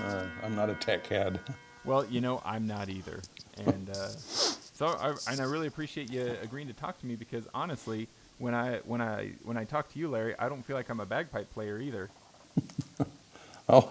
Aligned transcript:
Uh, 0.00 0.24
I'm 0.44 0.54
not 0.54 0.70
a 0.70 0.74
tech 0.74 1.06
head. 1.06 1.40
Well, 1.84 2.04
you 2.06 2.20
know, 2.20 2.42
I'm 2.44 2.66
not 2.66 2.88
either, 2.88 3.20
and 3.64 3.88
uh, 3.90 4.08
so 4.08 4.88
I, 4.88 5.14
and 5.30 5.40
I 5.40 5.44
really 5.44 5.68
appreciate 5.68 6.10
you 6.10 6.36
agreeing 6.42 6.66
to 6.68 6.74
talk 6.74 6.98
to 7.00 7.06
me 7.06 7.14
because 7.14 7.46
honestly, 7.54 8.08
when 8.38 8.54
I 8.54 8.78
when 8.84 9.00
I 9.00 9.32
when 9.44 9.56
I 9.56 9.64
talk 9.64 9.92
to 9.92 9.98
you, 9.98 10.08
Larry, 10.08 10.34
I 10.38 10.48
don't 10.48 10.64
feel 10.64 10.76
like 10.76 10.90
I'm 10.90 11.00
a 11.00 11.06
bagpipe 11.06 11.52
player 11.52 11.78
either. 11.78 12.10
Oh, 13.68 13.90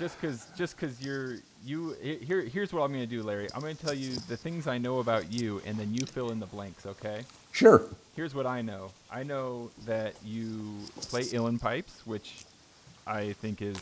Just 0.00 0.20
because 0.20 0.46
just 0.56 0.74
because 0.76 1.00
you're 1.00 1.36
you 1.64 1.92
here 2.00 2.40
here's 2.42 2.72
what 2.72 2.82
I'm 2.82 2.90
going 2.92 3.04
to 3.08 3.16
do, 3.16 3.22
Larry. 3.22 3.46
I'm 3.54 3.60
going 3.60 3.76
to 3.76 3.84
tell 3.84 3.94
you 3.94 4.16
the 4.28 4.36
things 4.36 4.66
I 4.66 4.78
know 4.78 4.98
about 4.98 5.32
you, 5.32 5.62
and 5.64 5.78
then 5.78 5.94
you 5.94 6.06
fill 6.06 6.32
in 6.32 6.40
the 6.40 6.46
blanks, 6.46 6.86
okay? 6.86 7.22
sure. 7.52 7.82
Here's 8.16 8.34
what 8.34 8.46
I 8.46 8.62
know. 8.62 8.90
I 9.10 9.22
know 9.22 9.70
that 9.86 10.14
you 10.24 10.78
play 11.02 11.22
uilleann 11.22 11.60
pipes, 11.60 12.04
which 12.04 12.44
I 13.06 13.32
think 13.34 13.62
is 13.62 13.78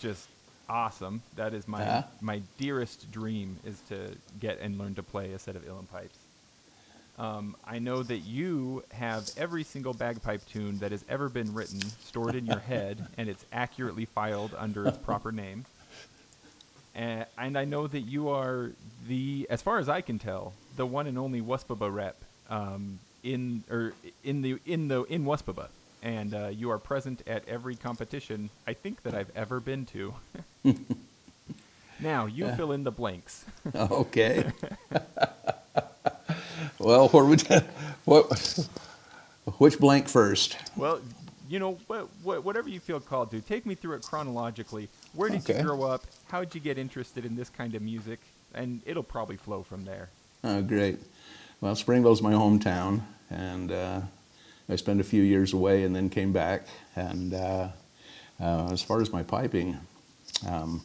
just 0.00 0.28
awesome. 0.70 1.22
That 1.36 1.52
is 1.52 1.66
my 1.68 1.80
Yeah. 1.82 2.04
my 2.20 2.40
dearest 2.58 3.10
dream 3.12 3.58
is 3.66 3.80
to 3.88 4.14
get 4.38 4.60
and 4.60 4.78
learn 4.78 4.94
to 4.94 5.02
play 5.02 5.32
a 5.32 5.38
set 5.38 5.56
of 5.56 5.62
uilleann 5.64 5.88
pipes. 5.90 6.16
Um, 7.18 7.54
I 7.66 7.78
know 7.80 8.02
that 8.02 8.18
you 8.20 8.82
have 8.92 9.28
every 9.36 9.62
single 9.64 9.92
bagpipe 9.92 10.46
tune 10.46 10.78
that 10.78 10.90
has 10.92 11.04
ever 11.08 11.28
been 11.28 11.52
written 11.52 11.80
stored 11.82 12.34
in 12.34 12.46
your 12.46 12.58
head, 12.72 13.06
and 13.18 13.28
it's 13.28 13.44
accurately 13.52 14.06
filed 14.06 14.54
under 14.56 14.86
its 14.86 14.96
proper 14.96 15.30
name. 15.30 15.66
And, 16.94 17.26
and 17.36 17.58
I 17.58 17.64
know 17.66 17.86
that 17.86 18.00
you 18.00 18.30
are 18.30 18.70
the, 19.06 19.46
as 19.50 19.60
far 19.60 19.78
as 19.78 19.88
I 19.88 20.00
can 20.00 20.18
tell, 20.18 20.54
the 20.76 20.86
one 20.86 21.06
and 21.06 21.18
only 21.18 21.40
WUSPBA 21.42 21.92
rep 21.94 22.16
um, 22.48 22.98
in 23.22 23.64
or 23.70 23.92
in 24.24 24.40
the 24.42 24.58
in 24.64 24.88
the 24.88 25.02
in 25.04 25.24
WUSPBA, 25.24 25.68
and 26.02 26.34
uh, 26.34 26.48
you 26.48 26.70
are 26.70 26.78
present 26.78 27.22
at 27.26 27.46
every 27.48 27.76
competition 27.76 28.50
I 28.66 28.72
think 28.74 29.02
that 29.02 29.14
I've 29.14 29.30
ever 29.34 29.60
been 29.60 29.86
to. 29.86 30.14
now 32.00 32.26
you 32.26 32.48
fill 32.52 32.72
in 32.72 32.84
the 32.84 32.92
blanks. 32.92 33.44
Okay. 33.74 34.50
well, 36.78 37.08
where 37.08 37.24
would 37.24 37.42
what? 38.04 38.68
Which 39.58 39.78
blank 39.78 40.08
first? 40.08 40.56
Well, 40.76 41.00
you 41.48 41.58
know, 41.58 41.78
what, 41.88 42.08
what, 42.22 42.44
whatever 42.44 42.68
you 42.68 42.78
feel 42.80 43.00
called 43.00 43.30
to, 43.32 43.40
take 43.40 43.66
me 43.66 43.74
through 43.74 43.96
it 43.96 44.02
chronologically. 44.02 44.88
Where 45.14 45.28
did 45.28 45.40
Okay. 45.42 45.58
you 45.58 45.64
grow 45.64 45.82
up? 45.82 46.04
How 46.28 46.40
did 46.40 46.54
you 46.54 46.60
get 46.60 46.78
interested 46.78 47.24
in 47.24 47.34
this 47.36 47.48
kind 47.50 47.74
of 47.74 47.82
music? 47.82 48.20
And 48.54 48.80
it'll 48.86 49.02
probably 49.02 49.36
flow 49.36 49.62
from 49.62 49.84
there. 49.84 50.10
Oh, 50.44 50.62
great. 50.62 50.98
Well, 51.60 51.74
Springville's 51.74 52.22
my 52.22 52.32
hometown, 52.32 53.02
and 53.30 53.70
uh, 53.72 54.00
I 54.70 54.76
spent 54.76 55.00
a 55.00 55.04
few 55.04 55.22
years 55.22 55.52
away 55.52 55.84
and 55.84 55.94
then 55.94 56.08
came 56.08 56.32
back. 56.32 56.66
And 56.96 57.34
uh, 57.34 57.68
uh, 58.40 58.68
as 58.72 58.82
far 58.82 59.00
as 59.00 59.12
my 59.12 59.22
piping 59.22 59.78
um, 60.48 60.82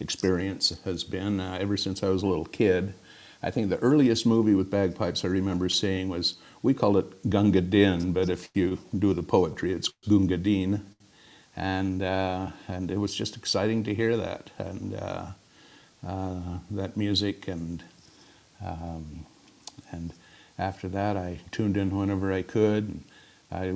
experience 0.00 0.78
has 0.84 1.04
been, 1.04 1.40
uh, 1.40 1.58
ever 1.60 1.76
since 1.76 2.02
I 2.02 2.08
was 2.08 2.22
a 2.22 2.26
little 2.26 2.44
kid, 2.44 2.94
I 3.42 3.50
think 3.50 3.70
the 3.70 3.78
earliest 3.78 4.26
movie 4.26 4.54
with 4.54 4.70
bagpipes 4.70 5.24
I 5.24 5.28
remember 5.28 5.68
seeing 5.68 6.08
was, 6.08 6.36
we 6.62 6.74
call 6.74 6.96
it 6.96 7.30
Gunga 7.30 7.60
Din, 7.60 8.12
but 8.12 8.28
if 8.28 8.48
you 8.54 8.78
do 8.98 9.14
the 9.14 9.22
poetry, 9.22 9.72
it's 9.72 9.88
Gunga 10.08 10.36
Din. 10.36 10.94
And, 11.54 12.02
uh, 12.02 12.48
and 12.66 12.90
it 12.90 12.98
was 12.98 13.14
just 13.14 13.36
exciting 13.36 13.84
to 13.84 13.94
hear 13.94 14.16
that, 14.16 14.50
and 14.58 14.94
uh, 14.94 15.26
uh, 16.06 16.40
that 16.70 16.96
music 16.96 17.48
and 17.48 17.82
um, 18.64 19.26
and 19.90 20.12
after 20.58 20.88
that, 20.88 21.16
I 21.16 21.40
tuned 21.50 21.76
in 21.76 21.96
whenever 21.96 22.32
I 22.32 22.42
could. 22.42 23.00
I 23.50 23.72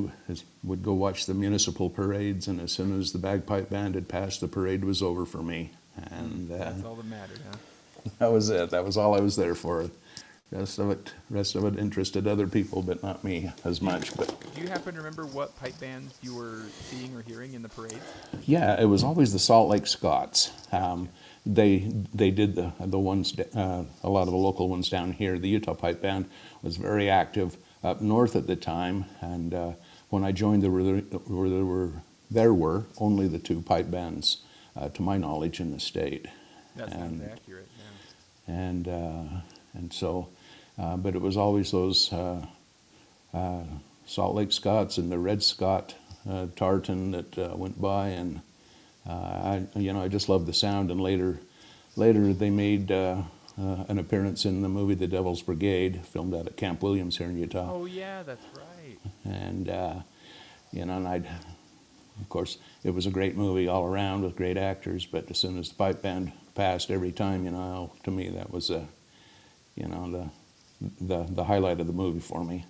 would 0.63 0.83
go 0.83 0.93
watch 0.93 1.27
the 1.27 1.35
municipal 1.35 1.89
parades, 1.89 2.47
and 2.47 2.61
as 2.61 2.73
soon 2.73 2.99
as 2.99 3.13
the 3.13 3.19
bagpipe 3.19 3.71
band 3.71 3.95
had 3.95 4.07
passed, 4.09 4.41
the 4.41 4.49
parade 4.49 4.85
was 4.85 5.03
over 5.03 5.25
for 5.25 5.43
me. 5.43 5.71
And 5.97 6.51
uh, 6.51 6.59
That's 6.59 6.85
all 6.85 6.95
that 6.97 7.07
mattered, 7.07 7.41
huh? 7.51 8.11
that 8.19 8.33
was 8.33 8.51
it. 8.51 8.71
That 8.71 8.85
was 8.85 8.97
all 8.97 9.15
I 9.15 9.21
was 9.21 9.37
there 9.37 9.55
for. 9.55 9.91
Rest 10.51 10.79
of 10.79 10.91
it, 10.91 11.15
rest 11.31 11.55
of 11.55 11.65
it 11.65 11.79
interested 11.79 12.27
other 12.27 12.47
people, 12.47 12.83
but 12.83 13.03
not 13.03 13.25
me 13.25 13.51
as 13.65 13.81
much. 13.81 14.15
But 14.15 14.35
Do 14.55 14.61
you 14.61 14.69
happen 14.69 14.93
to 14.93 15.01
remember 15.01 15.25
what 15.25 15.59
pipe 15.59 15.81
bands 15.81 16.19
you 16.21 16.35
were 16.35 16.65
seeing 16.91 17.17
or 17.17 17.23
hearing 17.23 17.55
in 17.55 17.63
the 17.63 17.71
parades? 17.71 18.05
Yeah, 18.45 18.79
it 18.79 18.85
was 18.85 19.03
always 19.03 19.33
the 19.33 19.39
Salt 19.39 19.71
Lake 19.71 19.87
Scots. 19.87 20.51
Um, 20.71 21.09
they 21.47 21.91
they 22.13 22.31
did 22.31 22.55
the 22.55 22.73
the 22.81 22.99
ones 22.99 23.35
uh, 23.39 23.85
a 24.03 24.11
lot 24.11 24.23
of 24.23 24.31
the 24.31 24.37
local 24.37 24.69
ones 24.69 24.91
down 24.91 25.13
here. 25.13 25.39
The 25.39 25.49
Utah 25.49 25.73
Pipe 25.73 26.03
Band 26.03 26.29
was 26.63 26.77
very 26.77 27.09
active 27.09 27.57
up 27.85 28.01
north 28.01 28.37
at 28.37 28.47
the 28.47 28.57
time, 28.57 29.05
and 29.21 29.53
uh, 29.55 29.73
when 30.11 30.25
I 30.25 30.33
joined, 30.33 30.63
there 30.63 30.71
were 30.71 31.03
were 31.27 31.49
there 31.49 31.65
were 31.65 31.91
there 32.31 32.55
were 32.55 32.85
only 32.99 33.29
the 33.29 33.39
two 33.39 33.61
pipe 33.61 33.91
bands, 33.91 34.39
uh, 34.77 34.89
to 34.91 35.03
my 35.03 35.17
knowledge, 35.19 35.61
in 35.61 35.71
the 35.73 35.81
state, 35.81 36.27
That 36.77 36.91
sounds 36.91 37.21
And- 37.21 37.31
accurate. 37.31 37.69
Yeah. 38.49 38.55
and 38.55 38.89
uh, 38.89 39.25
and 39.75 39.93
so, 39.93 40.29
uh, 40.79 40.97
but 40.97 41.15
it 41.15 41.21
was 41.23 41.37
always 41.37 41.71
those 41.71 42.13
uh, 42.13 42.45
uh, 43.35 43.63
Salt 44.07 44.35
Lake 44.35 44.53
Scots 44.53 44.99
and 44.99 45.11
the 45.11 45.19
Red 45.19 45.43
Scott 45.43 45.95
uh, 46.29 46.47
tartan 46.57 47.11
that 47.13 47.39
uh, 47.39 47.53
went 47.57 47.81
by, 47.81 48.09
and 48.09 48.41
uh, 49.09 49.13
I 49.13 49.63
you 49.75 49.93
know 49.93 50.03
I 50.03 50.09
just 50.09 50.29
loved 50.29 50.47
the 50.47 50.53
sound. 50.55 50.91
And 50.91 51.01
later, 51.01 51.39
later 51.97 52.33
they 52.33 52.51
made 52.51 52.91
uh, 53.59 53.63
uh, 53.63 53.85
an 53.89 53.99
appearance 53.99 54.45
in 54.45 54.63
the 54.63 54.69
movie 54.69 54.95
The 54.95 55.07
Devil's 55.07 55.43
Brigade, 55.43 56.05
filmed 56.07 56.35
out 56.35 56.47
at 56.47 56.57
Camp 56.57 56.83
Williams 56.83 57.19
here 57.19 57.29
in 57.29 57.37
Utah 57.39 57.71
Oh 57.73 57.85
yeah, 57.87 58.23
that's 58.23 58.45
right. 58.57 58.99
and 59.25 59.69
uh, 59.69 59.95
you 60.73 60.85
know, 60.87 60.97
and 60.97 61.07
I'd, 61.09 61.27
of 62.21 62.29
course, 62.29 62.59
it 62.83 62.91
was 62.91 63.07
a 63.07 63.11
great 63.11 63.37
movie 63.37 63.69
all 63.69 63.85
around 63.85 64.23
with 64.23 64.37
great 64.37 64.57
actors. 64.57 65.05
But 65.07 65.31
as 65.31 65.39
soon 65.39 65.59
as 65.59 65.69
the 65.69 65.75
pipe 65.75 66.01
band 66.03 66.33
passed, 66.55 66.91
every 66.91 67.13
time, 67.13 67.45
you 67.45 67.51
know, 67.51 67.93
to 68.05 68.11
me 68.11 68.29
that 68.31 68.51
was 68.51 68.71
a, 68.71 68.87
you 69.75 69.87
know, 69.87 70.11
the 70.11 70.31
the 71.01 71.25
the 71.31 71.45
highlight 71.45 71.81
of 71.81 71.87
the 71.87 71.93
movie 71.93 72.21
for 72.21 72.45
me. 72.45 72.65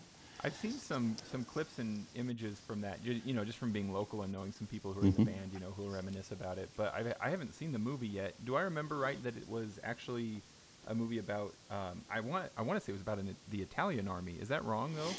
I've 0.45 0.55
seen 0.57 0.73
some 0.73 1.17
some 1.31 1.45
clips 1.45 1.79
and 1.79 2.05
images 2.17 2.59
from 2.67 2.81
that. 2.81 2.99
You, 3.05 3.21
you 3.25 3.33
know, 3.35 3.45
just 3.45 3.59
from 3.59 3.71
being 3.71 3.93
local 3.93 4.23
and 4.23 4.33
knowing 4.33 4.51
some 4.51 4.67
people 4.67 4.93
who 4.93 5.03
are 5.03 5.07
in 5.07 5.13
the 5.13 5.25
band, 5.25 5.53
you 5.55 5.61
know, 5.61 5.71
who 5.77 5.89
reminisce 5.89 6.33
about 6.33 6.59
it. 6.59 6.69
But 6.77 6.93
I, 6.95 7.15
I 7.25 7.31
haven't 7.31 7.55
seen 7.55 7.71
the 7.71 7.79
movie 7.79 8.09
yet. 8.09 8.35
Do 8.45 8.57
I 8.57 8.63
remember 8.63 8.99
right 8.99 9.23
that 9.23 9.37
it 9.37 9.49
was 9.49 9.79
actually 9.85 10.43
a 10.87 10.95
movie 10.95 11.19
about? 11.19 11.55
Um, 11.71 12.03
I 12.11 12.21
want 12.21 12.51
I 12.57 12.63
want 12.63 12.79
to 12.79 12.85
say 12.85 12.93
it 12.93 12.95
was 12.95 13.03
about 13.03 13.19
an, 13.19 13.37
the 13.51 13.63
Italian 13.63 14.09
army. 14.09 14.37
Is 14.41 14.49
that 14.49 14.65
wrong 14.65 14.95
though? 14.95 15.13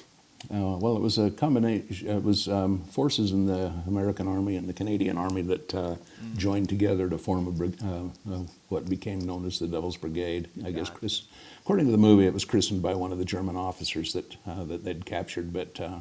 Uh, 0.51 0.77
well, 0.77 0.97
it 0.97 1.01
was 1.01 1.17
a 1.17 1.31
combination. 1.31 2.07
It 2.07 2.21
was 2.21 2.49
um, 2.49 2.83
forces 2.83 3.31
in 3.31 3.45
the 3.45 3.71
American 3.87 4.27
Army 4.27 4.57
and 4.57 4.67
the 4.67 4.73
Canadian 4.73 5.17
Army 5.17 5.41
that 5.43 5.73
uh, 5.73 5.95
joined 6.35 6.67
together 6.67 7.09
to 7.09 7.17
form 7.17 7.47
a 7.47 7.51
brig- 7.51 7.81
uh, 7.81 8.03
uh, 8.29 8.39
what 8.67 8.89
became 8.89 9.19
known 9.19 9.45
as 9.45 9.59
the 9.59 9.67
Devil's 9.67 9.95
Brigade. 9.95 10.49
I 10.65 10.71
guess, 10.71 10.89
Chris, 10.89 11.23
according 11.61 11.85
to 11.85 11.93
the 11.93 11.97
movie, 11.97 12.25
it 12.25 12.33
was 12.33 12.43
christened 12.43 12.81
by 12.81 12.93
one 12.93 13.13
of 13.13 13.19
the 13.19 13.25
German 13.25 13.55
officers 13.55 14.11
that 14.13 14.35
uh, 14.45 14.65
that 14.65 14.83
they'd 14.83 15.05
captured, 15.05 15.53
but 15.53 15.79
uh, 15.79 15.99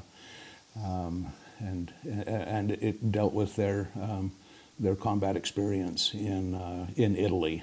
um, 0.85 1.33
and 1.61 1.93
and 2.05 2.73
it 2.73 3.13
dealt 3.13 3.35
with 3.35 3.55
their 3.55 3.91
um, 3.95 4.33
their 4.81 4.97
combat 4.97 5.37
experience 5.37 6.13
in 6.15 6.55
uh, 6.57 6.89
in 6.97 7.17
Italy. 7.17 7.63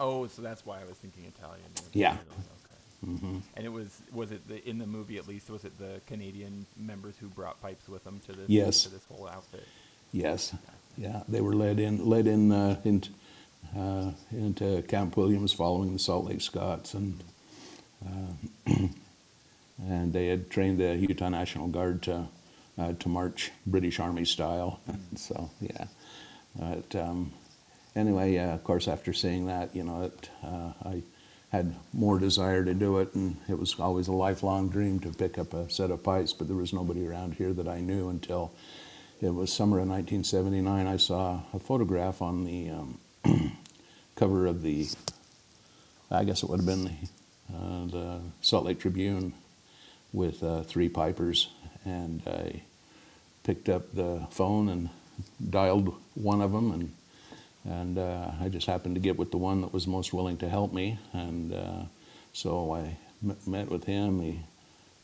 Oh, 0.00 0.26
so 0.26 0.42
that's 0.42 0.64
why 0.66 0.80
I 0.80 0.84
was 0.84 0.96
thinking 0.96 1.24
Italian. 1.26 1.66
Yeah. 1.92 2.12
Okay. 2.12 3.42
And 3.56 3.64
it 3.64 3.72
was 3.72 4.02
was 4.12 4.30
it 4.32 4.46
the, 4.48 4.66
in 4.68 4.78
the 4.78 4.86
movie 4.86 5.16
at 5.18 5.28
least 5.28 5.48
was 5.50 5.64
it 5.64 5.78
the 5.78 6.00
Canadian 6.06 6.66
members 6.76 7.14
who 7.18 7.28
brought 7.28 7.60
pipes 7.62 7.88
with 7.88 8.02
them 8.04 8.20
to 8.26 8.32
this 8.32 8.48
Yes. 8.48 8.82
to 8.82 8.88
this 8.90 9.04
whole 9.06 9.28
outfit? 9.28 9.66
Yes, 10.12 10.54
yeah, 10.98 11.22
they 11.28 11.40
were 11.40 11.54
led 11.54 11.78
in 11.78 12.04
led 12.04 12.26
in 12.26 12.50
uh, 12.52 12.80
into 12.84 13.10
uh, 13.76 14.10
into 14.32 14.82
Camp 14.82 15.16
Williams 15.16 15.52
following 15.52 15.92
the 15.92 15.98
Salt 15.98 16.26
Lake 16.26 16.40
Scots, 16.40 16.94
and 16.94 17.22
uh, 18.04 18.32
and 19.78 20.12
they 20.12 20.26
had 20.26 20.50
trained 20.50 20.78
the 20.78 20.96
Utah 20.96 21.28
National 21.28 21.68
Guard 21.68 22.02
to 22.02 22.26
uh, 22.78 22.92
to 22.94 23.08
march 23.08 23.52
British 23.66 24.00
Army 24.00 24.24
style. 24.24 24.80
so 25.16 25.50
yeah, 25.60 25.84
but 26.58 26.94
um, 26.96 27.32
anyway, 27.96 28.36
of 28.36 28.64
course, 28.64 28.88
after 28.88 29.12
seeing 29.12 29.46
that, 29.46 29.74
you 29.74 29.84
know, 29.84 30.02
it, 30.04 30.30
uh, 30.42 30.72
I 30.84 31.02
had 31.50 31.74
more 31.92 32.18
desire 32.18 32.64
to 32.64 32.74
do 32.74 32.98
it, 32.98 33.14
and 33.14 33.36
it 33.48 33.58
was 33.58 33.78
always 33.78 34.08
a 34.08 34.12
lifelong 34.12 34.68
dream 34.68 35.00
to 35.00 35.10
pick 35.10 35.38
up 35.38 35.52
a 35.52 35.68
set 35.68 35.90
of 35.90 36.02
pipes. 36.02 36.32
But 36.32 36.48
there 36.48 36.56
was 36.56 36.72
nobody 36.72 37.06
around 37.06 37.34
here 37.34 37.52
that 37.52 37.68
I 37.68 37.80
knew 37.80 38.08
until 38.08 38.52
it 39.20 39.34
was 39.34 39.52
summer 39.52 39.78
of 39.78 39.88
1979. 39.88 40.86
I 40.86 40.96
saw 40.96 41.42
a 41.52 41.58
photograph 41.58 42.22
on 42.22 42.44
the 42.44 42.70
um, 42.70 42.98
cover 44.16 44.46
of 44.46 44.62
the, 44.62 44.88
I 46.10 46.24
guess 46.24 46.42
it 46.42 46.48
would 46.48 46.60
have 46.60 46.66
been 46.66 46.84
the, 46.84 47.56
uh, 47.56 47.86
the 47.86 48.20
Salt 48.40 48.64
Lake 48.64 48.78
Tribune 48.78 49.34
with 50.12 50.42
uh, 50.42 50.62
three 50.62 50.88
pipers, 50.88 51.48
and 51.84 52.22
I 52.26 52.62
picked 53.42 53.68
up 53.68 53.92
the 53.94 54.26
phone 54.30 54.68
and 54.68 54.88
dialed 55.48 55.94
one 56.14 56.40
of 56.40 56.52
them, 56.52 56.72
and 56.72 56.92
and 57.64 57.98
uh, 57.98 58.30
I 58.40 58.48
just 58.48 58.66
happened 58.66 58.94
to 58.96 59.00
get 59.00 59.18
with 59.18 59.30
the 59.30 59.36
one 59.38 59.60
that 59.60 59.72
was 59.72 59.86
most 59.86 60.12
willing 60.12 60.36
to 60.38 60.48
help 60.48 60.72
me, 60.72 60.98
and 61.12 61.52
uh, 61.52 61.82
so 62.32 62.72
I 62.74 62.96
m- 63.22 63.36
met 63.46 63.70
with 63.70 63.84
him. 63.84 64.20
He 64.20 64.40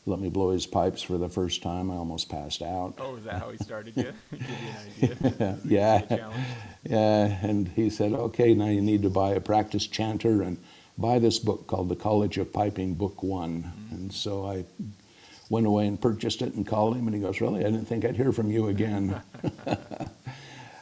let 0.05 0.19
me 0.19 0.29
blow 0.29 0.51
his 0.51 0.65
pipes 0.65 1.01
for 1.01 1.17
the 1.17 1.27
first 1.27 1.61
time. 1.61 1.91
I 1.91 1.95
almost 1.95 2.29
passed 2.29 2.61
out. 2.61 2.93
Oh, 2.97 3.17
is 3.17 3.25
that 3.25 3.39
how 3.39 3.49
he 3.51 3.57
started 3.57 3.95
you? 3.97 4.13
Give 4.31 4.41
you 5.01 5.09
an 5.19 5.33
idea. 5.35 5.57
Yeah. 5.65 6.29
Yeah, 6.83 7.37
and 7.45 7.67
he 7.69 7.89
said, 7.89 8.13
okay, 8.13 8.53
now 8.53 8.67
you 8.69 8.79
need 8.81 9.01
to 9.01 9.09
buy 9.09 9.31
a 9.31 9.41
practice 9.41 9.85
chanter 9.85 10.41
and 10.41 10.57
buy 10.97 11.19
this 11.19 11.37
book 11.39 11.67
called 11.67 11.89
The 11.89 11.97
College 11.97 12.37
of 12.37 12.53
Piping, 12.53 12.93
Book 12.93 13.21
One. 13.21 13.69
And 13.91 14.13
so 14.13 14.45
I 14.47 14.63
went 15.49 15.67
away 15.67 15.87
and 15.87 15.99
purchased 15.99 16.41
it 16.41 16.53
and 16.53 16.65
called 16.65 16.95
him, 16.95 17.05
and 17.07 17.13
he 17.15 17.21
goes, 17.21 17.41
really, 17.41 17.59
I 17.59 17.63
didn't 17.69 17.85
think 17.85 18.05
I'd 18.05 18.15
hear 18.15 18.31
from 18.31 18.49
you 18.49 18.67
again. 18.69 19.21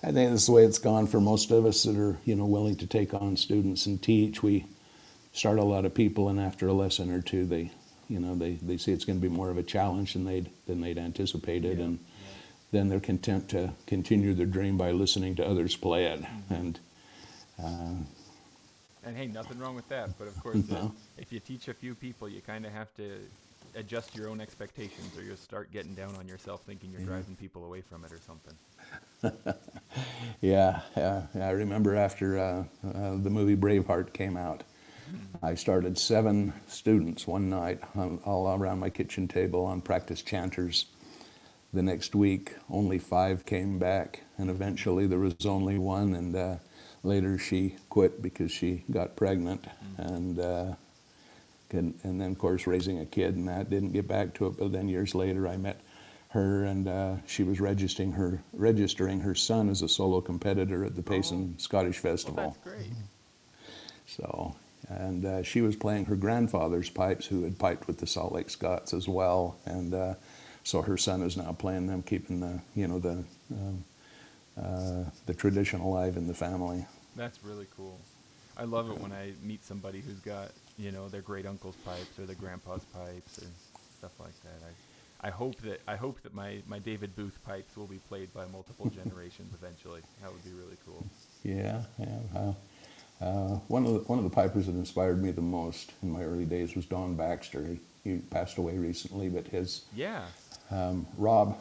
I 0.06 0.12
think 0.12 0.30
that's 0.30 0.46
the 0.46 0.52
way 0.52 0.64
it's 0.66 0.78
gone 0.78 1.08
for 1.08 1.20
most 1.20 1.50
of 1.50 1.66
us 1.66 1.82
that 1.84 1.98
are, 1.98 2.18
you 2.26 2.36
know, 2.36 2.46
willing 2.46 2.76
to 2.76 2.86
take 2.86 3.16
on 3.16 3.36
students 3.38 3.88
and 3.88 4.00
teach. 4.02 4.44
We 4.44 4.68
start 5.34 5.58
a 5.58 5.64
lot 5.64 5.84
of 5.84 5.96
people, 5.96 6.30
and 6.30 6.40
after 6.40 6.68
a 6.68 6.74
lesson 6.74 7.10
or 7.10 7.22
two, 7.22 7.48
they, 7.48 7.72
you 8.08 8.20
know, 8.20 8.36
they, 8.36 8.54
they 8.62 8.78
see 8.78 8.92
it's 8.92 9.04
going 9.04 9.20
to 9.20 9.28
be 9.28 9.34
more 9.36 9.50
of 9.50 9.58
a 9.58 9.64
challenge 9.64 10.14
than 10.14 10.26
they'd 10.26 10.48
than 10.68 10.82
they'd 10.82 11.00
anticipated, 11.00 11.80
Yeah, 11.80 11.86
and 11.86 12.00
then 12.72 12.88
they're 12.88 13.00
content 13.00 13.50
to 13.50 13.74
continue 13.88 14.36
their 14.36 14.46
dream 14.46 14.78
by 14.78 14.92
listening 14.92 15.34
to 15.38 15.48
others 15.48 15.76
play 15.76 16.06
it. 16.06 16.22
Mm-hmm. 16.22 16.54
And 16.54 16.80
uh, 17.64 18.04
And 19.06 19.18
hey, 19.18 19.26
nothing 19.26 19.58
wrong 19.58 19.74
with 19.76 19.90
that. 19.90 20.20
But 20.20 20.28
of 20.28 20.40
course, 20.44 20.58
No. 20.70 20.94
if 21.18 21.34
you 21.34 21.40
teach 21.40 21.68
a 21.68 21.74
few 21.74 21.96
people, 21.96 22.30
you 22.30 22.42
kind 22.42 22.64
of 22.64 22.72
have 22.74 22.96
to 22.98 23.18
adjust 23.76 24.16
your 24.16 24.30
own 24.30 24.42
expectations, 24.42 25.18
or 25.18 25.24
you'll 25.24 25.38
start 25.38 25.72
getting 25.72 25.94
down 25.94 26.16
on 26.16 26.28
yourself, 26.28 26.62
thinking 26.66 26.92
you're 26.92 27.02
driving 27.02 27.36
people 27.36 27.66
away 27.66 27.82
from 27.82 28.06
it 28.06 28.12
or 28.12 28.20
something. 28.20 28.56
yeah, 30.42 30.82
yeah, 30.96 31.24
I 31.36 31.50
remember 31.52 31.96
after 31.96 32.38
uh, 32.40 32.64
uh, 32.88 33.18
the 33.18 33.30
movie 33.30 33.56
Braveheart 33.56 34.14
came 34.14 34.38
out, 34.38 34.64
I 35.44 35.56
started 35.56 35.98
seven 35.98 36.54
students 36.68 37.28
one 37.28 37.50
night 37.50 37.80
on, 37.96 38.20
all 38.26 38.48
around 38.56 38.80
my 38.80 38.90
kitchen 38.90 39.28
table 39.28 39.66
on 39.66 39.82
practice 39.82 40.22
chanters. 40.22 40.86
The 41.74 41.84
next 41.84 42.16
week, 42.16 42.56
only 42.70 42.98
five 42.98 43.46
came 43.46 43.78
back, 43.78 44.22
and 44.38 44.50
eventually 44.50 45.08
there 45.08 45.20
was 45.20 45.46
only 45.46 45.78
one, 45.78 46.16
and 46.16 46.36
uh, 46.36 46.56
later 47.04 47.38
she 47.38 47.76
quit 47.90 48.22
because 48.22 48.52
she 48.52 48.86
got 48.90 49.16
pregnant, 49.16 49.66
and 49.98 50.40
uh, 50.40 50.74
and, 50.74 50.78
and 51.72 51.96
then 52.04 52.32
of 52.32 52.38
course 52.38 52.68
raising 52.68 53.00
a 53.00 53.06
kid 53.06 53.36
and 53.36 53.48
that 53.48 53.70
didn't 53.70 53.92
get 53.92 54.08
back 54.08 54.34
to 54.36 54.48
it. 54.48 54.58
But 54.58 54.72
then 54.72 54.88
years 54.88 55.16
later, 55.16 55.48
I 55.48 55.58
met 55.58 55.82
her, 56.30 56.66
and 56.66 56.88
uh, 56.88 57.16
she 57.26 57.44
was 57.44 57.60
registering 57.62 58.12
her 58.14 58.42
registering 58.54 59.22
her 59.22 59.36
son 59.36 59.70
as 59.70 59.82
a 59.82 59.88
solo 59.90 60.22
competitor 60.22 60.84
at 60.86 60.96
the 60.96 61.02
Payson 61.02 61.58
Scottish 61.58 62.04
Well, 62.04 62.14
Festival. 62.14 62.58
that's 62.64 62.78
great. 62.78 62.92
So, 64.08 64.56
and 64.90 65.26
uh, 65.26 65.44
she 65.44 65.62
was 65.62 65.76
playing 65.76 66.06
her 66.06 66.16
grandfather's 66.16 66.90
pipes, 66.90 67.26
who 67.26 67.44
had 67.44 67.58
piped 67.58 67.88
with 67.88 68.00
the 68.00 68.08
Salt 68.08 68.34
Lake 68.34 68.50
Scots 68.50 68.94
as 68.94 69.08
well, 69.08 69.58
and 69.66 69.94
uh, 69.94 70.14
so 70.64 70.82
her 70.82 70.98
son 70.98 71.22
is 71.24 71.38
now 71.38 71.54
playing 71.54 71.88
them, 71.88 72.04
keeping 72.04 72.40
the 72.40 72.60
you 72.76 72.88
know 72.88 73.00
the 73.00 73.24
um, 73.52 73.84
uh, 74.62 75.04
the 75.26 75.34
tradition 75.34 75.80
alive 75.82 76.18
in 76.18 76.28
the 76.28 76.34
family. 76.34 76.86
That's 77.16 77.44
really 77.44 77.68
cool. 77.76 77.98
I 78.58 78.64
love 78.64 78.90
it 78.90 79.00
when 79.00 79.12
I 79.12 79.34
meet 79.44 79.66
somebody 79.66 80.02
who's 80.02 80.20
got, 80.20 80.52
you 80.78 80.92
know, 80.92 81.08
their 81.08 81.22
great 81.22 81.46
uncle's 81.46 81.76
pipes 81.78 82.20
or 82.20 82.26
their 82.26 82.36
grandpa's 82.36 82.84
pipes 82.94 83.40
or 83.40 83.48
stuff 83.98 84.12
like 84.20 84.40
that. 84.44 84.62
I, 84.66 85.28
I 85.28 85.32
hope 85.32 85.60
that 85.62 85.82
I 85.88 85.96
hope 85.96 86.22
that 86.24 86.34
my, 86.34 86.62
my 86.68 86.80
David 86.80 87.16
Booth 87.16 87.38
pipes 87.46 87.76
will 87.78 87.88
be 87.88 87.98
played 88.10 88.34
by 88.34 88.46
multiple 88.52 88.90
generations 89.04 89.54
eventually. 89.54 90.02
That 90.22 90.32
would 90.32 90.44
be 90.44 90.52
really 90.52 90.78
cool. 90.86 91.06
Yeah, 91.44 91.84
yeah. 91.98 92.20
Uh, 92.36 92.54
uh, 93.22 93.60
one 93.68 93.86
of 93.86 93.94
the 93.94 94.00
one 94.00 94.18
of 94.18 94.24
the 94.26 94.30
pipers 94.30 94.66
that 94.66 94.76
inspired 94.76 95.24
me 95.24 95.32
the 95.32 95.42
most 95.42 95.94
in 96.04 96.12
my 96.12 96.24
early 96.24 96.46
days 96.46 96.76
was 96.76 96.86
Don 96.86 97.16
Baxter. 97.16 97.66
He, 97.66 97.80
he 98.04 98.18
passed 98.20 98.58
away 98.58 98.78
recently, 98.78 99.30
but 99.30 99.48
his 99.48 99.86
Yeah, 99.96 100.26
um, 100.70 101.08
Rob 101.18 101.58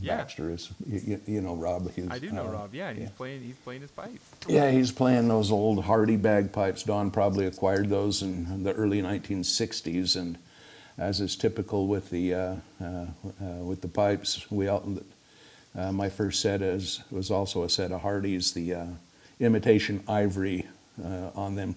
Yeah. 0.00 0.18
Baxter 0.18 0.50
is 0.50 0.68
you, 0.86 1.00
you- 1.06 1.20
you 1.26 1.40
know 1.40 1.54
Rob. 1.54 1.90
He's, 1.92 2.08
I 2.10 2.18
do 2.18 2.30
know 2.30 2.46
uh, 2.46 2.50
Rob. 2.50 2.74
Yeah, 2.74 2.92
he's 2.92 3.04
yeah. 3.04 3.08
playing 3.16 3.42
he's 3.42 3.56
playing 3.56 3.80
his 3.80 3.90
pipes. 3.90 4.20
Yeah, 4.46 4.70
he's 4.70 4.92
playing 4.92 5.28
those 5.28 5.50
old 5.50 5.84
Hardie 5.84 6.20
bagpipes. 6.20 6.82
Don 6.82 7.10
probably 7.10 7.46
acquired 7.46 7.88
those 7.88 8.22
in 8.22 8.62
the 8.64 8.72
early 8.74 9.00
1960s, 9.02 10.16
and 10.16 10.38
as 10.98 11.20
is 11.20 11.36
typical 11.36 11.86
with 11.86 12.10
the 12.10 12.34
uh, 12.34 12.54
uh, 12.82 12.84
uh, 12.84 13.44
with 13.64 13.80
the 13.80 13.88
pipes, 13.88 14.50
we 14.50 14.68
all, 14.68 14.98
uh, 15.76 15.90
my 15.92 16.08
first 16.08 16.40
set 16.40 16.60
is 16.60 17.02
was 17.10 17.30
also 17.30 17.62
a 17.62 17.68
set 17.70 17.90
of 17.92 18.02
Hardies. 18.02 18.52
The 18.52 18.74
uh, 18.74 18.86
imitation 19.40 20.02
ivory 20.08 20.66
uh, 21.02 21.30
on 21.34 21.54
them 21.54 21.76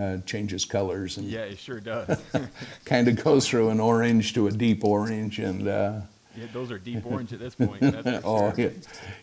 uh, 0.00 0.16
changes 0.24 0.64
colors 0.64 1.18
and 1.18 1.28
Yeah, 1.28 1.40
it 1.40 1.58
sure 1.58 1.80
does. 1.80 2.18
kind 2.86 3.06
of 3.08 3.22
goes 3.22 3.46
through 3.48 3.68
an 3.68 3.80
orange 3.80 4.32
to 4.34 4.46
a 4.46 4.50
deep 4.50 4.82
orange, 4.82 5.38
and 5.38 5.68
uh, 5.68 6.00
yeah, 6.36 6.46
those 6.52 6.70
are 6.70 6.78
deep 6.78 7.04
orange 7.06 7.32
at 7.32 7.38
this 7.38 7.54
point. 7.54 7.80
That's 7.80 8.22
oh 8.24 8.52
sure. 8.54 8.70
yeah, 8.70 8.70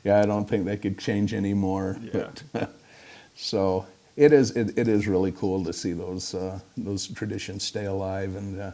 yeah, 0.03 0.19
I 0.21 0.25
don't 0.25 0.47
think 0.47 0.65
they 0.65 0.77
could 0.77 0.97
change 0.97 1.33
anymore. 1.33 1.97
Yeah. 2.01 2.29
But, 2.53 2.73
so 3.35 3.85
it 4.15 4.33
is 4.33 4.51
it, 4.51 4.77
it 4.77 4.87
is 4.87 5.07
really 5.07 5.31
cool 5.31 5.63
to 5.63 5.73
see 5.73 5.93
those 5.93 6.33
uh, 6.35 6.59
those 6.77 7.07
traditions 7.07 7.63
stay 7.63 7.85
alive, 7.85 8.35
and 8.35 8.61
uh, 8.61 8.71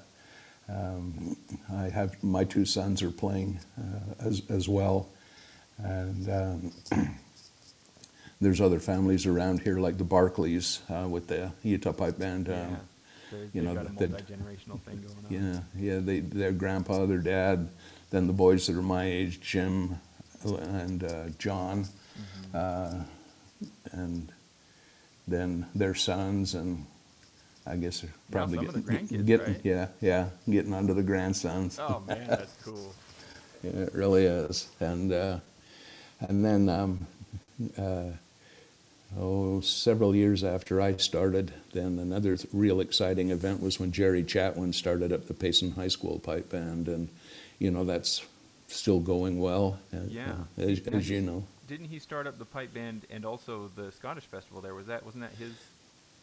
um, 0.70 1.38
I 1.74 1.90
have 1.90 2.22
my 2.24 2.44
two 2.44 2.66
sons 2.66 3.02
are 3.04 3.12
playing 3.12 3.60
uh, 3.80 4.26
as 4.28 4.42
as 4.50 4.68
well, 4.70 5.10
and. 5.78 6.30
Um, 6.30 6.72
There's 8.40 8.62
other 8.62 8.80
families 8.80 9.26
around 9.26 9.62
here 9.62 9.80
like 9.80 9.98
the 9.98 10.04
Barclays 10.04 10.82
uh, 10.92 11.08
with 11.10 11.26
the 11.26 11.52
Utah 11.64 11.92
Pipe 11.92 12.20
Band. 12.20 12.48
Yeah, 12.48 12.68
Um, 12.68 12.78
you 13.52 13.64
know, 13.64 13.74
got 13.74 13.88
a 13.88 13.90
multi 13.90 14.08
generational 14.10 14.80
thing 14.82 15.02
going 15.02 15.44
on. 15.44 15.64
yeah, 15.76 15.94
yeah. 15.94 16.00
They, 16.00 16.20
their 16.20 16.52
grandpa, 16.52 17.08
their 17.08 17.18
dad, 17.18 17.68
then 18.10 18.28
the 18.28 18.34
boys 18.34 18.68
that 18.68 18.76
are 18.76 18.82
my 18.82 19.06
age, 19.06 19.42
Jim 19.42 20.00
and 20.44 21.04
uh, 21.04 21.30
John, 21.40 21.86
uh, 22.54 22.94
and 23.92 24.32
then 25.28 25.66
their 25.76 25.96
sons, 25.96 26.56
and 26.56 26.86
I 27.66 27.76
guess 27.76 28.02
they're 28.02 28.12
probably 28.32 28.58
some 28.58 28.68
of 28.68 28.74
the 28.74 28.82
getting, 28.92 29.08
grandkids, 29.08 29.26
getting 29.26 29.54
right? 29.54 29.62
yeah, 29.64 29.88
yeah, 30.00 30.30
getting 30.50 30.74
onto 30.74 30.94
the 30.94 31.04
grandsons. 31.04 31.78
Oh 31.80 32.02
man, 32.08 32.28
that's 32.28 32.56
cool. 32.64 32.94
Yeah, 33.64 33.72
it 33.72 33.94
really 33.94 34.26
is. 34.26 34.70
And 34.80 35.12
uh, 35.12 35.40
and 36.22 36.46
then 36.46 36.70
um, 36.70 37.08
uh, 37.78 38.12
oh, 39.20 39.60
several 39.62 40.16
years 40.16 40.44
after 40.44 40.80
I 40.80 40.96
started, 40.98 41.52
then 41.74 42.00
another 42.00 42.38
th- 42.38 42.48
real 42.54 42.80
exciting 42.80 43.32
event 43.32 43.62
was 43.62 43.80
when 43.80 43.92
Jerry 43.92 44.24
Chatwin 44.24 44.74
started 44.74 45.12
up 45.12 45.28
the 45.28 45.34
Payson 45.34 45.72
High 45.72 45.88
School 45.90 46.20
pipe 46.20 46.50
band, 46.50 46.88
and 46.88 47.10
you 47.60 47.72
know 47.72 47.84
that's 47.84 48.26
still 48.68 49.00
going 49.00 49.40
well. 49.40 49.80
uh, 49.94 49.98
Yeah. 50.10 50.34
uh, 50.58 50.62
as, 50.62 50.80
as 50.88 51.10
you 51.10 51.22
know. 51.22 51.44
Didn't 51.68 51.88
he 51.88 52.00
start 52.00 52.28
up 52.28 52.38
the 52.38 52.46
pipe 52.46 52.74
band 52.74 53.06
and 53.10 53.26
also 53.26 53.70
the 53.76 53.92
Scottish 53.92 54.26
festival 54.26 54.62
there? 54.62 54.74
Was 54.74 54.88
that 54.88 55.06
wasn't 55.06 55.24
that 55.24 55.34
his 55.38 55.54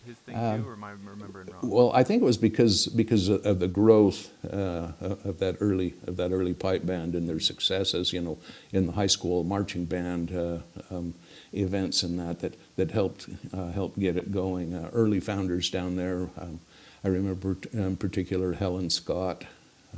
his 0.06 0.16
thing 0.18 0.36
Um, 0.36 0.62
too, 0.62 0.68
or 0.68 0.74
am 0.74 0.84
I 0.84 0.90
remembering 0.90 1.48
wrong? 1.48 1.70
Well, 1.70 1.90
I 1.94 2.04
think 2.04 2.22
it 2.22 2.24
was 2.24 2.36
because 2.38 2.86
because 2.86 3.28
of 3.28 3.44
of 3.46 3.58
the 3.58 3.68
growth 3.68 4.30
uh, 4.50 4.92
of 5.00 5.38
that 5.38 5.56
early 5.60 5.94
of 6.06 6.16
that 6.16 6.30
early 6.32 6.54
pipe 6.54 6.84
band 6.86 7.14
and 7.14 7.28
their 7.28 7.40
successes, 7.40 8.12
you 8.12 8.20
know, 8.20 8.38
in 8.72 8.86
the 8.86 8.92
high 8.92 9.06
school 9.08 9.44
marching 9.44 9.84
band 9.86 10.30
uh, 10.34 10.58
um, 10.90 11.14
events 11.52 12.02
and 12.02 12.18
that 12.18 12.40
that 12.40 12.54
that 12.76 12.90
helped 12.90 13.28
uh, 13.52 13.70
help 13.72 13.98
get 13.98 14.16
it 14.16 14.32
going. 14.32 14.74
Uh, 14.74 14.90
early 14.92 15.20
founders 15.20 15.70
down 15.70 15.96
there, 15.96 16.28
um, 16.38 16.60
I 17.02 17.08
remember 17.08 17.56
in 17.72 17.96
particular 17.96 18.52
Helen 18.54 18.90
Scott. 18.90 19.44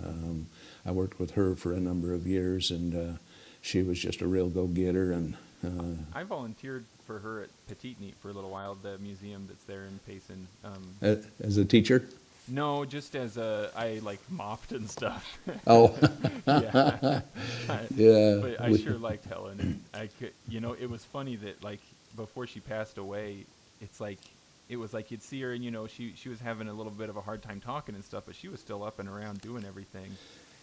Um, 0.05 0.47
I 0.87 0.93
worked 0.93 1.19
with 1.19 1.33
her 1.33 1.55
for 1.57 1.73
a 1.73 1.81
number 1.81 2.15
of 2.15 2.27
years, 2.27 2.71
and 2.71 2.95
uh, 2.95 3.19
she 3.61 3.83
was 3.83 3.99
just 3.99 4.21
a 4.21 4.27
real 4.27 4.49
go-getter 4.49 5.13
and. 5.13 5.37
Uh, 5.65 5.97
I 6.15 6.23
volunteered 6.23 6.85
for 7.07 7.19
her 7.19 7.43
at 7.43 7.49
Peteetneet 7.69 8.15
for 8.21 8.29
a 8.29 8.33
little 8.33 8.51
while, 8.51 8.77
the 8.77 8.99
museum 8.99 9.47
that's 9.49 9.65
there 9.65 9.85
in 9.85 9.99
Payson. 10.07 10.47
Um, 10.65 10.95
as 11.41 11.57
a 11.57 11.65
teacher, 11.65 12.05
no, 12.47 12.85
just 12.85 13.17
as 13.17 13.37
a 13.37 13.71
I 13.75 14.01
like 14.03 14.21
mopped 14.31 14.73
and 14.73 14.89
stuff. 14.89 15.39
oh 15.67 15.97
yeah, 16.47 17.23
I- 17.69 17.81
yeah, 17.95 18.39
but 18.41 18.61
I 18.61 18.77
sure 18.77 18.99
liked 18.99 19.25
Helen, 19.25 19.59
and 19.61 19.83
I 19.95 20.09
could, 20.19 20.33
you 20.49 20.61
know, 20.61 20.77
it 20.79 20.89
was 20.89 21.05
funny 21.05 21.37
that 21.37 21.65
like 21.65 21.81
before 22.17 22.47
she 22.47 22.61
passed 22.61 22.99
away, 22.99 23.47
it's 23.81 23.99
like 24.01 24.21
it 24.69 24.77
was 24.77 24.93
like 24.93 25.11
you'd 25.11 25.23
see 25.23 25.41
her, 25.41 25.53
and 25.53 25.65
you 25.65 25.71
know, 25.73 25.87
she 25.89 26.13
she 26.17 26.29
was 26.29 26.39
having 26.39 26.69
a 26.69 26.73
little 26.75 26.93
bit 26.93 27.09
of 27.09 27.17
a 27.17 27.21
hard 27.21 27.43
time 27.43 27.61
talking 27.61 27.95
and 27.95 28.05
stuff, 28.05 28.25
but 28.27 28.37
she 28.37 28.47
was 28.49 28.61
still 28.61 28.85
up 28.85 28.99
and 29.01 29.09
around 29.09 29.41
doing 29.41 29.65
everything. 29.65 30.17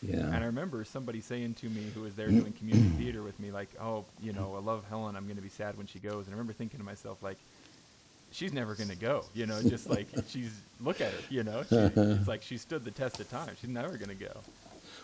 Yeah. 0.06 0.26
And 0.26 0.36
I 0.36 0.46
remember 0.46 0.84
somebody 0.84 1.22
saying 1.22 1.56
to 1.56 1.70
me 1.70 1.84
who 1.94 2.02
was 2.02 2.16
there 2.16 2.28
mm. 2.28 2.42
doing 2.42 2.54
community 2.54 2.90
theater 2.98 3.24
with 3.24 3.40
me, 3.40 3.52
like, 3.52 3.70
"Oh, 3.80 4.06
you 4.22 4.34
know, 4.34 4.54
I 4.56 4.60
love 4.60 4.84
Helen. 4.90 5.16
I'm 5.16 5.26
going 5.26 5.38
to 5.38 5.42
be 5.42 5.50
sad 5.50 5.78
when 5.78 5.88
she 5.88 6.00
goes." 6.00 6.26
And 6.26 6.30
I 6.30 6.38
remember 6.38 6.54
thinking 6.54 6.80
to 6.80 6.86
myself, 6.86 7.24
like, 7.24 7.38
"She's 8.32 8.54
never 8.54 8.76
going 8.76 8.90
to 8.90 8.96
go." 8.96 9.26
You 9.34 9.46
know, 9.46 9.62
just 9.62 9.90
like 9.90 10.08
she's 10.28 10.54
look 10.82 11.02
at 11.02 11.12
her. 11.12 11.20
You 11.30 11.44
know, 11.44 11.64
she, 11.70 11.76
it's 11.76 12.28
like 12.28 12.42
she 12.42 12.58
stood 12.58 12.84
the 12.84 12.92
test 12.92 13.20
of 13.20 13.30
time. 13.30 13.56
She's 13.60 13.70
never 13.70 13.98
going 13.98 14.10
to 14.10 14.16
go. 14.16 14.34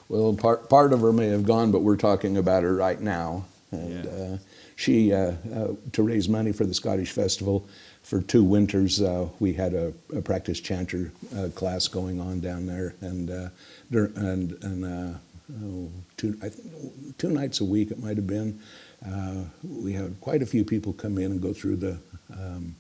Well, 0.10 0.34
part, 0.34 0.70
part 0.70 0.92
of 0.92 1.02
her 1.02 1.14
may 1.14 1.28
have 1.28 1.46
gone, 1.46 1.72
but 1.72 1.82
we're 1.82 1.96
talking 1.96 2.36
about 2.36 2.64
her 2.64 2.74
right 2.74 3.00
now. 3.00 3.46
And 3.72 4.06
Yeah. 4.06 4.12
uh, 4.12 4.38
she, 4.76 5.14
uh, 5.14 5.34
uh, 5.54 5.74
to 5.94 6.04
raise 6.04 6.28
money 6.28 6.52
for 6.52 6.66
the 6.66 6.74
Scottish 6.74 7.12
Festival, 7.12 7.68
for 8.02 8.22
two 8.22 8.44
winters, 8.44 9.02
uh, 9.02 9.28
we 9.40 9.54
had 9.54 9.74
a, 9.74 9.94
a 10.16 10.22
practice 10.22 10.60
chanter 10.60 11.12
uh, 11.36 11.50
class 11.54 11.88
going 11.88 12.20
on 12.20 12.40
down 12.40 12.66
there, 12.66 12.96
and 13.02 13.30
uh, 13.30 13.50
dur- 13.92 14.12
and 14.16 14.54
and 14.64 14.86
uh, 14.86 15.18
oh, 15.64 15.90
two 16.18 16.36
I 16.42 16.50
think 16.50 17.18
two 17.20 17.30
nights 17.30 17.60
a 17.60 17.66
week 17.66 17.92
it 17.92 18.00
might 18.02 18.18
have 18.18 18.26
been. 18.26 18.60
Uh, 19.06 19.44
we 19.64 19.94
had 19.94 20.20
quite 20.22 20.42
a 20.42 20.46
few 20.48 20.66
people 20.66 20.92
come 20.94 21.18
in 21.20 21.32
and 21.32 21.42
go 21.42 21.54
through 21.54 21.76
the 21.76 21.98
um, 22.34 22.76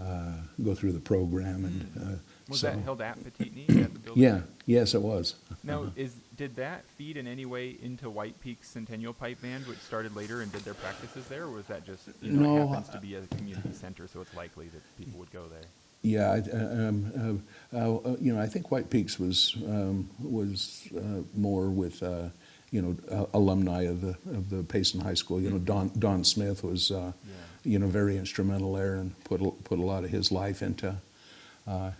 uh, 0.00 0.32
go 0.62 0.74
through 0.74 0.92
the 0.92 1.00
program, 1.00 1.64
and 1.64 1.86
uh, 2.02 2.16
Was 2.48 2.60
so 2.60 2.68
that 2.68 2.78
held 2.80 3.00
at 3.02 3.18
Peteetneet 3.22 3.84
at 3.84 3.92
the 3.92 3.98
building? 3.98 4.22
yeah, 4.22 4.40
yes, 4.66 4.94
it 4.94 5.02
was. 5.02 5.34
Now, 5.62 5.92
is 5.96 6.14
did 6.36 6.56
that 6.56 6.84
feed 6.96 7.16
in 7.16 7.26
any 7.26 7.44
way 7.44 7.76
into 7.82 8.08
White 8.08 8.40
Peaks 8.40 8.68
Centennial 8.68 9.12
Pipe 9.12 9.42
Band, 9.42 9.66
which 9.66 9.78
started 9.78 10.16
later 10.16 10.40
and 10.40 10.50
did 10.52 10.62
their 10.62 10.74
practices 10.74 11.26
there, 11.26 11.44
or 11.44 11.50
was 11.50 11.66
that 11.66 11.84
just 11.84 12.08
you 12.22 12.32
know 12.32 12.40
it 12.40 12.58
No, 12.60 12.68
happens 12.68 12.88
to 12.90 12.98
be 13.00 13.16
a 13.16 13.22
community 13.36 13.72
center, 13.72 14.08
so 14.08 14.20
it's 14.20 14.34
likely 14.34 14.68
that 14.68 14.80
people 14.96 15.18
would 15.18 15.30
go 15.30 15.44
there? 15.48 15.68
Yeah, 16.02 16.30
I- 16.30 16.56
uh, 16.56 16.88
um, 16.88 17.42
uh, 17.74 17.76
uh, 17.76 18.16
you 18.20 18.32
know, 18.32 18.40
I 18.40 18.46
think 18.46 18.70
White 18.70 18.88
Peaks 18.88 19.18
was 19.18 19.56
um, 19.66 20.08
was 20.22 20.88
uh, 20.96 21.22
more 21.34 21.68
with 21.68 22.02
uh, 22.02 22.28
you 22.70 22.80
know 22.80 22.96
uh, 23.10 23.26
alumni 23.36 23.82
of 23.82 24.00
the 24.00 24.16
of 24.30 24.48
the 24.48 24.62
Payson 24.62 25.00
High 25.00 25.14
School. 25.14 25.40
You 25.40 25.50
know, 25.50 25.58
Don 25.58 25.90
Don 25.98 26.24
Smith 26.24 26.62
was 26.64 26.90
uh, 26.92 27.12
Yeah. 27.26 27.32
you 27.72 27.78
know 27.80 27.88
very 27.88 28.16
instrumental 28.16 28.72
there 28.74 28.94
and 28.94 29.12
put 29.24 29.42
a, 29.42 29.50
put 29.50 29.78
a 29.80 29.82
lot 29.82 30.04
of 30.04 30.10
his 30.10 30.30
life 30.32 30.62
into 30.62 30.94
uh, 31.66 31.90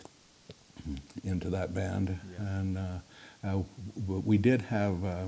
into 1.25 1.51
that 1.51 1.75
band. 1.75 2.19
Yeah. 2.33 2.47
And 2.47 2.79
uh, 2.79 2.99
uh, 3.45 3.63
we 4.07 4.39
did 4.39 4.63
have 4.63 5.05
uh, 5.05 5.27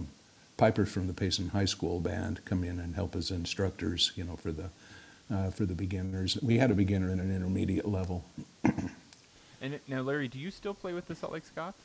pipers 0.57 0.91
from 0.91 1.07
the 1.07 1.15
Payson 1.15 1.49
High 1.49 1.65
School 1.65 2.01
band 2.01 2.45
come 2.45 2.65
in 2.65 2.79
and 2.79 2.95
help 2.95 3.17
as 3.17 3.31
instructors. 3.31 4.13
You 4.17 4.25
know, 4.25 4.37
for 4.37 4.53
the 4.53 4.71
uh, 5.33 5.51
for 5.51 5.65
the 5.65 5.75
beginners. 5.75 6.39
We 6.43 6.59
had 6.59 6.71
a 6.71 6.75
beginner 6.75 7.11
and 7.11 7.21
an 7.21 7.35
intermediate 7.35 7.87
level. 7.89 8.25
And 9.63 9.79
now, 9.87 10.01
Larry, 10.01 10.27
do 10.29 10.39
you 10.39 10.51
still 10.51 10.73
play 10.73 10.95
with 10.95 11.07
the 11.07 11.15
Salt 11.15 11.35
Lake 11.35 11.45
Scots? 11.45 11.83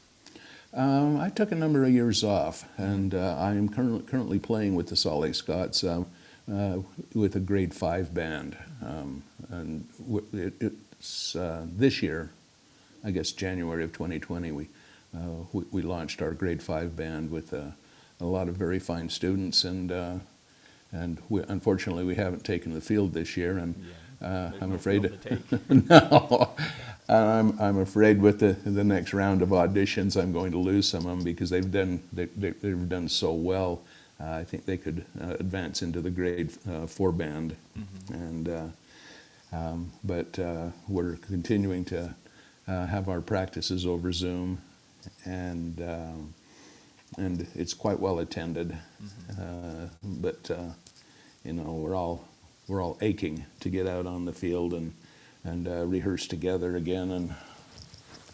Um, 0.73 1.19
I 1.19 1.29
took 1.29 1.51
a 1.51 1.55
number 1.55 1.83
of 1.83 1.91
years 1.91 2.23
off, 2.23 2.65
and 2.77 3.13
uh, 3.13 3.35
I 3.37 3.51
am 3.51 3.69
currently 3.69 4.01
currently 4.03 4.39
playing 4.39 4.75
with 4.75 4.87
the 4.87 4.95
Salt 4.95 5.21
Lake 5.21 5.35
Scots 5.35 5.83
um, 5.83 6.05
uh, 6.51 6.77
with 7.13 7.35
a 7.35 7.39
grade 7.39 7.73
five 7.73 8.13
band. 8.13 8.57
Um, 8.81 9.23
and 9.49 9.87
w- 9.99 10.25
it, 10.33 10.53
it's 10.61 11.35
uh, 11.35 11.65
this 11.69 12.01
year, 12.01 12.31
I 13.05 13.11
guess 13.11 13.31
January 13.31 13.83
of 13.83 13.93
2020, 13.93 14.51
we, 14.51 14.67
uh, 15.15 15.19
we 15.53 15.63
we 15.71 15.81
launched 15.83 16.21
our 16.21 16.31
grade 16.31 16.61
five 16.63 16.95
band 16.95 17.31
with 17.31 17.53
uh, 17.53 17.71
a 18.19 18.25
lot 18.25 18.49
of 18.49 18.55
very 18.55 18.79
fine 18.79 19.09
students, 19.09 19.63
and 19.63 19.91
uh, 19.91 20.15
and 20.91 21.19
we, 21.29 21.43
unfortunately 21.47 22.03
we 22.03 22.15
haven't 22.15 22.43
taken 22.43 22.73
the 22.73 22.81
field 22.81 23.13
this 23.13 23.37
year, 23.37 23.57
and 23.57 23.75
Yeah, 24.21 24.27
uh, 24.27 24.51
I'm 24.61 24.69
no 24.71 24.75
afraid. 24.75 25.11
no, 25.69 26.49
I'm 27.07 27.59
I'm 27.61 27.77
afraid 27.79 28.21
with 28.21 28.39
the 28.39 28.53
the 28.69 28.83
next 28.83 29.13
round 29.13 29.41
of 29.43 29.49
auditions, 29.49 30.21
I'm 30.21 30.33
going 30.33 30.51
to 30.51 30.57
lose 30.57 30.87
some 30.87 31.05
of 31.05 31.17
them 31.17 31.23
because 31.23 31.49
they've 31.51 31.71
done 31.71 32.01
they, 32.11 32.25
they, 32.25 32.51
they've 32.51 32.89
done 32.89 33.07
so 33.09 33.33
well. 33.33 33.81
Uh, 34.19 34.31
I 34.31 34.43
think 34.45 34.65
they 34.65 34.77
could 34.77 35.05
uh, 35.21 35.35
advance 35.39 35.81
into 35.83 36.01
the 36.01 36.09
grade 36.09 36.51
uh, 36.69 36.87
four 36.87 37.11
band, 37.11 37.55
and 38.09 38.49
uh, 38.49 38.67
um, 39.53 39.91
but 40.03 40.39
uh, 40.39 40.67
we're 40.87 41.17
continuing 41.17 41.85
to 41.85 42.15
uh, 42.67 42.85
have 42.85 43.09
our 43.09 43.21
practices 43.21 43.85
over 43.85 44.11
Zoom, 44.11 44.61
and 45.25 45.81
um, 45.81 46.33
and 47.17 47.47
it's 47.55 47.73
quite 47.73 47.99
well 47.99 48.19
attended. 48.19 48.77
Uh, 49.39 49.87
but 50.03 50.49
uh, 50.51 50.69
you 51.43 51.53
know, 51.53 51.73
we're 51.73 51.95
all 51.95 52.27
we're 52.67 52.81
all 52.81 52.97
aching 53.01 53.45
to 53.59 53.69
get 53.69 53.87
out 53.87 54.05
on 54.05 54.25
the 54.25 54.33
field 54.33 54.73
and 54.73 54.93
and 55.43 55.67
uh, 55.67 55.85
rehearse 55.85 56.27
together 56.27 56.75
again, 56.75 57.11
and 57.11 57.35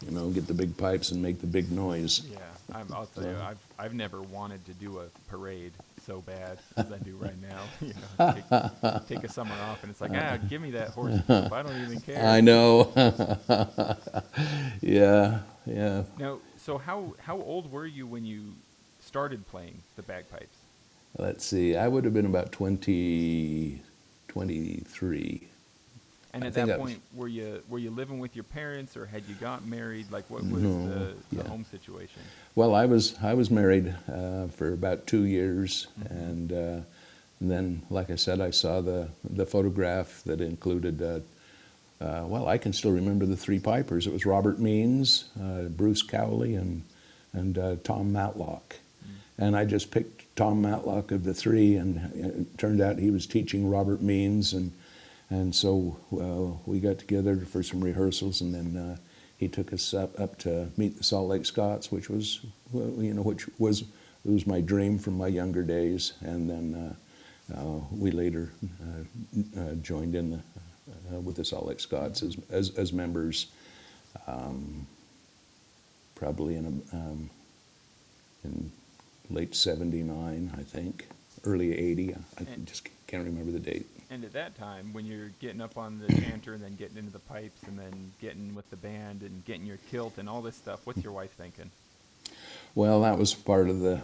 you 0.04 0.10
know, 0.12 0.30
get 0.30 0.46
the 0.46 0.54
big 0.54 0.76
pipes 0.76 1.10
and 1.10 1.22
make 1.22 1.40
the 1.40 1.46
big 1.46 1.70
noise. 1.70 2.26
Yeah, 2.30 2.38
I'm, 2.72 2.86
I'll 2.92 3.06
tell 3.06 3.24
you, 3.24 3.36
I've 3.42 3.58
I've 3.78 3.94
never 3.94 4.22
wanted 4.22 4.64
to 4.66 4.72
do 4.72 4.98
a 4.98 5.06
parade 5.28 5.72
so 6.04 6.20
bad 6.20 6.58
as 6.76 6.92
I 6.92 6.98
do 6.98 7.16
right 7.16 7.40
now. 7.40 7.60
You 7.80 7.94
know, 7.94 8.32
take, 8.32 9.08
take 9.08 9.24
a 9.24 9.28
summer 9.28 9.54
off, 9.68 9.82
and 9.82 9.90
it's 9.90 10.00
like, 10.00 10.12
ah, 10.14 10.38
give 10.48 10.62
me 10.62 10.70
that 10.72 10.90
horse 10.90 11.18
poop. 11.26 11.52
I 11.52 11.62
don't 11.62 11.82
even 11.82 12.00
care. 12.00 12.24
I 12.24 12.40
know. 12.40 12.92
yeah, 14.80 15.40
yeah. 15.66 16.02
Now, 16.18 16.38
so 16.56 16.78
how 16.78 17.14
how 17.18 17.40
old 17.40 17.72
were 17.72 17.86
you 17.86 18.06
when 18.06 18.24
you 18.24 18.54
started 19.00 19.46
playing 19.48 19.82
the 19.96 20.02
bagpipes? 20.02 20.58
Let's 21.18 21.44
see. 21.44 21.76
I 21.76 21.88
would 21.88 22.04
have 22.04 22.14
been 22.14 22.26
about 22.26 22.52
20, 22.52 23.82
23. 24.28 25.48
And 26.34 26.44
I 26.44 26.46
at 26.46 26.54
think 26.54 26.68
that 26.68 26.74
I 26.74 26.76
was- 26.78 26.92
point, 26.92 27.02
were 27.14 27.28
you 27.28 27.62
were 27.68 27.78
you 27.78 27.90
living 27.90 28.18
with 28.18 28.34
your 28.34 28.44
parents, 28.44 28.96
or 28.96 29.04
had 29.06 29.22
you 29.28 29.34
got 29.34 29.66
married? 29.66 30.10
Like, 30.10 30.24
what 30.30 30.42
was 30.42 30.62
No, 30.62 30.88
the, 30.88 31.14
the 31.36 31.44
home 31.48 31.64
situation? 31.70 32.22
Well, 32.54 32.74
I 32.74 32.86
was 32.86 33.14
I 33.22 33.34
was 33.34 33.50
married 33.50 33.94
uh, 34.10 34.46
for 34.48 34.72
about 34.72 35.06
two 35.06 35.24
years, 35.24 35.88
Mm-hmm. 36.00 36.14
and, 36.14 36.52
uh, 36.52 36.80
and 37.40 37.50
then, 37.50 37.82
like 37.90 38.08
I 38.10 38.16
said, 38.16 38.40
I 38.40 38.50
saw 38.50 38.80
the 38.80 39.08
the 39.28 39.44
photograph 39.46 40.22
that 40.24 40.40
included. 40.40 41.02
Uh, 41.02 41.20
uh, 42.02 42.24
well, 42.26 42.48
I 42.48 42.58
can 42.58 42.72
still 42.72 42.90
remember 42.90 43.26
the 43.26 43.36
three 43.36 43.60
pipers. 43.60 44.08
It 44.08 44.12
was 44.12 44.26
Robert 44.26 44.58
Means, 44.58 45.26
uh, 45.40 45.64
Bruce 45.68 46.02
Cowley, 46.02 46.54
and 46.56 46.82
and 47.32 47.58
uh, 47.58 47.76
Tom 47.84 48.12
Matlock. 48.12 48.76
And 49.38 49.56
I 49.56 49.64
just 49.64 49.90
picked 49.90 50.34
Tom 50.36 50.60
Matlock 50.62 51.10
of 51.10 51.24
the 51.24 51.32
three, 51.34 51.76
and 51.76 52.12
it 52.14 52.58
turned 52.58 52.80
out 52.80 52.98
he 52.98 53.10
was 53.10 53.26
teaching 53.26 53.68
Robert 53.70 54.00
Means, 54.02 54.52
and 54.52 54.72
and 55.32 55.54
so 55.54 55.96
uh, 56.12 56.60
we 56.66 56.78
got 56.78 56.98
together 56.98 57.38
for 57.38 57.62
some 57.62 57.82
rehearsals, 57.82 58.42
and 58.42 58.54
then 58.54 58.76
uh, 58.76 58.96
he 59.38 59.48
took 59.48 59.72
us 59.72 59.94
up, 59.94 60.20
up 60.20 60.38
to 60.40 60.68
meet 60.76 60.98
the 60.98 61.02
Salt 61.02 61.28
Lake 61.28 61.46
Scots, 61.46 61.90
which 61.90 62.10
was 62.10 62.40
you 62.74 63.14
know 63.14 63.22
which 63.22 63.46
was 63.58 63.84
was 64.24 64.46
my 64.46 64.60
dream 64.60 64.98
from 64.98 65.16
my 65.16 65.28
younger 65.28 65.62
days, 65.62 66.12
and 66.20 66.50
then 66.50 66.96
uh, 67.50 67.58
uh, 67.58 67.80
we 67.90 68.10
later 68.10 68.50
uh, 68.84 69.60
uh, 69.60 69.74
joined 69.76 70.14
in 70.14 70.32
the, 70.32 70.40
uh, 71.16 71.20
with 71.20 71.36
the 71.36 71.44
Salt 71.46 71.66
Lake 71.66 71.80
Scots 71.80 72.22
as 72.22 72.36
as, 72.50 72.76
as 72.76 72.92
members, 72.92 73.46
um, 74.26 74.86
probably 76.14 76.56
in 76.56 76.66
a, 76.66 76.96
um, 76.96 77.30
in 78.44 78.70
late 79.30 79.54
'79, 79.54 80.52
I 80.58 80.62
think, 80.62 81.08
early 81.44 81.72
'80. 81.74 82.16
I 82.38 82.44
just 82.66 82.86
can't 83.06 83.24
remember 83.24 83.50
the 83.50 83.58
date. 83.58 83.86
And 84.12 84.24
at 84.26 84.34
that 84.34 84.54
time, 84.58 84.92
when 84.92 85.06
you're 85.06 85.30
getting 85.40 85.62
up 85.62 85.78
on 85.78 85.98
the 85.98 86.12
chanter 86.20 86.52
and 86.52 86.62
then 86.62 86.74
getting 86.74 86.98
into 86.98 87.10
the 87.10 87.18
pipes 87.18 87.62
and 87.66 87.78
then 87.78 88.12
getting 88.20 88.54
with 88.54 88.68
the 88.68 88.76
band 88.76 89.22
and 89.22 89.42
getting 89.46 89.64
your 89.64 89.78
kilt 89.90 90.18
and 90.18 90.28
all 90.28 90.42
this 90.42 90.54
stuff, 90.54 90.80
what's 90.84 91.02
your 91.02 91.14
wife 91.14 91.30
thinking? 91.30 91.70
Well, 92.74 93.00
that 93.00 93.16
was 93.16 93.32
part 93.32 93.70
of 93.70 93.80
the. 93.80 94.02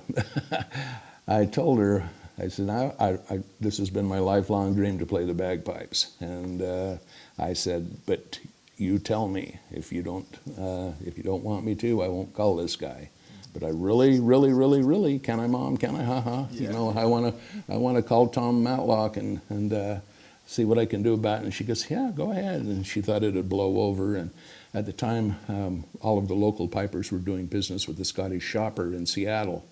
I 1.28 1.44
told 1.44 1.78
her, 1.80 2.08
I 2.38 2.48
said, 2.48 2.70
I, 2.70 2.94
I, 2.98 3.18
I, 3.34 3.42
this 3.60 3.76
has 3.76 3.90
been 3.90 4.06
my 4.06 4.18
lifelong 4.18 4.74
dream 4.74 4.98
to 4.98 5.04
play 5.04 5.26
the 5.26 5.34
bagpipes, 5.34 6.16
and 6.20 6.62
uh, 6.62 6.96
I 7.38 7.52
said, 7.52 7.94
but 8.06 8.38
you 8.78 8.98
tell 8.98 9.28
me 9.28 9.58
if 9.70 9.92
you 9.92 10.02
don't, 10.02 10.38
uh, 10.58 10.92
if 11.04 11.18
you 11.18 11.22
don't 11.22 11.44
want 11.44 11.66
me 11.66 11.74
to, 11.74 12.02
I 12.02 12.08
won't 12.08 12.32
call 12.32 12.56
this 12.56 12.76
guy. 12.76 13.10
But 13.52 13.62
I 13.62 13.70
really, 13.70 14.20
really, 14.20 14.52
really, 14.52 14.82
really, 14.82 15.18
can 15.18 15.40
I, 15.40 15.46
mom? 15.46 15.76
Can 15.76 15.96
I? 15.96 16.02
Ha 16.04 16.20
ha. 16.20 16.46
You 16.52 16.68
know, 16.68 16.90
I 16.96 17.04
want 17.06 17.34
to, 17.34 17.72
I 17.72 17.76
want 17.76 17.96
to 17.96 18.02
call 18.02 18.28
Tom 18.28 18.62
Matlock 18.62 19.16
and 19.16 19.40
and 19.48 19.72
uh, 19.72 20.00
see 20.46 20.64
what 20.64 20.78
I 20.78 20.86
can 20.86 21.02
do 21.02 21.14
about 21.14 21.40
it. 21.40 21.44
And 21.44 21.54
she 21.54 21.64
goes, 21.64 21.90
yeah, 21.90 22.10
go 22.14 22.30
ahead. 22.30 22.62
And 22.62 22.86
she 22.86 23.00
thought 23.00 23.22
it'd 23.22 23.48
blow 23.48 23.82
over. 23.82 24.16
And 24.16 24.30
at 24.74 24.86
the 24.86 24.92
time, 24.92 25.36
um, 25.48 25.84
all 26.00 26.18
of 26.18 26.28
the 26.28 26.34
local 26.34 26.68
pipers 26.68 27.10
were 27.10 27.18
doing 27.18 27.46
business 27.46 27.88
with 27.88 27.96
the 27.96 28.04
Scottish 28.04 28.44
Shopper 28.44 28.94
in 28.94 29.06
Seattle, 29.06 29.64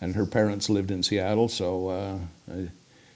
and 0.00 0.14
her 0.14 0.26
parents 0.26 0.68
lived 0.68 0.90
in 0.90 1.02
Seattle, 1.02 1.48
so 1.48 1.88
uh, 1.88 2.18
I, 2.52 2.68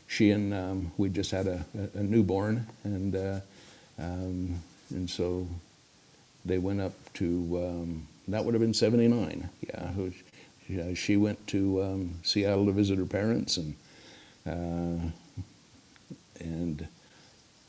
she 0.06 0.30
and 0.30 0.54
um, 0.54 0.92
we 0.96 1.10
just 1.10 1.30
had 1.30 1.46
a, 1.46 1.64
a, 1.94 1.98
a 1.98 2.02
newborn, 2.02 2.66
and 2.82 3.14
uh, 3.14 3.40
um, 3.98 4.62
and 4.90 5.08
so 5.10 5.46
they 6.46 6.56
went 6.58 6.80
up 6.80 6.94
to 7.14 7.26
um, 7.62 8.08
that 8.28 8.44
would 8.44 8.54
have 8.54 8.60
been 8.60 8.74
'79. 8.74 9.48
Yeah, 10.68 10.92
she 10.94 11.16
went 11.16 11.46
to 11.48 11.82
um, 11.82 12.14
Seattle 12.22 12.66
to 12.66 12.72
visit 12.72 12.98
her 12.98 13.06
parents, 13.06 13.56
and 13.56 13.74
uh, 14.46 15.10
and 16.40 16.88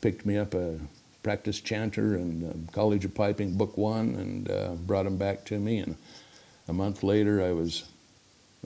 picked 0.00 0.26
me 0.26 0.36
up 0.36 0.54
a 0.54 0.78
practice 1.22 1.60
chanter 1.60 2.14
and 2.14 2.70
College 2.72 3.04
of 3.04 3.14
Piping 3.14 3.56
Book 3.56 3.76
One, 3.76 4.14
and 4.14 4.50
uh, 4.50 4.72
brought 4.74 5.06
him 5.06 5.16
back 5.16 5.44
to 5.46 5.58
me. 5.58 5.78
And 5.78 5.96
a 6.68 6.72
month 6.72 7.02
later, 7.02 7.42
I 7.42 7.52
was 7.52 7.84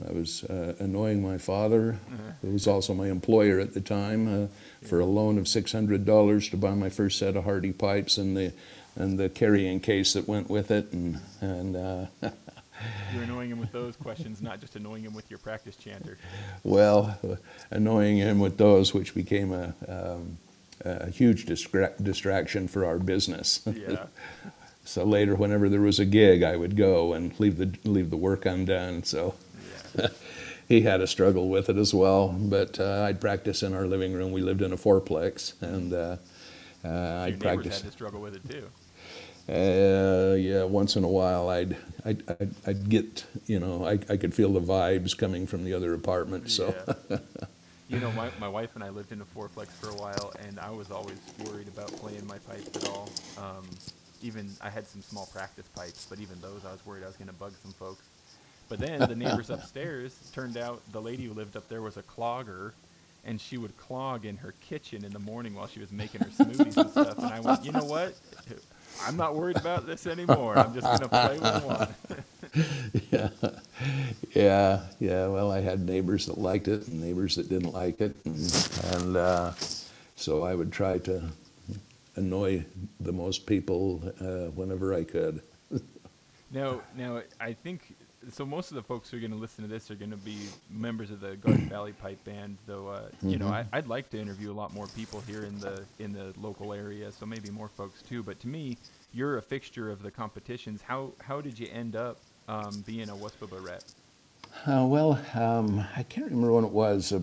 I 0.07 0.11
was 0.11 0.43
uh, 0.43 0.75
annoying 0.79 1.23
my 1.23 1.37
father, 1.37 1.99
who 2.41 2.49
was 2.51 2.67
also 2.67 2.93
my 2.93 3.07
employer 3.07 3.59
at 3.59 3.73
the 3.73 3.79
time, 3.81 4.43
uh, 4.43 4.47
for 4.85 4.99
a 4.99 5.05
loan 5.05 5.37
of 5.37 5.47
six 5.47 5.71
hundred 5.71 6.05
dollars 6.05 6.49
to 6.49 6.57
buy 6.57 6.73
my 6.75 6.89
first 6.89 7.17
set 7.17 7.37
of 7.37 7.45
Hardie 7.45 7.77
pipes 7.77 8.17
and 8.17 8.35
the 8.35 8.51
and 8.95 9.19
the 9.19 9.29
carrying 9.29 9.79
case 9.79 10.13
that 10.13 10.27
went 10.27 10.49
with 10.49 10.71
it, 10.71 10.91
and 10.91 11.19
and 11.41 11.75
uh, 11.75 12.05
You're 13.13 13.23
annoying 13.23 13.49
him 13.49 13.59
with 13.59 13.71
those 13.71 13.95
questions, 13.95 14.41
not 14.41 14.59
just 14.59 14.75
annoying 14.75 15.03
him 15.03 15.13
with 15.13 15.29
your 15.29 15.39
practice 15.39 15.75
chanter. 15.75 16.17
Well, 16.63 17.17
annoying 17.71 18.17
him 18.17 18.39
with 18.39 18.57
those, 18.57 18.93
which 18.93 19.15
became 19.15 19.53
a, 19.53 19.73
um, 19.87 20.37
a 20.83 21.09
huge 21.09 21.45
distra- 21.45 21.93
distraction 22.03 22.67
for 22.67 22.85
our 22.85 22.99
business. 22.99 23.61
Yeah. 23.65 24.07
so 24.85 25.03
later, 25.03 25.35
whenever 25.35 25.69
there 25.69 25.81
was 25.81 25.99
a 25.99 26.05
gig, 26.05 26.43
I 26.43 26.55
would 26.55 26.75
go 26.75 27.13
and 27.13 27.37
leave 27.39 27.57
the 27.57 27.73
leave 27.89 28.09
the 28.09 28.17
work 28.17 28.45
undone. 28.45 29.03
So 29.03 29.35
Yeah. 29.97 30.07
he 30.67 30.81
had 30.81 30.99
a 30.99 31.07
struggle 31.07 31.49
with 31.49 31.69
it 31.69 31.77
as 31.77 31.93
well. 31.93 32.29
But 32.29 32.79
uh, 32.79 33.03
I'd 33.03 33.21
practice 33.21 33.63
in 33.63 33.73
our 33.73 33.87
living 33.87 34.13
room. 34.13 34.31
We 34.31 34.41
lived 34.41 34.61
in 34.61 34.73
a 34.73 34.77
fourplex, 34.77 35.53
and 35.61 35.93
uh, 35.93 36.17
uh, 36.85 37.25
Your 37.27 37.37
I'd 37.37 37.39
practice. 37.39 37.81
had 37.81 37.85
to 37.85 37.91
struggle 37.91 38.21
with 38.21 38.35
it 38.35 38.49
too. 38.49 38.69
Uh, 39.47 40.35
yeah, 40.35 40.63
once 40.63 40.95
in 40.95 41.03
a 41.03 41.07
while, 41.07 41.49
I'd, 41.49 41.77
I'd, 42.03 42.23
I'd, 42.29 42.55
I'd 42.65 42.89
get, 42.89 43.25
you 43.45 43.59
know, 43.59 43.85
I, 43.85 43.99
I 44.09 44.17
could 44.17 44.33
feel 44.33 44.53
the 44.53 44.61
vibes 44.61 45.15
coming 45.17 45.45
from 45.45 45.63
the 45.65 45.73
other 45.73 45.93
apartment. 45.93 46.49
So, 46.49 46.73
Yeah. 47.09 47.17
you 47.87 47.99
know, 47.99 48.11
my, 48.13 48.31
my 48.39 48.47
wife 48.47 48.75
and 48.75 48.83
I 48.83 48.89
lived 48.89 49.11
in 49.11 49.21
a 49.21 49.25
fourplex 49.25 49.67
for 49.67 49.89
a 49.89 49.95
while, 49.95 50.33
and 50.47 50.59
I 50.59 50.71
was 50.71 50.89
always 50.89 51.19
worried 51.45 51.67
about 51.67 51.87
playing 51.97 52.25
my 52.25 52.39
pipes 52.39 52.75
at 52.75 52.89
all. 52.89 53.09
Um, 53.37 53.67
even 54.23 54.49
I 54.61 54.69
had 54.69 54.87
some 54.87 55.01
small 55.03 55.27
practice 55.27 55.67
pipes, 55.75 56.07
but 56.09 56.19
even 56.19 56.39
those 56.41 56.65
I 56.65 56.71
was 56.71 56.83
worried 56.85 57.03
I 57.03 57.07
was 57.07 57.15
going 57.17 57.27
to 57.27 57.33
bug 57.35 57.53
some 57.61 57.73
folks. 57.73 58.05
But 58.67 58.79
then 58.79 58.99
the 59.01 59.15
neighbors 59.15 59.49
upstairs 59.51 60.15
turned 60.33 60.57
out 60.57 60.81
the 60.91 61.01
lady 61.01 61.25
who 61.25 61.33
lived 61.33 61.55
up 61.55 61.69
there 61.69 61.83
was 61.83 61.97
a 61.97 62.03
clogger, 62.03 62.71
and 63.25 63.41
she 63.41 63.57
would 63.57 63.75
clog 63.77 64.25
in 64.25 64.37
her 64.37 64.53
kitchen 64.61 65.03
in 65.03 65.11
the 65.11 65.19
morning 65.19 65.55
while 65.55 65.67
she 65.67 65.79
was 65.79 65.91
making 65.91 66.21
her 66.21 66.27
smoothies 66.27 66.77
and 66.77 66.89
stuff. 66.89 67.17
And 67.17 67.27
I 67.27 67.39
went, 67.39 67.65
you 67.65 67.71
know 67.71 67.83
what? 67.83 68.15
I'm 69.03 69.17
not 69.17 69.35
worried 69.35 69.57
about 69.57 69.85
this 69.85 70.07
anymore. 70.07 70.57
I'm 70.57 70.73
just 70.73 70.85
going 70.85 70.99
to 70.99 71.07
play 71.09 71.39
with 71.39 71.63
one. 71.63 73.01
yeah, 73.11 73.29
yeah, 74.33 74.81
yeah. 74.99 75.27
Well, 75.27 75.51
I 75.51 75.59
had 75.61 75.81
neighbors 75.81 76.27
that 76.27 76.37
liked 76.37 76.67
it 76.67 76.87
and 76.87 77.01
neighbors 77.01 77.35
that 77.35 77.49
didn't 77.49 77.73
like 77.73 77.99
it, 77.99 78.15
and, 78.23 78.69
and 78.93 79.17
uh, 79.17 79.51
so 80.15 80.43
I 80.43 80.55
would 80.55 80.71
try 80.71 80.99
to 80.99 81.23
annoy 82.15 82.65
the 82.99 83.11
most 83.11 83.45
people 83.45 84.01
uh, 84.21 84.51
whenever 84.51 84.93
I 84.93 85.03
could. 85.03 85.41
Now, 86.51 86.81
now 86.95 87.21
I 87.41 87.51
think 87.51 87.95
so. 88.31 88.45
Most 88.45 88.71
of 88.71 88.75
the 88.75 88.83
folks 88.83 89.09
who 89.09 89.17
are 89.17 89.19
going 89.19 89.31
to 89.31 89.37
listen 89.37 89.63
to 89.63 89.69
this 89.69 89.89
are 89.91 89.95
going 89.95 90.11
to 90.11 90.17
be 90.17 90.37
members 90.69 91.11
of 91.11 91.19
the 91.19 91.35
Garden 91.35 91.69
Valley 91.69 91.93
Pipe 91.93 92.23
Band. 92.23 92.57
Though, 92.67 92.87
uh, 92.89 93.09
you 93.21 93.37
know, 93.37 93.47
I, 93.47 93.65
I'd 93.73 93.87
like 93.87 94.09
to 94.11 94.19
interview 94.19 94.51
a 94.51 94.53
lot 94.53 94.73
more 94.73 94.87
people 94.87 95.21
here 95.27 95.43
in 95.43 95.59
the 95.59 95.83
in 95.99 96.13
the 96.13 96.33
local 96.37 96.73
area, 96.73 97.11
so 97.11 97.25
maybe 97.25 97.49
more 97.49 97.69
folks 97.69 98.01
too. 98.01 98.23
But 98.23 98.39
to 98.41 98.47
me, 98.47 98.77
you're 99.13 99.37
a 99.37 99.41
fixture 99.41 99.89
of 99.91 100.01
the 100.01 100.11
competitions. 100.11 100.81
How 100.81 101.11
how 101.21 101.41
did 101.41 101.57
you 101.59 101.67
end 101.71 101.95
up 101.95 102.17
um, 102.47 102.83
being 102.85 103.09
a 103.09 103.15
WUSPBA 103.15 103.65
rep? 103.65 103.83
Uh, 104.65 104.85
well, 104.87 105.19
um, 105.33 105.85
I 105.95 106.03
can't 106.03 106.27
remember 106.27 106.53
when 106.53 106.63
it 106.63 106.71
was, 106.71 107.11
uh, 107.11 107.19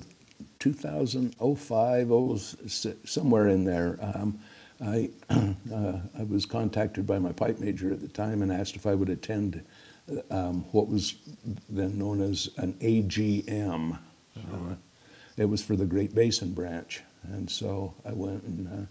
2005, 0.59 2.13
oh, 2.13 2.35
s- 2.35 2.87
somewhere 3.05 3.49
in 3.49 3.65
there. 3.65 3.99
Um, 4.03 4.39
I, 4.85 5.11
uh, 5.31 5.99
I 6.19 6.23
was 6.25 6.45
contacted 6.45 7.07
by 7.07 7.19
my 7.19 7.33
pipe 7.33 7.59
major 7.59 7.93
at 7.93 8.01
the 8.01 8.09
time 8.09 8.43
and 8.43 8.53
asked 8.53 8.77
if 8.77 8.87
I 8.87 8.95
would 8.95 9.09
attend 9.09 9.63
um, 10.31 10.65
what 10.73 10.89
was 10.89 11.15
then 11.69 11.99
known 11.99 12.21
as 12.21 12.51
an 12.57 12.75
AGM. 12.75 13.99
Uh, 14.37 14.75
it 15.37 15.45
was 15.47 15.63
for 15.63 15.77
the 15.77 15.87
Great 15.87 16.15
Basin 16.15 16.53
branch. 16.53 17.03
And 17.25 17.51
so 17.51 17.95
I 18.05 18.13
went 18.13 18.43
and 18.45 18.69
uh, 18.69 18.87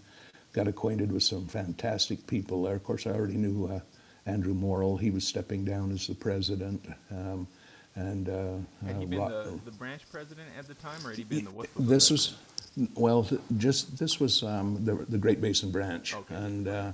got 0.52 0.68
acquainted 0.68 1.12
with 1.12 1.22
some 1.22 1.46
fantastic 1.46 2.26
people 2.26 2.62
there. 2.62 2.74
Of 2.74 2.84
course, 2.84 3.06
I 3.06 3.10
already 3.10 3.36
knew 3.36 3.66
uh, 3.66 3.80
Andrew 4.26 4.54
Morrill. 4.54 4.96
He 4.96 5.10
was 5.10 5.26
stepping 5.26 5.64
down 5.64 5.92
as 5.92 6.06
the 6.06 6.14
president. 6.14 6.84
Um, 7.10 7.46
and 7.94 8.28
uh, 8.28 8.54
Had 8.86 8.96
he 8.96 9.04
uh, 9.04 9.06
been 9.06 9.18
the, 9.18 9.60
the 9.66 9.70
branch 9.72 10.02
president 10.10 10.48
at 10.58 10.66
the 10.66 10.74
time, 10.74 11.04
or 11.04 11.10
had 11.10 11.18
he 11.18 11.24
been 11.24 11.44
the 11.44 11.50
WUSPBA? 11.50 11.68
this 11.76 12.08
president? 12.08 12.38
was, 12.76 12.88
well, 12.94 13.28
just, 13.58 13.98
this 13.98 14.18
was 14.18 14.42
um, 14.42 14.82
the, 14.84 14.94
the 15.08 15.18
Great 15.18 15.42
Basin 15.42 15.70
branch. 15.70 16.14
Okay. 16.14 16.34
And 16.34 16.68
uh, 16.68 16.92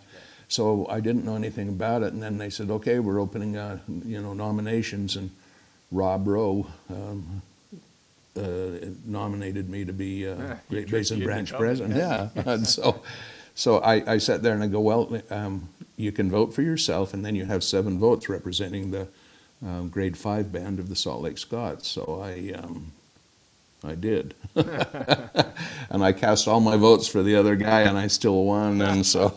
so 0.48 0.86
I 0.88 1.00
didn't 1.00 1.24
know 1.24 1.36
anything 1.36 1.68
about 1.68 2.02
it. 2.02 2.14
And 2.14 2.22
then 2.22 2.38
they 2.38 2.50
said, 2.50 2.70
okay, 2.70 2.98
we're 2.98 3.20
opening, 3.20 3.56
uh, 3.56 3.78
you 4.04 4.20
know, 4.20 4.32
nominations. 4.32 5.14
And 5.14 5.30
Rob 5.92 6.26
Rowe 6.26 6.66
um, 6.88 7.42
uh, 8.36 8.88
nominated 9.04 9.68
me 9.68 9.84
to 9.84 9.92
be 9.92 10.26
uh, 10.26 10.36
Yeah, 10.36 10.56
Great 10.70 10.90
Basin 10.90 11.22
branch 11.22 11.52
president. 11.52 11.96
Yeah. 11.96 12.28
And 12.46 12.66
so, 12.66 13.02
so 13.54 13.78
I, 13.78 14.14
I 14.14 14.18
sat 14.18 14.42
there 14.42 14.54
and 14.54 14.62
I 14.62 14.68
go, 14.68 14.80
well, 14.80 15.20
um, 15.30 15.68
you 15.96 16.12
can 16.12 16.30
vote 16.30 16.54
for 16.54 16.62
yourself, 16.62 17.12
and 17.12 17.24
then 17.24 17.34
you 17.34 17.44
have 17.44 17.62
seven 17.62 17.98
votes 17.98 18.28
representing 18.28 18.90
the 18.90 19.08
um, 19.62 19.88
grade 19.88 20.16
five 20.16 20.50
band 20.52 20.78
of 20.78 20.88
the 20.88 20.96
Salt 20.96 21.22
Lake 21.22 21.36
Scots. 21.36 21.88
So 21.88 22.22
I, 22.22 22.52
um, 22.52 22.92
I 23.84 23.96
did. 23.96 24.34
and 24.54 26.02
I 26.04 26.12
cast 26.12 26.48
all 26.48 26.60
my 26.60 26.76
votes 26.76 27.06
for 27.06 27.22
the 27.22 27.34
other 27.34 27.56
guy, 27.56 27.82
and 27.82 27.98
I 27.98 28.06
still 28.06 28.44
won. 28.44 28.80
And 28.80 29.04
so 29.04 29.34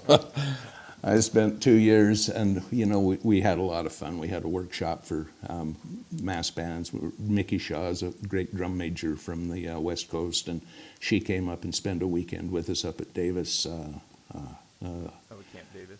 I 1.03 1.19
spent 1.21 1.63
two 1.63 1.73
years, 1.75 2.29
and 2.29 2.61
you 2.71 2.85
know, 2.85 2.99
we, 2.99 3.17
we 3.23 3.41
had 3.41 3.57
a 3.57 3.61
lot 3.63 3.85
of 3.87 3.91
fun. 3.91 4.19
We 4.19 4.27
had 4.27 4.43
a 4.43 4.47
workshop 4.47 5.03
for 5.03 5.27
um, 5.49 5.75
mass 6.21 6.51
bands. 6.51 6.91
Mickey 7.17 7.57
Shaw 7.57 7.87
is 7.89 8.03
a 8.03 8.11
great 8.27 8.55
drum 8.55 8.77
major 8.77 9.15
from 9.15 9.49
the 9.49 9.69
uh, 9.69 9.79
West 9.79 10.09
Coast, 10.09 10.47
and 10.47 10.61
she 10.99 11.19
came 11.19 11.49
up 11.49 11.63
and 11.63 11.73
spent 11.73 12.03
a 12.03 12.07
weekend 12.07 12.51
with 12.51 12.69
us 12.69 12.85
up 12.85 13.01
at 13.01 13.13
Davis. 13.15 13.65
Uh, 13.65 13.93
uh, 14.35 14.37
uh, 14.85 15.09
Oh, 15.31 15.35
Camp 15.53 15.65
Davis. 15.73 15.97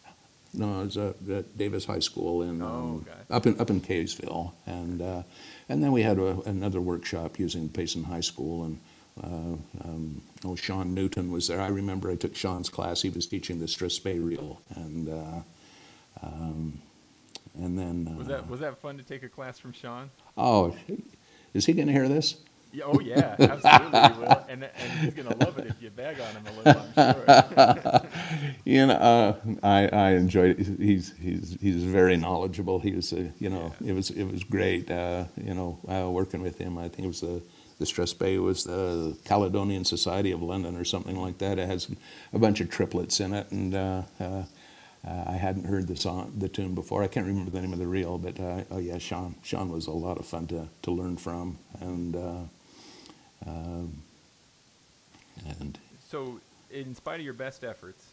no, 0.53 0.81
it 0.81 0.85
was 0.85 0.97
uh, 0.97 1.13
at 1.31 1.57
Davis 1.57 1.85
High 1.85 1.99
School 1.99 2.43
in 2.43 2.61
Oh, 2.61 2.65
um, 2.67 3.05
okay. 3.07 3.19
up 3.31 3.47
in 3.47 3.59
up 3.59 3.71
in 3.71 3.81
Kaysville, 3.81 4.51
and 4.67 5.01
uh, 5.01 5.23
and 5.67 5.83
then 5.83 5.91
we 5.93 6.03
had 6.03 6.19
a, 6.19 6.41
another 6.41 6.79
workshop 6.79 7.39
using 7.39 7.69
Payson 7.69 8.03
High 8.03 8.21
School, 8.21 8.65
and 8.65 8.79
um, 9.23 10.21
oh, 10.45 10.55
Sean 10.55 10.93
Newton 10.93 11.31
was 11.31 11.47
there. 11.47 11.61
I 11.61 11.67
remember 11.67 12.09
I 12.09 12.15
took 12.15 12.35
Sean's 12.35 12.69
class. 12.69 13.01
He 13.01 13.09
was 13.09 13.27
teaching 13.27 13.59
the 13.59 13.65
strathspey 13.65 14.23
reel, 14.23 14.61
and 14.75 15.09
uh, 15.09 15.41
um, 16.23 16.81
and 17.55 17.77
then 17.77 18.09
uh, 18.11 18.17
Was 18.17 18.27
that 18.27 18.49
was 18.49 18.59
that 18.61 18.77
fun 18.81 18.97
to 18.97 19.03
take 19.03 19.23
a 19.23 19.29
class 19.29 19.59
from 19.59 19.73
Sean? 19.73 20.09
oh, 20.37 20.75
is 21.53 21.65
he 21.65 21.73
going 21.73 21.87
to 21.87 21.93
hear 21.93 22.07
this? 22.07 22.37
Yeah, 22.73 22.85
oh 22.87 23.01
yeah, 23.01 23.35
absolutely 23.37 24.25
will, 24.25 24.45
and 24.47 24.63
and 24.63 24.91
he's 25.01 25.13
gonna 25.13 25.35
love 25.35 25.57
it 25.57 25.67
if 25.67 25.81
you 25.81 25.89
bag 25.89 26.21
on 26.21 26.35
him 26.35 26.45
a 26.47 26.57
little. 26.63 26.85
I'm 26.95 27.13
sure. 27.15 28.01
You 28.63 28.85
know, 28.87 28.93
uh, 28.93 29.35
I, 29.61 29.87
I 29.87 30.11
enjoyed 30.11 30.57
it. 30.57 30.79
He's, 30.79 31.13
he's, 31.17 31.57
he's 31.59 31.83
very 31.83 32.15
knowledgeable. 32.15 32.79
He 32.79 32.93
was, 32.93 33.11
uh, 33.11 33.25
you 33.39 33.49
know, 33.49 33.73
it 33.85 33.91
was, 33.91 34.11
it 34.11 34.23
was 34.23 34.43
great, 34.45 34.89
uh, 34.89 35.25
you 35.35 35.53
know, 35.53 35.79
uh, 35.89 36.09
working 36.09 36.41
with 36.41 36.57
him. 36.57 36.77
I 36.77 36.87
think 36.87 37.05
it 37.05 37.07
was 37.07 37.19
the, 37.21 37.41
the 37.81 37.87
strathspey 37.87 38.39
was 38.41 38.63
the 38.63 39.17
Caledonian 39.25 39.83
Society 39.83 40.31
of 40.31 40.41
London 40.43 40.77
or 40.77 40.85
something 40.85 41.19
like 41.19 41.39
that. 41.39 41.57
It 41.57 41.67
has 41.67 41.89
a 42.31 42.37
bunch 42.37 42.61
of 42.61 42.69
triplets 42.69 43.19
in 43.19 43.33
it, 43.33 43.51
and 43.51 43.73
uh, 43.73 44.03
uh, 44.19 44.43
I 45.03 45.33
hadn't 45.33 45.65
heard 45.65 45.87
the 45.87 45.95
song, 45.95 46.31
the 46.37 46.47
tune 46.47 46.75
before. 46.75 47.01
I 47.01 47.07
can't 47.07 47.25
remember 47.25 47.49
the 47.49 47.59
name 47.59 47.73
of 47.73 47.79
the 47.79 47.87
reel, 47.87 48.19
but 48.19 48.39
uh, 48.39 48.63
oh 48.69 48.77
yeah, 48.77 48.99
Sean, 48.99 49.33
Sean 49.41 49.71
was 49.71 49.87
a 49.87 49.91
lot 49.91 50.19
of 50.19 50.27
fun 50.27 50.45
to, 50.47 50.67
to 50.83 50.91
learn 50.91 51.17
from, 51.17 51.57
and 51.79 52.15
uh, 52.15 52.41
um, 53.47 54.03
and 55.59 55.79
So, 56.07 56.39
in 56.69 56.93
spite 56.93 57.19
of 57.19 57.25
your 57.25 57.33
best 57.33 57.63
efforts, 57.63 58.05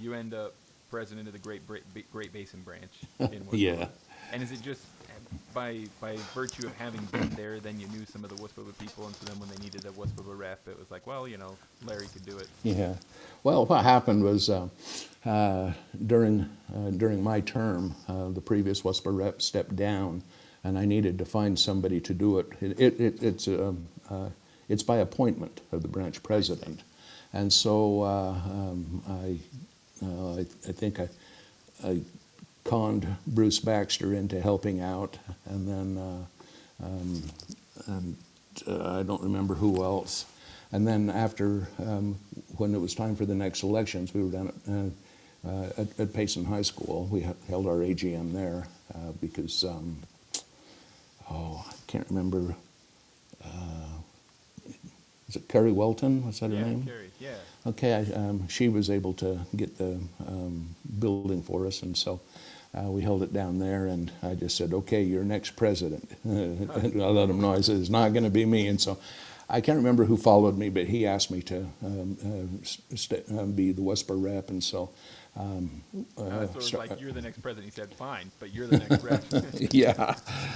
you 0.00 0.14
end 0.14 0.32
up 0.32 0.54
president 0.90 1.26
of 1.26 1.34
the 1.34 1.40
Great 1.40 1.60
Great 2.10 2.32
Basin 2.32 2.62
branch 2.62 3.02
in 3.20 3.46
Yeah. 3.52 3.88
And 4.32 4.42
is 4.42 4.50
it 4.50 4.62
just 4.62 4.80
by 5.52 5.80
by 6.00 6.16
virtue 6.34 6.66
of 6.66 6.74
having 6.76 7.02
been 7.06 7.28
there, 7.30 7.60
then 7.60 7.78
you 7.80 7.86
knew 7.88 8.04
some 8.06 8.24
of 8.24 8.30
the 8.30 8.36
WUSPBA 8.36 8.76
people, 8.78 9.06
and 9.06 9.14
so 9.16 9.26
then 9.26 9.38
when 9.38 9.48
they 9.48 9.56
needed 9.56 9.84
a 9.84 9.90
WUSPBA 9.90 10.38
rep, 10.38 10.66
it 10.68 10.78
was 10.78 10.90
like, 10.90 11.06
well, 11.06 11.26
you 11.28 11.36
know, 11.38 11.56
Larry 11.84 12.06
could 12.12 12.24
do 12.24 12.38
it. 12.38 12.48
Yeah. 12.62 12.94
Well, 13.42 13.66
what 13.66 13.84
happened 13.84 14.24
was 14.24 14.50
uh, 14.50 14.68
uh, 15.24 15.72
during 16.06 16.48
uh, 16.74 16.90
during 16.90 17.22
my 17.22 17.40
term, 17.40 17.94
uh, 18.08 18.28
the 18.30 18.40
previous 18.40 18.82
WUSPBA 18.82 19.16
rep 19.16 19.42
stepped 19.42 19.76
down, 19.76 20.22
and 20.64 20.78
I 20.78 20.84
needed 20.84 21.18
to 21.18 21.24
find 21.24 21.58
somebody 21.58 22.00
to 22.00 22.14
do 22.14 22.38
it. 22.38 22.48
It, 22.60 22.80
it, 22.80 23.00
it 23.00 23.22
it's 23.22 23.48
um, 23.48 23.86
uh, 24.10 24.28
it's 24.68 24.82
by 24.82 24.98
appointment 24.98 25.60
of 25.72 25.82
the 25.82 25.88
branch 25.88 26.22
president, 26.22 26.82
and 27.32 27.52
so 27.52 28.02
uh, 28.02 28.30
um, 28.32 29.02
I, 29.08 29.38
I 30.04 30.46
I 30.68 30.72
think 30.72 31.00
I. 31.00 31.08
I 31.84 32.00
conned 32.64 33.16
Bruce 33.26 33.60
Baxter 33.60 34.14
into 34.14 34.40
helping 34.40 34.80
out, 34.80 35.18
and 35.46 35.68
then 35.68 35.98
uh, 35.98 36.84
um, 36.84 37.22
and 37.86 38.16
uh, 38.66 39.00
I 39.00 39.02
don't 39.02 39.22
remember 39.22 39.54
who 39.54 39.82
else. 39.82 40.26
And 40.72 40.86
then 40.86 41.08
after, 41.08 41.68
um, 41.78 42.16
when 42.56 42.74
it 42.74 42.80
was 42.80 42.94
time 42.94 43.14
for 43.14 43.24
the 43.24 43.34
next 43.34 43.62
elections, 43.62 44.12
we 44.12 44.24
were 44.24 44.30
down 44.30 44.48
at, 44.48 44.72
uh, 44.72 45.48
uh, 45.48 45.82
at, 45.82 46.00
at 46.00 46.12
Payson 46.12 46.44
High 46.44 46.62
School. 46.62 47.08
We 47.10 47.22
ha- 47.22 47.34
held 47.48 47.66
our 47.66 47.76
AGM 47.76 48.32
there 48.32 48.66
uh, 48.94 49.12
because, 49.20 49.62
um, 49.62 49.98
oh, 51.30 51.64
I 51.68 51.74
can't 51.86 52.08
remember. 52.08 52.56
Uh, 53.44 54.68
is 55.28 55.36
it 55.36 55.48
Carrie 55.48 55.72
Welton? 55.72 56.26
Was 56.26 56.40
that 56.40 56.50
her 56.50 56.56
yeah, 56.56 56.64
name? 56.64 56.84
Carrie. 56.84 57.10
Yeah. 57.20 57.36
Okay, 57.66 57.94
I, 57.94 58.12
um, 58.14 58.48
she 58.48 58.68
was 58.68 58.90
able 58.90 59.14
to 59.14 59.38
get 59.54 59.78
the 59.78 59.98
um, 60.26 60.74
building 60.98 61.42
for 61.42 61.66
us, 61.66 61.82
and 61.82 61.96
so 61.96 62.20
uh, 62.76 62.90
we 62.90 63.02
held 63.02 63.22
it 63.22 63.32
down 63.32 63.58
there, 63.58 63.86
and 63.86 64.10
I 64.22 64.34
just 64.34 64.56
said, 64.56 64.72
"Okay, 64.72 65.02
you're 65.02 65.24
next 65.24 65.56
president." 65.56 66.10
and 66.24 66.70
I 67.02 67.06
let 67.06 67.30
him 67.30 67.40
know. 67.40 67.52
I 67.52 67.60
said, 67.60 67.76
"It's 67.76 67.90
not 67.90 68.12
going 68.12 68.24
to 68.24 68.30
be 68.30 68.44
me." 68.44 68.66
And 68.66 68.80
so, 68.80 68.98
I 69.48 69.60
can't 69.60 69.76
remember 69.76 70.04
who 70.04 70.16
followed 70.16 70.56
me, 70.58 70.68
but 70.70 70.86
he 70.86 71.06
asked 71.06 71.30
me 71.30 71.42
to 71.42 71.66
um, 71.84 72.16
uh, 72.62 72.96
st- 72.96 73.24
um, 73.30 73.52
be 73.52 73.72
the 73.72 73.82
Wespa 73.82 74.14
rep, 74.20 74.50
and 74.50 74.62
so. 74.62 74.90
Um, 75.36 75.82
Uh, 76.16 76.22
uh, 76.22 76.28
so 76.28 76.42
it 76.42 76.54
was 76.54 76.70
so- 76.70 76.78
like 76.78 77.00
you're 77.00 77.10
the 77.12 77.20
next 77.20 77.42
president. 77.42 77.64
He 77.64 77.80
said, 77.80 77.92
"Fine, 77.94 78.30
but 78.38 78.54
you're 78.54 78.68
the 78.68 78.78
next 78.78 79.02
rep." 79.02 79.24
yeah. 79.72 80.14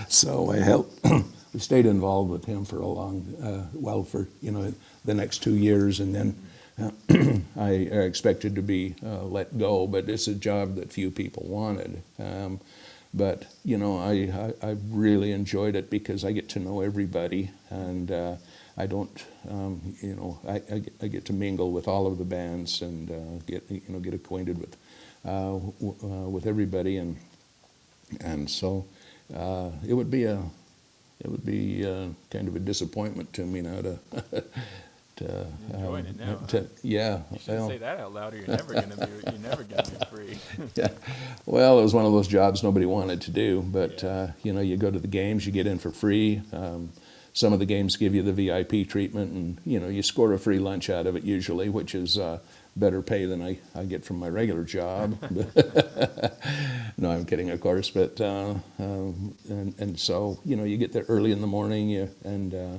So 0.09 0.53
I 0.53 0.59
helped. 0.59 1.05
we 1.53 1.59
stayed 1.61 1.85
involved 1.87 2.31
with 2.31 2.45
him 2.45 2.65
for 2.65 2.79
a 2.79 2.87
long, 2.87 3.35
uh, 3.43 3.67
well, 3.75 4.05
for 4.05 4.29
you 4.41 4.53
know 4.53 4.73
the 5.05 5.15
next 5.15 5.39
two 5.43 5.57
years, 5.57 5.99
and 5.99 6.15
then 6.15 6.29
uh, 6.29 6.58
I 7.57 7.71
expected 7.71 8.55
to 8.57 8.63
be 8.63 8.95
uh, 9.05 9.25
let 9.25 9.59
go. 9.59 9.87
But 9.87 10.09
it's 10.09 10.29
a 10.29 10.35
job 10.35 10.77
that 10.77 10.93
few 10.93 11.11
people 11.11 11.45
wanted. 11.47 12.03
Um, 12.19 12.61
but 13.15 13.47
you 13.65 13.79
know, 13.79 13.99
I, 13.99 14.55
I 14.63 14.69
I 14.71 14.77
really 14.91 15.33
enjoyed 15.33 15.77
it 15.77 15.91
because 15.91 16.25
I 16.25 16.33
get 16.33 16.49
to 16.51 16.61
know 16.61 16.81
everybody, 16.81 17.51
and 17.71 18.11
uh, 18.11 18.37
I 18.77 18.87
don't, 18.87 19.25
um, 19.51 19.95
you 20.03 20.15
know, 20.15 20.39
I, 20.47 20.57
I, 20.75 20.79
get, 20.79 20.93
I 21.03 21.09
get 21.09 21.25
to 21.27 21.33
mingle 21.33 21.73
with 21.73 21.89
all 21.89 22.07
of 22.07 22.19
the 22.19 22.25
bands 22.25 22.83
and 22.83 23.11
uh, 23.11 23.43
get 23.47 23.65
you 23.71 23.83
know 23.89 23.99
get 24.01 24.15
acquainted 24.15 24.59
with 24.59 24.77
uh, 25.25 25.59
w- 25.81 25.97
uh, 26.03 26.29
with 26.29 26.47
everybody 26.47 26.99
and 26.99 27.17
and 28.21 28.49
so 28.51 28.87
uh, 29.35 29.71
it 29.87 29.95
would 29.95 30.11
be 30.11 30.25
a 30.25 30.41
it 31.21 31.29
would 31.31 31.45
be 31.45 31.83
kind 32.31 32.47
of 32.49 32.55
a 32.55 32.61
disappointment 32.61 33.33
to 33.33 33.45
me 33.45 33.61
now 33.61 33.83
to 33.83 33.99
to, 35.19 35.47
Enjoying 35.75 36.07
it 36.07 36.19
now, 36.19 36.37
to 36.49 36.67
yeah 36.83 37.23
You 37.33 37.39
shouldn't 37.39 37.59
well, 37.59 37.69
say 37.69 37.79
that 37.79 37.99
out 38.01 38.13
loud, 38.15 38.35
or 38.35 38.39
you're 38.39 38.47
never 38.49 38.75
gonna 38.75 38.97
be. 38.97 39.31
You're 39.31 39.41
never 39.41 39.63
gonna 39.65 39.83
be 39.83 40.05
free. 40.07 40.39
yeah. 40.75 40.89
Well, 41.47 41.79
it 41.79 41.83
was 41.83 41.95
one 41.95 42.07
of 42.07 42.13
those 42.13 42.29
jobs 42.29 42.63
nobody 42.63 42.87
wanted 42.87 43.21
to 43.23 43.31
do, 43.31 43.63
but 43.63 44.03
Yeah. 44.03 44.09
uh, 44.09 44.31
you 44.43 44.53
know, 44.53 44.61
you 44.61 44.77
go 44.77 44.91
to 44.91 44.99
the 44.99 45.09
games, 45.09 45.47
you 45.47 45.53
get 45.53 45.67
in 45.67 45.79
for 45.79 45.91
free. 45.91 46.43
Um, 46.53 46.91
some 47.33 47.53
of 47.53 47.59
the 47.59 47.67
games 47.67 47.97
give 47.97 48.15
you 48.15 48.23
the 48.23 48.33
VIP 48.33 48.89
treatment, 48.89 49.33
and 49.33 49.59
you 49.65 49.79
know, 49.81 49.89
you 49.89 50.03
score 50.03 50.33
a 50.33 50.39
free 50.39 50.59
lunch 50.59 50.89
out 50.91 51.07
of 51.07 51.15
it 51.17 51.25
usually, 51.25 51.69
which 51.69 51.95
is 51.95 52.17
uh, 52.19 52.39
better 52.77 53.03
pay 53.03 53.27
than 53.27 53.43
I, 53.43 53.59
I 53.75 53.85
get 53.85 54.05
from 54.05 54.19
my 54.19 54.29
regular 54.29 54.65
job. 54.65 55.19
no, 56.97 57.11
I'm 57.11 57.25
kidding, 57.25 57.51
of 57.51 57.61
course, 57.61 57.91
but 57.91 58.21
uh, 58.21 58.55
um, 58.79 59.35
and 59.49 59.75
and 59.79 59.99
so 59.99 60.41
you 60.45 60.57
know, 60.57 60.65
you 60.65 60.77
get 60.77 60.93
there 60.93 61.05
early 61.09 61.33
in 61.33 61.41
the 61.41 61.47
morning, 61.47 61.89
you, 61.89 62.09
and 62.25 62.55
uh, 62.55 62.79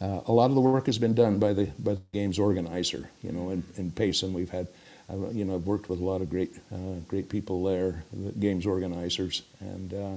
uh, 0.00 0.20
a 0.26 0.32
lot 0.32 0.46
of 0.46 0.54
the 0.54 0.60
work 0.60 0.86
has 0.86 0.98
been 0.98 1.14
done 1.14 1.38
by 1.38 1.52
the 1.52 1.66
by 1.78 1.94
the 1.94 2.00
games 2.12 2.38
organizer. 2.38 3.10
You 3.22 3.32
know, 3.32 3.50
in, 3.50 3.64
in 3.76 3.90
Payson, 3.90 4.32
we've 4.32 4.50
had, 4.50 4.68
uh, 5.10 5.28
you 5.30 5.44
know, 5.44 5.56
I've 5.56 5.66
worked 5.66 5.88
with 5.88 6.00
a 6.00 6.04
lot 6.04 6.20
of 6.20 6.30
great 6.30 6.54
uh, 6.72 7.00
great 7.08 7.28
people 7.28 7.64
there, 7.64 8.04
the 8.12 8.32
games 8.32 8.64
organizers, 8.64 9.42
and 9.60 9.94
uh, 9.94 10.16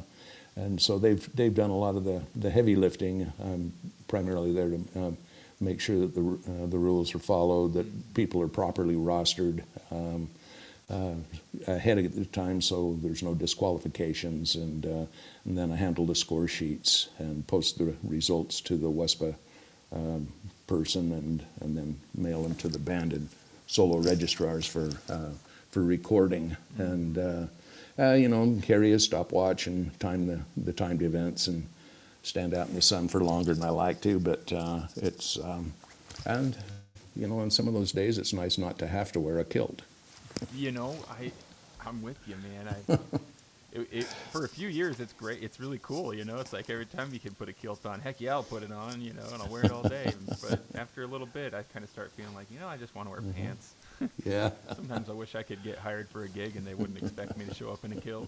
and 0.56 0.80
so 0.80 1.00
they've 1.00 1.36
they've 1.36 1.54
done 1.54 1.72
a 1.72 1.78
lot 1.78 1.96
of 1.96 2.04
the 2.04 2.22
the 2.36 2.52
heavy 2.52 2.76
lifting. 2.76 3.32
I'm 3.44 3.74
primarily 4.08 4.54
there 4.54 4.70
to 4.70 4.86
um, 4.96 5.18
make 5.60 5.82
sure 5.82 6.00
that 6.00 6.14
the 6.14 6.22
uh, 6.22 6.68
the 6.68 6.78
rules 6.78 7.16
are 7.16 7.20
followed, 7.20 7.74
that 7.74 8.14
people 8.14 8.42
are 8.42 8.48
properly 8.48 8.96
rostered. 8.96 9.64
Um, 9.92 10.30
uh, 10.90 11.14
ahead 11.68 11.98
of 11.98 12.16
the 12.16 12.26
time 12.26 12.60
so 12.60 13.00
there's 13.02 13.24
no 13.24 13.34
disqualifications 13.34 14.56
and, 14.56 14.86
uh, 14.86 15.06
and 15.46 15.58
then 15.58 15.72
I 15.72 15.78
handle 15.78 16.06
the 16.06 16.16
score 16.16 16.50
sheets 16.50 17.08
and 17.18 17.48
post 17.48 17.78
the 17.78 17.96
results 18.04 18.60
to 18.62 18.76
the 18.76 18.90
WESPA 18.90 19.36
um, 19.94 20.28
person 20.68 21.12
and, 21.12 21.44
and 21.62 21.78
then 21.78 22.00
mail 22.16 22.44
them 22.44 22.56
to 22.56 22.68
the 22.68 22.80
banded 22.80 23.28
solo 23.68 23.98
registrars 23.98 24.66
for, 24.66 24.90
uh, 25.10 25.30
for 25.70 25.84
recording. 25.84 26.56
And 26.78 27.18
uh, 27.18 27.46
uh, 28.00 28.14
you 28.14 28.28
know 28.30 28.58
carry 28.64 28.94
a 28.94 29.00
stopwatch 29.00 29.68
and 29.68 29.98
time 30.00 30.28
the, 30.28 30.40
the 30.58 30.74
timed 30.74 31.02
events 31.02 31.48
and 31.48 31.68
stand 32.24 32.54
out 32.54 32.68
in 32.68 32.76
the 32.76 32.82
sun 32.82 33.08
for 33.08 33.22
longer 33.22 33.54
than 33.54 33.64
I 33.64 33.70
like 33.70 34.02
to. 34.02 34.20
But 34.20 34.52
uh, 34.52 34.82
it's 34.96 35.40
um, 35.40 35.74
and 36.26 36.58
you 37.16 37.28
know 37.28 37.40
on 37.40 37.52
some 37.52 37.68
of 37.68 37.74
those 37.74 37.92
days 37.92 38.18
it's 38.18 38.34
nice 38.34 38.58
not 38.58 38.78
to 38.80 38.88
have 38.88 39.12
to 39.14 39.20
wear 39.20 39.40
a 39.40 39.46
kilt. 39.46 39.82
You 40.56 40.72
know, 40.72 40.96
I, 41.10 41.32
I'm 41.86 42.02
with 42.02 42.18
you, 42.28 42.36
man. 42.38 42.76
I, 42.90 42.98
it, 43.72 43.88
it, 43.92 44.04
for 44.32 44.44
a 44.44 44.50
few 44.50 44.68
years, 44.68 45.00
it's 45.00 45.14
great. 45.14 45.42
It's 45.42 45.60
really 45.60 45.80
cool. 45.82 46.14
You 46.14 46.26
know, 46.26 46.40
it's 46.40 46.52
like 46.52 46.70
every 46.70 46.86
time 46.86 47.14
you 47.14 47.20
can 47.20 47.34
put 47.34 47.48
a 47.48 47.54
kilt 47.54 47.86
on, 47.86 48.00
heck 48.00 48.20
yeah, 48.20 48.34
I'll 48.34 48.44
put 48.44 48.64
it 48.64 48.72
on. 48.72 49.02
You 49.02 49.14
know, 49.14 49.26
and 49.32 49.42
I'll 49.42 49.50
wear 49.50 49.64
it 49.66 49.72
all 49.72 49.84
day. 49.84 50.14
but 50.50 50.62
after 50.76 51.04
a 51.04 51.08
little 51.08 51.28
bit, 51.28 51.54
I 51.54 51.64
kind 51.64 51.84
of 51.84 51.90
start 51.90 52.12
feeling 52.12 52.36
like, 52.36 52.48
you 52.52 52.60
know, 52.60 52.68
I 52.68 52.78
just 52.78 52.96
want 52.96 53.08
to 53.08 53.12
wear 53.12 53.22
pants. 53.34 53.76
yeah 54.26 54.50
Sometimes 54.76 55.10
I 55.10 55.14
wish 55.14 55.36
I 55.36 55.44
could 55.44 55.64
get 55.64 55.78
hired 55.78 56.10
for 56.10 56.24
a 56.24 56.28
gig 56.28 56.56
and 56.56 56.66
they 56.66 56.74
wouldn't 56.74 56.98
expect 56.98 57.38
me 57.38 57.46
to 57.46 57.54
show 57.54 57.72
up 57.72 57.86
in 57.86 57.94
a 57.94 58.02
kilt. 58.02 58.28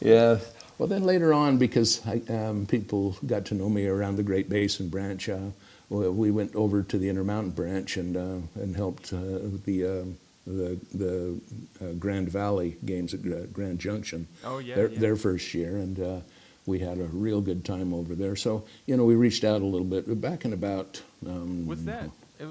Yeah. 0.00 0.38
Well, 0.78 0.88
then 0.88 1.04
later 1.04 1.32
on, 1.32 1.56
because 1.56 2.06
I, 2.06 2.20
um, 2.28 2.66
people 2.66 3.16
got 3.26 3.46
to 3.46 3.54
know 3.54 3.68
me 3.68 3.86
around 3.86 4.16
the 4.16 4.22
Great 4.22 4.48
Basin 4.48 4.88
branch, 4.88 5.28
uh, 5.28 5.50
we 5.88 6.08
we 6.08 6.30
went 6.30 6.54
over 6.54 6.82
to 6.82 6.98
the 6.98 7.08
Intermountain 7.08 7.52
branch 7.52 7.96
and 7.96 8.16
uh, 8.16 8.60
and 8.60 8.76
helped 8.76 9.12
uh, 9.12 9.40
the 9.64 9.86
um, 9.86 10.18
the 10.46 10.78
the 10.92 11.40
uh, 11.80 11.92
Grand 11.98 12.28
Valley 12.28 12.76
games 12.84 13.14
at 13.14 13.22
Grand 13.52 13.78
Junction. 13.78 14.26
Oh, 14.44 14.58
yeah, 14.58 14.74
Their, 14.74 14.88
yeah. 14.88 14.98
their 14.98 15.16
first 15.16 15.54
year, 15.54 15.76
and 15.76 15.98
uh, 16.00 16.20
we 16.66 16.78
had 16.80 16.98
a 16.98 17.04
real 17.04 17.40
good 17.40 17.64
time 17.64 17.92
over 17.94 18.14
there. 18.14 18.36
So 18.36 18.64
you 18.86 18.96
know, 18.96 19.04
we 19.04 19.14
reached 19.14 19.44
out 19.44 19.62
a 19.62 19.64
little 19.64 19.86
bit. 19.86 20.06
But 20.06 20.20
back 20.20 20.44
in 20.44 20.52
about 20.52 21.02
um, 21.26 21.66
Was 21.66 21.84
that? 21.86 22.10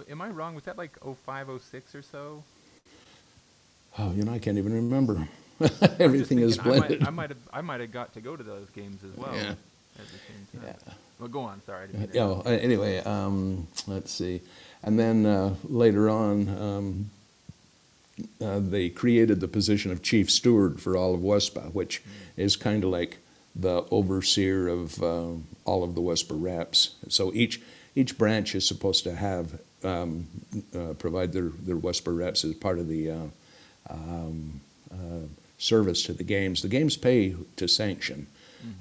Am 0.10 0.22
I 0.22 0.30
wrong? 0.30 0.56
Was 0.56 0.64
that 0.64 0.78
like 0.78 0.98
05, 1.26 1.62
06 1.72 1.94
or 1.96 2.02
so? 2.02 2.44
oh, 4.00 4.12
you 4.14 4.24
know, 4.24 4.34
I 4.34 4.40
can't 4.40 4.58
even 4.58 4.74
remember. 4.74 5.28
Everything 6.00 6.40
is 6.40 6.56
thinking 6.58 6.60
I 6.60 6.80
might- 6.80 6.88
blended. 6.88 7.08
I 7.08 7.10
might 7.12 7.30
have 7.30 7.38
I 7.54 7.62
might 7.62 7.82
have 7.82 7.92
got 7.92 8.14
to 8.14 8.22
go 8.22 8.36
to 8.36 8.44
those 8.44 8.70
games 8.72 9.04
as 9.04 9.16
well 9.18 9.34
Yeah. 9.36 9.52
at 9.52 9.58
the 9.98 10.04
same 10.54 10.62
time. 10.62 10.76
Yeah. 10.88 10.94
Well, 11.20 11.30
go 11.30 11.42
on. 11.42 11.62
Sorry. 11.66 11.88
I 11.98 12.08
Yeah. 12.12 12.26
well, 12.26 12.44
anyway, 12.48 12.98
um, 13.00 13.68
let's 13.88 14.12
see, 14.12 14.42
and 14.82 14.98
then 15.00 15.26
uh, 15.28 15.54
later 15.64 16.10
on, 16.10 16.50
um, 16.50 17.10
uh, 18.42 18.60
they 18.60 18.90
created 18.90 19.40
the 19.40 19.48
position 19.48 19.92
of 19.92 20.02
chief 20.02 20.30
steward 20.30 20.80
for 20.80 20.96
all 20.96 21.14
of 21.14 21.22
WESPA, 21.22 21.74
which 21.74 22.02
is 22.38 22.56
kind 22.56 22.84
of 22.84 22.90
like 22.90 23.18
the 23.56 23.86
overseer 23.92 24.68
of 24.68 25.02
uh, 25.02 25.30
all 25.66 25.84
of 25.84 25.96
the 25.96 26.02
WESPA 26.02 26.40
reps. 26.42 26.96
So 27.10 27.32
each 27.34 27.62
each 27.96 28.18
branch 28.18 28.56
is 28.56 28.68
supposed 28.68 29.04
to 29.04 29.16
have 29.16 29.60
um, 29.84 30.28
uh, 30.76 30.94
provide 30.94 31.34
their 31.34 31.50
their 31.50 31.78
WESPA 31.78 32.16
reps 32.16 32.44
as 32.44 32.54
part 32.56 32.80
of 32.80 32.88
the 32.88 33.12
uh, 33.12 33.28
um, 33.90 34.62
uh, 34.92 35.28
service 35.58 36.04
to 36.04 36.14
the 36.14 36.24
games. 36.24 36.62
The 36.62 36.68
games 36.68 36.98
pay 36.98 37.36
to 37.56 37.68
sanction, 37.68 38.28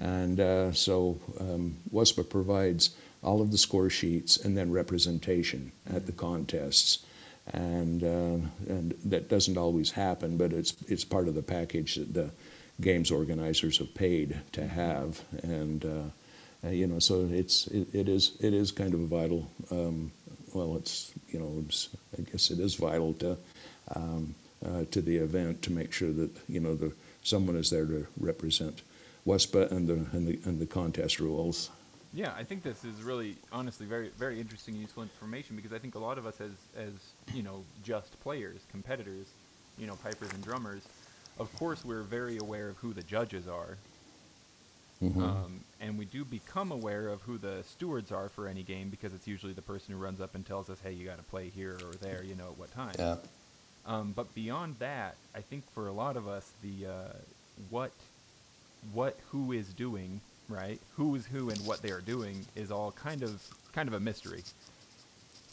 and 0.00 0.40
uh, 0.40 0.72
so 0.72 1.18
um, 1.40 1.76
WESPA 1.92 2.28
provides 2.28 2.90
all 3.22 3.40
of 3.40 3.50
the 3.50 3.58
score 3.58 3.88
sheets 3.88 4.36
and 4.36 4.56
then 4.56 4.72
representation 4.72 5.72
at 5.92 6.06
the 6.06 6.12
contests. 6.12 7.04
And 7.52 8.04
uh, 8.04 8.46
and 8.68 8.94
that 9.04 9.28
doesn't 9.28 9.58
always 9.58 9.90
happen, 9.90 10.36
but 10.36 10.52
it's 10.52 10.74
it's 10.86 11.04
part 11.04 11.26
of 11.26 11.34
the 11.34 11.42
package 11.42 11.96
that 11.96 12.14
the 12.14 12.30
games 12.80 13.10
organizers 13.10 13.78
have 13.78 13.94
paid 13.94 14.40
to 14.52 14.66
have, 14.66 15.20
and 15.42 15.84
uh, 15.84 16.68
you 16.68 16.86
know, 16.86 16.98
so 16.98 17.28
it's 17.30 17.66
it, 17.68 17.92
it 17.92 18.08
is 18.08 18.36
it 18.40 18.54
is 18.54 18.70
kind 18.70 18.94
of 18.94 19.00
vital. 19.00 19.50
Um, 19.70 20.12
well, 20.54 20.76
it's 20.76 21.12
you 21.30 21.40
know, 21.40 21.64
it's, 21.66 21.88
I 22.16 22.22
guess 22.22 22.50
it 22.50 22.60
is 22.60 22.76
vital 22.76 23.14
to 23.14 23.36
um, 23.94 24.34
uh, 24.64 24.84
to 24.90 25.00
the 25.00 25.16
event 25.16 25.62
to 25.62 25.72
make 25.72 25.92
sure 25.92 26.12
that 26.12 26.30
you 26.48 26.60
know 26.60 26.74
the 26.74 26.92
someone 27.22 27.56
is 27.56 27.70
there 27.70 27.86
to 27.86 28.06
represent 28.20 28.82
WESPA 29.26 29.70
and 29.70 29.88
the 29.88 30.06
and 30.16 30.26
the 30.26 30.38
and 30.44 30.60
the 30.60 30.66
contest 30.66 31.18
rules. 31.18 31.70
Yeah, 32.14 32.32
I 32.36 32.44
think 32.44 32.62
this 32.62 32.84
is 32.84 33.02
really, 33.02 33.36
honestly, 33.52 33.86
very, 33.86 34.10
very 34.18 34.38
interesting, 34.38 34.74
useful 34.76 35.02
information 35.02 35.56
because 35.56 35.72
I 35.72 35.78
think 35.78 35.94
a 35.94 35.98
lot 35.98 36.18
of 36.18 36.26
us, 36.26 36.40
as, 36.40 36.50
as 36.76 36.92
you 37.34 37.42
know, 37.42 37.64
just 37.82 38.20
players, 38.20 38.60
competitors, 38.70 39.26
you 39.78 39.86
know, 39.86 39.94
pipers 39.96 40.30
and 40.32 40.44
drummers, 40.44 40.82
of 41.38 41.50
course, 41.58 41.84
we're 41.84 42.02
very 42.02 42.36
aware 42.36 42.68
of 42.68 42.76
who 42.78 42.92
the 42.92 43.02
judges 43.02 43.48
are, 43.48 43.78
Mhm. 45.02 45.16
um, 45.20 45.60
and 45.80 45.98
we 45.98 46.04
do 46.04 46.24
become 46.24 46.70
aware 46.70 47.08
of 47.08 47.22
who 47.22 47.38
the 47.38 47.64
stewards 47.64 48.12
are 48.12 48.28
for 48.28 48.46
any 48.46 48.62
game 48.62 48.88
because 48.90 49.12
it's 49.14 49.26
usually 49.26 49.52
the 49.54 49.62
person 49.62 49.94
who 49.94 50.00
runs 50.00 50.20
up 50.20 50.34
and 50.34 50.46
tells 50.46 50.68
us, 50.70 50.78
"Hey, 50.80 50.92
you 50.92 51.04
got 51.06 51.16
to 51.16 51.24
play 51.24 51.48
here 51.48 51.76
or 51.84 51.94
there," 51.94 52.22
you 52.22 52.34
know, 52.36 52.50
at 52.50 52.58
what 52.58 52.70
time. 52.72 52.94
yeah. 52.98 53.16
Um, 53.84 54.12
but 54.12 54.32
beyond 54.32 54.76
that, 54.78 55.16
I 55.34 55.40
think 55.40 55.68
for 55.72 55.88
a 55.88 55.92
lot 55.92 56.16
of 56.16 56.28
us, 56.28 56.52
the 56.62 56.86
uh, 56.86 57.12
what 57.70 57.90
what 58.92 59.18
who 59.30 59.50
is 59.50 59.72
doing, 59.72 60.20
right? 60.52 60.80
Who 60.96 61.14
is 61.14 61.26
who 61.26 61.50
and 61.50 61.58
what 61.66 61.82
they 61.82 61.90
are 61.90 62.00
doing 62.00 62.46
is 62.54 62.70
all 62.70 62.92
kind 62.92 63.22
of 63.22 63.42
kind 63.72 63.88
of 63.88 63.94
a 63.94 64.00
mystery. 64.00 64.42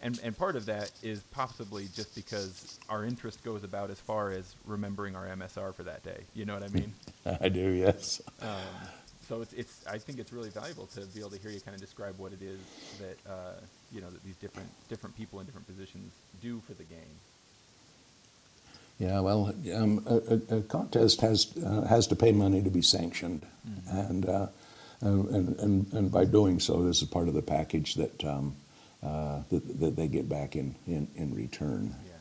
And 0.02 0.20
and 0.24 0.38
part 0.38 0.56
of 0.56 0.66
that 0.68 0.92
is 1.04 1.22
possibly 1.32 1.88
just 1.94 2.16
because 2.16 2.80
our 2.90 3.04
interest 3.04 3.44
goes 3.44 3.64
about 3.64 3.90
as 3.90 4.00
far 4.00 4.32
as 4.32 4.56
remembering 4.66 5.16
our 5.16 5.28
MSR 5.28 5.74
for 5.74 5.84
that 5.84 6.04
day. 6.04 6.22
You 6.34 6.46
know 6.46 6.54
what 6.54 6.64
I 6.64 6.70
mean? 6.70 6.94
I 7.42 7.50
do. 7.50 7.70
Yes. 7.72 8.22
um, 8.42 8.50
so 9.28 9.42
it's 9.42 9.54
it's 9.54 9.86
I 9.88 9.98
think 9.98 10.20
it's 10.20 10.34
really 10.34 10.50
valuable 10.50 10.88
to 10.88 11.02
be 11.02 11.20
able 11.20 11.32
to 11.32 11.40
hear 11.40 11.52
you 11.52 11.60
kind 11.62 11.76
of 11.76 11.82
describe 11.82 12.18
what 12.18 12.32
it 12.34 12.42
is 12.42 12.60
that 13.00 13.32
uh, 13.32 13.54
you 13.92 14.02
know 14.02 14.10
that 14.10 14.24
these 14.24 14.38
different 14.38 14.70
different 14.90 15.16
people 15.18 15.40
in 15.40 15.46
different 15.46 15.68
positions 15.68 16.14
do 16.42 16.62
for 16.66 16.74
the 16.74 16.84
game. 16.84 17.16
Yeah, 19.00 19.22
well, 19.22 19.54
um, 19.74 20.04
a, 20.06 20.58
a- 20.58 20.62
contest 20.64 21.22
has, 21.22 21.58
uh, 21.66 21.84
has 21.88 22.06
to 22.08 22.18
pay 22.18 22.34
money 22.34 22.62
to 22.62 22.70
be 22.70 22.82
sanctioned. 22.82 23.46
And, 23.88 24.28
uh, 24.28 24.48
and, 25.02 25.58
and, 25.60 25.94
and 25.94 26.12
by 26.12 26.26
doing 26.26 26.60
so, 26.60 26.84
this 26.84 27.02
is 27.02 27.08
part 27.08 27.28
of 27.28 27.34
the 27.34 27.42
package 27.42 27.96
that, 27.96 28.24
um, 28.26 28.56
uh, 29.02 29.42
that, 29.50 29.80
that 29.80 29.96
they 29.96 30.08
get 30.08 30.28
back 30.28 30.56
in, 30.56 30.76
in, 30.88 31.08
in 31.16 31.34
return. 31.34 31.96
Yeah. 32.06 32.14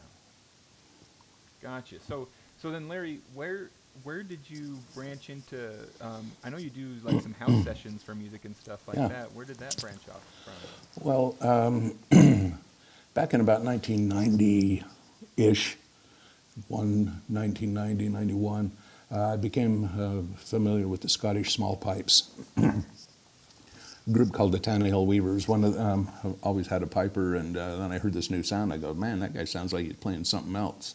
Gotcha. 1.63 1.97
So, 2.09 2.29
so 2.63 2.71
then, 2.71 2.89
Larry, 2.89 3.21
where 3.35 3.69
where 4.05 4.23
did 4.23 4.39
you 4.49 4.79
branch 4.95 5.29
into? 5.31 5.73
Um, 6.01 6.31
I 6.45 6.51
know 6.51 6.57
you 6.57 6.71
do 6.71 6.95
like 7.03 7.21
some 7.21 7.35
house 7.35 7.65
sessions 7.65 8.01
for 8.03 8.15
music 8.15 8.45
and 8.45 8.55
stuff 8.57 8.87
like 8.87 8.97
Yeah. 8.97 9.09
that. 9.09 9.33
Where 9.33 9.45
did 9.45 9.59
that 9.59 9.77
branch 9.81 10.03
off 10.09 10.23
from? 10.45 10.55
Well, 11.05 11.35
um, 11.41 11.99
back 13.15 13.35
in 13.35 13.41
about 13.41 13.65
1990-ish, 13.65 15.77
one, 16.69 17.23
1990, 17.29 18.09
91, 18.09 18.67
uh, 18.67 18.71
I 19.11 19.37
became 19.37 19.85
uh, 19.85 20.37
familiar 20.39 20.87
with 20.87 21.01
the 21.01 21.09
Scottish 21.09 21.55
small 21.55 21.77
pipes. 21.77 22.31
A 22.59 22.83
group 24.13 24.33
called 24.33 24.53
the 24.53 24.59
Tannahill 24.59 25.07
Weavers. 25.07 25.49
One 25.49 25.65
of 25.65 25.79
um, 25.79 26.11
always 26.43 26.67
had 26.67 26.83
a 26.83 26.87
piper, 26.87 27.35
and 27.35 27.57
uh, 27.57 27.77
then 27.77 27.91
I 27.91 27.99
heard 27.99 28.13
this 28.13 28.31
new 28.31 28.43
sound. 28.43 28.73
I 28.73 28.77
go, 28.77 28.93
man, 28.93 29.21
that 29.21 29.35
guy 29.35 29.45
sounds 29.45 29.73
like 29.73 29.87
he's 29.87 29.97
playing 29.97 30.25
something 30.25 30.55
else. 30.55 30.95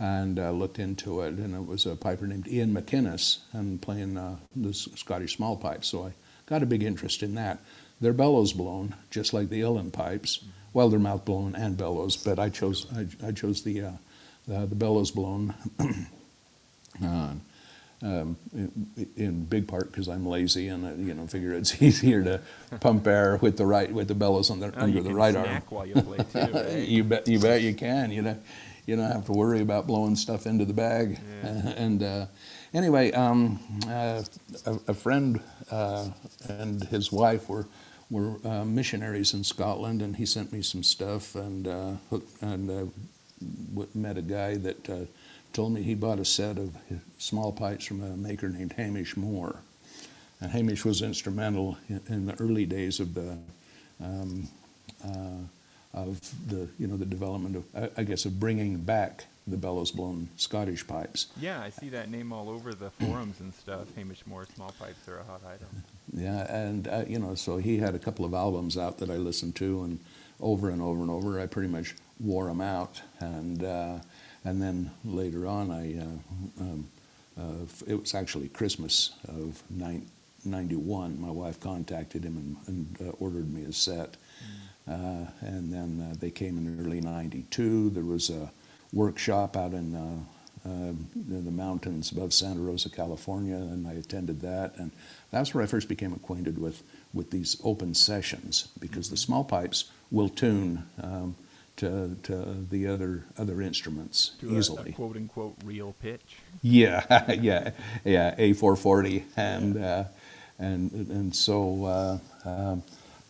And 0.00 0.38
uh, 0.38 0.52
looked 0.52 0.78
into 0.78 1.22
it, 1.22 1.34
and 1.34 1.56
it 1.56 1.66
was 1.66 1.84
a 1.84 1.96
piper 1.96 2.24
named 2.28 2.46
Iain 2.46 2.72
MacInnes, 2.72 3.38
and 3.52 3.82
playing 3.82 4.16
uh, 4.16 4.36
the 4.54 4.72
Scottish 4.72 5.36
small 5.36 5.56
pipes. 5.56 5.88
So 5.88 6.04
I 6.06 6.12
got 6.46 6.62
a 6.62 6.66
big 6.66 6.84
interest 6.84 7.20
in 7.22 7.34
that. 7.34 7.58
They're 8.00 8.12
bellows 8.12 8.52
blown, 8.52 8.94
just 9.10 9.32
like 9.32 9.48
the 9.48 9.60
uilleann 9.60 9.92
pipes. 9.92 10.44
Well, 10.72 10.88
they're 10.88 11.00
mouth 11.00 11.24
blown 11.24 11.56
and 11.56 11.76
bellows, 11.76 12.16
but 12.16 12.38
I 12.38 12.48
chose 12.48 12.86
I, 12.94 13.08
I 13.26 13.32
chose 13.32 13.62
the 13.64 13.82
uh, 13.82 13.92
the, 14.46 14.66
the 14.66 14.76
bellows 14.76 15.10
blown. 15.10 15.54
uh, 17.04 17.32
um, 18.00 18.36
in, 18.54 18.90
in 19.16 19.44
big 19.44 19.66
part 19.66 19.90
because 19.90 20.08
I'm 20.08 20.24
lazy 20.24 20.68
and 20.68 20.86
uh, 20.86 20.90
you 20.92 21.14
know 21.14 21.26
figure 21.26 21.52
it's 21.52 21.80
easier 21.82 22.22
to 22.22 22.40
pump 22.80 23.06
air 23.06 23.38
with 23.42 23.56
the 23.56 23.66
right 23.66 23.92
with 23.92 24.08
the 24.08 24.14
bellows 24.14 24.50
on 24.50 24.60
the, 24.60 24.72
Oh, 24.76 24.82
under 24.82 25.02
the 25.02 25.12
right 25.14 25.34
arm. 25.34 25.62
you 25.86 25.94
play 26.02 26.18
too, 26.18 26.52
right? 26.52 26.88
You 26.88 27.04
bet 27.04 27.26
you 27.26 27.40
bet 27.40 27.62
you 27.62 27.74
can. 27.74 28.12
You 28.12 28.22
know, 28.22 28.38
you 28.86 28.96
don't 28.96 29.10
have 29.10 29.26
to 29.26 29.32
worry 29.32 29.60
about 29.60 29.86
blowing 29.86 30.16
stuff 30.16 30.46
into 30.46 30.64
the 30.64 30.72
bag. 30.74 31.18
Yeah. 31.42 31.48
and 31.76 32.02
uh, 32.02 32.26
anyway, 32.72 33.10
um, 33.12 33.58
uh, 33.88 34.22
a, 34.64 34.78
a 34.88 34.94
friend 34.94 35.40
uh, 35.70 36.08
and 36.48 36.84
his 36.84 37.10
wife 37.10 37.48
were 37.48 37.66
were 38.10 38.36
uh, 38.46 38.64
missionaries 38.64 39.34
in 39.34 39.44
Scotland, 39.44 40.00
and 40.02 40.16
he 40.16 40.24
sent 40.24 40.52
me 40.52 40.62
some 40.62 40.82
stuff 40.82 41.34
and 41.34 41.66
uh, 41.68 41.92
hooked, 42.10 42.42
and 42.42 42.70
uh, 42.70 43.84
met 43.94 44.16
a 44.16 44.22
guy 44.22 44.56
that 44.56 44.88
uh, 44.88 45.04
told 45.52 45.72
me 45.72 45.82
he 45.82 45.94
bought 45.94 46.18
a 46.18 46.24
set 46.24 46.58
of 46.58 46.76
small 47.18 47.52
pipes 47.52 47.84
from 47.84 48.02
a 48.02 48.16
maker 48.16 48.48
named 48.48 48.72
Hamish 48.72 49.16
Moore. 49.16 49.60
And 50.40 50.52
Hamish 50.52 50.84
was 50.84 51.02
instrumental 51.02 51.76
in, 51.88 52.00
in 52.08 52.26
the 52.26 52.40
early 52.40 52.64
days 52.64 53.00
of 53.00 53.14
the 53.14 53.36
um, 54.00 54.48
uh, 55.04 55.42
of 55.94 56.20
the 56.48 56.68
you 56.78 56.86
know 56.86 56.96
the 56.96 57.06
development 57.06 57.56
of 57.56 57.64
I, 57.74 58.00
I 58.00 58.04
guess 58.04 58.24
of 58.24 58.38
bringing 58.38 58.78
back 58.78 59.24
the 59.46 59.56
bellows 59.56 59.90
blown 59.90 60.28
Scottish 60.36 60.86
pipes. 60.86 61.28
Yeah, 61.40 61.60
I 61.62 61.70
see 61.70 61.88
that 61.88 62.10
name 62.10 62.32
all 62.32 62.50
over 62.50 62.74
the 62.74 62.90
forums 62.90 63.40
and 63.40 63.52
stuff. 63.54 63.86
Hamish 63.96 64.26
Moore 64.26 64.46
small 64.54 64.74
pipes 64.78 65.08
are 65.08 65.20
a 65.20 65.24
hot 65.24 65.40
item. 65.46 65.68
Yeah, 66.12 66.52
and 66.54 66.88
uh, 66.88 67.04
you 67.06 67.18
know 67.18 67.34
so 67.34 67.56
he 67.56 67.78
had 67.78 67.94
a 67.94 67.98
couple 67.98 68.24
of 68.24 68.34
albums 68.34 68.76
out 68.76 68.98
that 68.98 69.10
I 69.10 69.16
listened 69.16 69.56
to 69.56 69.82
and 69.82 69.98
over 70.40 70.70
and 70.70 70.82
over 70.82 71.00
and 71.00 71.10
over. 71.10 71.40
I 71.40 71.46
pretty 71.46 71.68
much 71.68 71.94
wore 72.20 72.46
them 72.46 72.60
out, 72.60 73.00
and 73.20 73.64
uh, 73.64 73.98
and 74.44 74.60
then 74.62 74.90
later 75.04 75.46
on 75.46 75.70
I 75.70 75.98
uh, 75.98 76.62
um, 76.62 76.88
uh, 77.38 77.66
it 77.86 78.00
was 78.00 78.14
actually 78.14 78.48
Christmas 78.48 79.12
of 79.28 79.62
nine, 79.70 80.06
91. 80.44 81.20
My 81.20 81.30
wife 81.30 81.60
contacted 81.60 82.24
him 82.24 82.36
and, 82.66 82.96
and 83.00 83.08
uh, 83.08 83.12
ordered 83.20 83.52
me 83.52 83.64
a 83.64 83.72
set. 83.72 84.16
Uh, 84.88 85.26
and 85.40 85.72
then 85.72 86.08
uh, 86.10 86.14
they 86.18 86.30
came 86.30 86.56
in 86.56 86.84
early 86.84 87.00
92. 87.00 87.90
There 87.90 88.04
was 88.04 88.30
a 88.30 88.50
workshop 88.92 89.56
out 89.56 89.72
in, 89.72 89.94
uh, 89.94 90.68
uh, 90.68 90.68
in 90.68 91.44
the 91.44 91.50
mountains 91.50 92.10
above 92.10 92.32
Santa 92.32 92.60
Rosa, 92.60 92.88
California, 92.88 93.56
and 93.56 93.86
I 93.86 93.92
attended 93.92 94.40
that. 94.40 94.76
And 94.76 94.90
that's 95.30 95.54
where 95.54 95.62
I 95.62 95.66
first 95.66 95.88
became 95.88 96.12
acquainted 96.12 96.58
with, 96.58 96.82
with 97.12 97.30
these 97.30 97.60
open 97.62 97.94
sessions 97.94 98.68
because 98.80 99.10
the 99.10 99.16
small 99.16 99.44
pipes 99.44 99.90
will 100.10 100.30
tune 100.30 100.84
um, 101.02 101.36
to, 101.78 102.16
to 102.24 102.66
the 102.70 102.86
other, 102.86 103.24
other 103.38 103.60
instruments 103.62 104.32
To 104.40 104.50
a- 104.50 104.54
a, 104.54 104.58
easily. 104.58 104.92
quote 104.92 105.16
unquote 105.16 105.56
real 105.64 105.94
pitch. 106.00 106.36
Yeah, 106.62 107.32
yeah, 107.40 107.70
yeah, 108.04 108.34
A440, 108.36 109.22
and 109.36 109.76
uh, 109.76 110.04
and 110.58 110.90
and 110.92 111.34
so 111.34 111.84
uh, 111.84 112.18
um, 112.44 112.82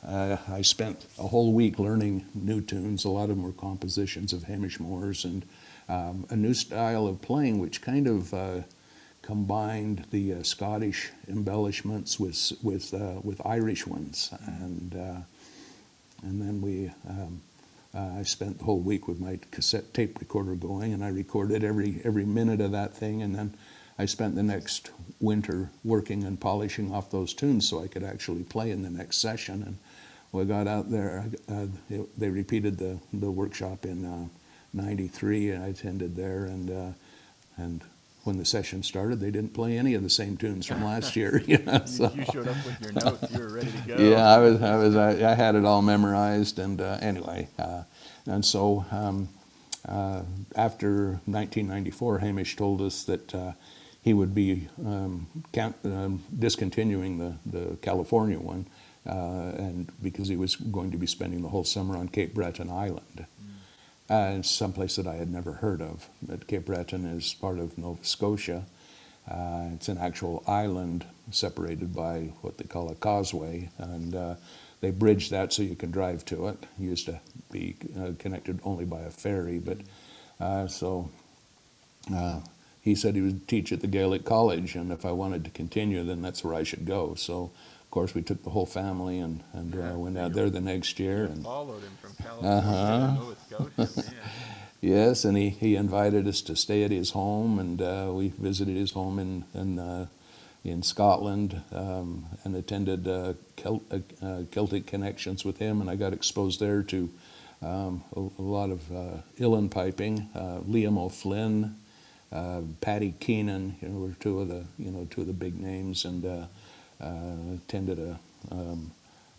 uh, 0.07 0.37
I 0.49 0.63
spent 0.63 1.07
a 1.19 1.27
whole 1.29 1.53
week 1.53 1.79
learning 1.79 2.25
new 2.35 2.61
tunes. 2.61 3.05
A 3.05 3.11
lot 3.11 3.25
of 3.25 3.37
them 3.37 3.43
were 3.43 3.53
compositions 3.53 4.33
of 4.33 4.45
Hamish 4.45 4.81
Moore's 4.81 5.25
and 5.25 5.45
um, 5.89 6.27
a 6.31 6.37
new 6.37 6.55
style 6.55 7.07
of 7.07 7.21
playing, 7.21 7.59
which 7.59 7.83
kind 7.83 8.07
of 8.07 8.33
uh, 8.33 8.61
combined 9.23 10.05
the 10.11 10.35
uh, 10.35 10.43
Scottish 10.43 11.11
embellishments 11.29 12.19
with 12.19 12.53
with 12.63 12.95
uh, 12.95 13.21
with 13.23 13.45
Irish 13.45 13.87
ones, 13.87 14.31
and 14.47 14.95
uh, 14.97 15.21
and 16.27 16.41
then 16.41 16.61
we. 16.63 16.91
Um, 17.09 17.43
uh, 17.95 18.19
I 18.19 18.23
spent 18.23 18.59
the 18.59 18.65
whole 18.65 18.81
week 18.81 19.09
with 19.09 19.19
my 19.19 19.39
cassette 19.51 19.95
tape 19.95 20.19
recorder 20.21 20.55
going, 20.55 20.93
and 20.93 21.05
I 21.05 21.09
recorded 21.09 21.65
every 21.65 22.01
every 22.05 22.25
minute 22.25 22.61
of 22.61 22.73
that 22.73 22.95
thing. 22.95 23.23
And 23.23 23.35
then 23.35 23.55
I 23.99 24.07
spent 24.07 24.35
the 24.35 24.43
next 24.43 24.91
winter 25.21 25.71
working 25.83 26.25
and 26.25 26.41
polishing 26.41 26.93
off 26.93 27.11
those 27.11 27.33
tunes 27.33 27.69
so 27.69 27.83
I 27.83 27.89
could 27.89 28.05
actually 28.05 28.43
play 28.43 28.71
in 28.71 28.83
the 28.83 28.91
next 28.91 29.19
session. 29.19 29.63
And 29.63 29.79
we 30.33 30.45
got 30.45 30.67
out 30.67 30.91
there. 30.91 31.25
Uh, 31.51 31.67
it, 31.89 32.19
they 32.19 32.29
repeated 32.29 32.79
the 32.79 32.99
the 33.13 33.31
workshop 33.31 33.87
in 33.87 34.31
'93, 34.75 35.51
and 35.53 35.65
I 35.65 35.69
attended 35.69 36.15
there. 36.15 36.45
And 36.45 36.71
uh, 36.71 36.93
and 37.57 37.83
when 38.29 38.37
the 38.37 38.45
session 38.45 38.83
started, 38.83 39.21
they 39.21 39.31
didn't 39.31 39.55
play 39.55 39.79
any 39.79 39.95
of 39.95 40.03
the 40.03 40.11
same 40.11 40.37
tunes 40.37 40.67
from 40.67 40.85
last 40.85 41.17
year. 41.17 41.43
You 41.49 41.57
know, 41.65 41.83
so. 41.87 42.13
you 42.15 42.25
showed 42.27 42.47
up 42.47 42.57
with 42.67 42.79
your 42.83 42.93
notes. 43.05 43.33
You 43.33 43.41
were 43.41 43.49
ready 43.49 43.73
to 43.73 43.79
go. 43.89 43.97
Yeah, 43.97 44.29
I 44.29 44.39
was, 44.39 44.63
I 44.63 44.77
was, 44.77 44.97
I, 44.97 45.31
I 45.31 45.35
had 45.35 45.55
it 45.55 45.65
all 45.65 45.81
memorized, 45.81 46.59
and 46.59 46.79
uh, 46.79 46.99
anyway, 47.01 47.49
uh, 47.59 47.85
and 48.27 48.45
so 48.45 48.85
um, 48.91 49.31
uh, 49.89 50.25
after 50.55 51.21
1994, 51.25 52.19
Hamish 52.19 52.55
told 52.57 52.83
us 52.83 53.03
that 53.05 53.35
uh, 53.35 53.53
he 54.03 54.13
would 54.13 54.35
be 54.35 54.69
um, 54.85 55.27
count, 55.53 55.77
um, 55.85 56.23
discontinuing 56.39 57.17
the 57.17 57.37
the 57.47 57.77
California 57.77 58.39
one, 58.39 58.67
uh, 59.07 59.53
and 59.57 59.91
because 60.03 60.29
he 60.29 60.37
was 60.37 60.57
going 60.57 60.91
to 60.91 60.99
be 60.99 61.07
spending 61.07 61.41
the 61.41 61.49
whole 61.49 61.65
summer 61.65 61.97
on 61.97 62.09
Cape 62.09 62.35
Breton 62.35 62.69
Island. 62.69 63.25
Uh, 64.09 64.41
someplace 64.41 64.97
that 64.97 65.07
I 65.07 65.17
had 65.17 65.31
never 65.31 65.53
heard 65.53 65.83
of. 65.83 66.09
Cape 66.47 66.65
Breton 66.65 67.05
is 67.05 67.35
part 67.35 67.59
of 67.59 67.77
Nova 67.77 68.03
Scotia. 68.03 68.65
Uh, 69.31 69.69
it's 69.75 69.89
an 69.89 69.99
actual 69.99 70.43
island 70.47 71.05
separated 71.31 71.95
by 71.95 72.33
what 72.41 72.57
they 72.57 72.65
call 72.65 72.91
a 72.91 72.95
causeway, 72.95 73.69
and 73.77 74.15
uh, 74.15 74.37
they 74.81 74.91
bridge 74.91 75.29
that 75.29 75.53
so 75.53 75.63
you 75.63 75.75
can 75.75 75.91
drive 75.91 76.25
to 76.25 76.49
it. 76.49 76.57
It 76.81 76.83
used 76.83 77.05
to 77.05 77.21
be 77.51 77.77
uh, 78.01 78.13
connected 78.19 78.61
only 78.65 78.87
by 78.87 79.01
a 79.01 79.11
ferry, 79.11 79.59
but 79.59 79.79
uh, 80.41 80.69
so 80.69 81.11
uh, 82.15 82.41
he 82.81 82.95
said 82.95 83.15
he 83.15 83.21
would 83.21 83.47
teach 83.47 83.73
at 83.73 83.81
the 83.81 83.87
Gaelic 83.87 84.25
College, 84.25 84.75
and 84.75 84.91
if 84.91 85.05
I 85.05 85.13
wanted 85.13 85.45
to 85.45 85.51
continue, 85.51 86.03
then 86.03 86.23
that's 86.23 86.43
where 86.43 86.55
I 86.55 86.63
should 86.63 86.87
go. 86.87 87.15
So, 87.15 87.51
of 87.89 87.93
course, 87.93 88.15
we 88.15 88.21
took 88.21 88.45
the 88.45 88.51
whole 88.51 88.67
family 88.67 89.19
and, 89.19 89.43
and 89.55 89.75
Yeah, 89.75 89.93
uh, 89.93 89.97
went 89.97 90.19
out 90.19 90.35
there 90.35 90.51
the 90.51 90.61
next 90.61 91.01
year. 91.01 91.25
And, 91.25 91.43
followed 91.43 91.81
him 91.83 91.93
from 92.03 92.13
California 92.23 92.59
Uh-huh. 92.59 93.07
to 93.07 93.15
Nova 93.15 93.37
Scotia. 93.97 94.13
Yes, 94.83 95.25
and 95.25 95.39
he, 95.39 95.49
he 95.49 95.75
invited 95.75 96.29
us 96.29 96.43
to 96.43 96.55
stay 96.55 96.85
at 96.85 96.91
his 96.91 97.13
home, 97.13 97.59
and 97.59 97.81
uh, 97.81 98.11
we 98.13 98.29
visited 98.29 98.77
his 98.77 98.91
home 98.93 99.19
in 99.19 99.45
in, 99.55 99.79
uh, 99.79 100.07
in 100.65 100.83
Scotland 100.83 101.63
um, 101.73 102.27
and 102.45 102.55
attended 102.55 103.09
uh, 103.09 103.33
Celt, 103.57 103.83
uh, 103.91 104.25
uh, 104.25 104.43
Celtic 104.51 104.87
connections 104.87 105.43
with 105.43 105.57
him, 105.57 105.81
and 105.81 105.89
I 105.89 105.97
got 105.97 106.13
exposed 106.13 106.61
there 106.61 106.83
to 106.83 107.11
um, 107.63 108.05
a, 108.15 108.21
a 108.21 108.43
lot 108.43 108.69
of 108.71 108.93
uh, 108.93 109.23
uilleann 109.41 109.71
piping. 109.71 110.29
Uh, 110.35 110.61
Liam 110.69 110.99
O'Flynn, 110.99 111.75
uh, 112.31 112.61
Paddy 112.83 113.15
Keenan, 113.19 113.77
you 113.81 113.89
know, 113.89 113.99
were 113.99 114.15
two 114.21 114.41
of 114.41 114.49
the 114.49 114.65
you 114.79 114.91
know 114.93 115.07
two 115.11 115.23
of 115.23 115.27
the 115.27 115.33
big 115.33 115.59
names, 115.59 116.05
and 116.05 116.25
uh, 116.25 116.47
attended 117.01 117.99
a. 117.99 118.19
Um, 118.51 118.93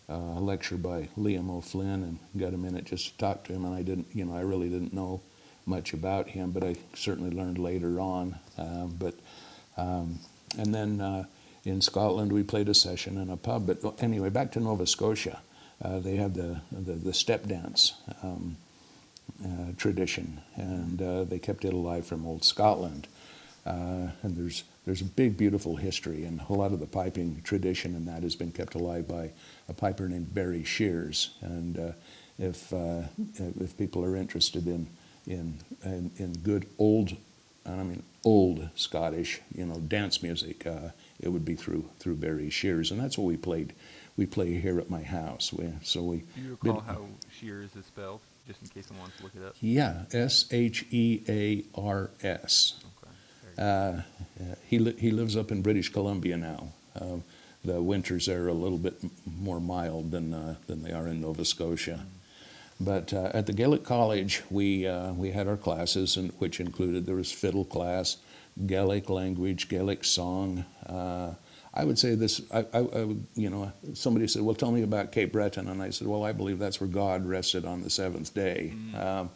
uh, 0.10 0.16
a 0.38 0.42
lecture 0.42 0.76
by 0.76 1.08
Liam 1.18 1.52
O'Flynn 1.52 2.04
and 2.04 2.18
got 2.36 2.54
a 2.56 2.58
minute 2.58 2.86
just 2.86 3.12
to 3.12 3.18
talk 3.20 3.44
to 3.44 3.54
him. 3.54 3.64
And 3.64 3.76
I 3.76 3.84
didn't, 3.84 4.08
you 4.12 4.26
know, 4.26 4.36
I 4.36 4.42
really 4.42 4.68
didn't 4.68 4.92
know 4.92 5.22
much 5.68 5.94
about 5.94 6.30
him, 6.30 6.52
but 6.52 6.64
I 6.64 6.76
certainly 6.96 7.30
learned 7.30 7.60
later 7.60 8.00
on. 8.00 8.40
Um, 8.58 8.96
but 8.98 9.14
um, 9.78 10.20
and 10.58 10.74
then 10.74 11.00
uh, 11.00 11.26
in 11.64 11.82
Scotland 11.82 12.34
we 12.34 12.44
played 12.44 12.70
a 12.70 12.74
session 12.74 13.18
in 13.18 13.30
a 13.30 13.38
pub. 13.38 13.68
But 13.68 14.02
anyway, 14.02 14.30
back 14.30 14.52
to 14.54 14.60
Nova 14.60 14.88
Scotia, 14.88 15.40
uh, 15.84 16.00
they 16.00 16.16
had 16.16 16.34
the, 16.34 16.62
the 16.72 16.94
the 16.94 17.14
step 17.14 17.46
dance. 17.46 17.94
Um, 18.24 18.58
uh, 19.46 19.72
tradition, 19.78 20.42
and 20.56 21.02
uh, 21.02 21.24
they 21.24 21.40
kept 21.40 21.64
it 21.64 21.72
alive 21.72 22.06
from 22.06 22.26
old 22.26 22.44
Scotland. 22.44 23.08
Uh, 23.66 24.10
and 24.24 24.36
there's 24.36 24.64
there's 24.90 25.02
a 25.02 25.06
big, 25.06 25.38
beautiful 25.38 25.76
history, 25.76 26.24
and 26.26 26.42
a 26.50 26.54
lot 26.54 26.74
of 26.74 26.80
the 26.80 26.88
piping 26.88 27.40
tradition 27.44 27.94
and 27.94 28.08
that 28.08 28.24
has 28.24 28.36
been 28.36 28.52
kept 28.52 28.74
alive 28.74 29.08
by 29.08 29.30
a 29.68 29.74
piper 29.74 30.10
named 30.10 30.34
Barry 30.34 30.64
Shears. 30.64 31.36
And 31.42 31.78
uh, 31.78 31.92
if 32.40 32.74
uh, 32.74 33.04
if 33.38 33.78
people 33.78 34.04
are 34.04 34.16
interested 34.16 34.66
in 34.66 34.88
in 35.28 35.60
in, 35.84 36.10
in 36.18 36.34
good 36.40 36.66
old, 36.80 37.16
I 37.68 37.84
mean 37.84 38.02
old 38.26 38.68
Scottish, 38.74 39.42
you 39.54 39.68
know, 39.68 39.76
dance 39.76 40.24
music, 40.24 40.66
uh, 40.66 40.90
it 41.20 41.30
would 41.30 41.46
be 41.46 41.54
through 41.54 41.88
through 42.00 42.16
Barry 42.16 42.50
Shears, 42.50 42.90
and 42.90 43.00
that's 43.00 43.16
what 43.16 43.26
we 43.26 43.38
played. 43.38 43.74
We 44.18 44.26
play 44.26 44.60
here 44.60 44.80
at 44.80 44.90
my 44.90 45.04
house. 45.04 45.54
We, 45.54 45.72
so 45.84 46.02
we. 46.02 46.18
Do 46.18 46.42
you 46.42 46.58
recall 46.60 46.80
how 46.80 47.06
Shears 47.32 47.76
is 47.76 47.86
spelled, 47.86 48.22
just 48.48 48.64
in 48.64 48.70
case 48.70 48.88
someone 48.88 49.04
wants 49.04 49.18
to 49.18 49.24
look 49.24 49.36
it 49.36 49.44
up? 49.44 49.56
Yeah, 49.62 50.06
S 50.12 50.48
H 50.50 50.88
E 50.90 51.22
A 51.30 51.64
R 51.80 52.10
S. 52.24 52.84
Okay. 53.60 54.04
Very 54.38 54.48
good. 54.48 54.52
Uh, 54.52 54.56
he, 54.68 54.80
li- 54.80 54.96
he 54.98 55.12
lives 55.12 55.36
up 55.36 55.52
in 55.52 55.62
British 55.62 55.90
Columbia 55.90 56.38
now. 56.38 56.70
Uh, 57.00 57.18
the 57.66 57.82
winters 57.82 58.26
there 58.26 58.44
are 58.44 58.48
a 58.50 58.54
little 58.54 58.78
bit 58.78 58.96
m- 59.04 59.12
more 59.26 59.60
mild 59.60 60.12
than, 60.12 60.34
uh, 60.34 60.56
than 60.68 60.82
they 60.84 60.92
are 60.94 61.08
in 61.08 61.22
Nova 61.22 61.44
Scotia. 61.44 62.06
But 62.80 63.14
uh, 63.14 63.32
at 63.34 63.46
the 63.46 63.54
Gaelic 63.54 63.84
College, 63.84 64.42
we, 64.50 64.88
uh, 64.88 65.12
we 65.12 65.32
had 65.32 65.48
our 65.48 65.58
classes, 65.58 66.16
in, 66.16 66.30
which 66.40 66.62
included 66.62 67.06
there 67.06 67.16
was 67.16 67.32
fiddle 67.32 67.66
class, 67.66 68.18
Gaelic 68.66 69.10
language, 69.10 69.68
Gaelic 69.68 70.06
song. 70.06 70.64
Uh, 70.86 71.34
I 71.74 71.84
would 71.84 72.00
say 72.00 72.16
this, 72.16 72.42
I, 72.52 72.60
I, 72.74 72.78
I 72.78 73.04
would, 73.04 73.26
you 73.36 73.50
know, 73.50 73.72
somebody 73.94 74.28
said, 74.28 74.42
well, 74.44 74.56
tell 74.56 74.72
me 74.72 74.84
about 74.84 75.12
Cape 75.12 75.34
Breton. 75.34 75.68
And 75.68 75.82
I 75.84 75.90
said, 75.90 76.08
well, 76.08 76.24
I 76.24 76.32
believe 76.32 76.60
that's 76.60 76.80
where 76.80 76.90
God 76.90 77.26
rested 77.26 77.66
on 77.66 77.84
the 77.84 77.90
seventh 77.90 78.34
day. 78.34 78.74
Um, 78.98 79.30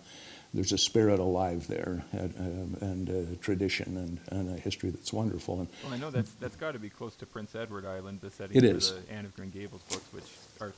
there's 0.54 0.72
a 0.72 0.78
spirit 0.78 1.20
alive 1.20 1.68
there 1.68 2.04
and, 2.12 2.80
uh, 2.82 2.86
and 2.86 3.10
a 3.10 3.36
tradition 3.38 3.98
and, 3.98 4.20
and 4.40 4.56
a 4.58 4.60
history 4.60 4.90
that's 4.92 5.12
wonderful. 5.12 5.60
And 5.62 5.68
Well, 5.84 5.94
I 5.94 5.98
know 5.98 6.12
that's 6.12 6.32
that's 6.34 6.56
got 6.56 6.74
to 6.74 6.80
be 6.80 6.90
close 6.90 7.16
to 7.18 7.26
Prince 7.26 7.56
Edward 7.56 7.86
Island, 7.86 8.20
the 8.22 8.30
setting 8.32 8.58
It 8.58 8.62
for 8.70 8.78
is. 8.78 8.94
the 8.94 9.12
Anne 9.12 9.26
of 9.26 9.36
Green 9.36 9.50
Gables 9.50 9.82
books, 9.90 10.06
which 10.12 10.26
are, 10.62 10.72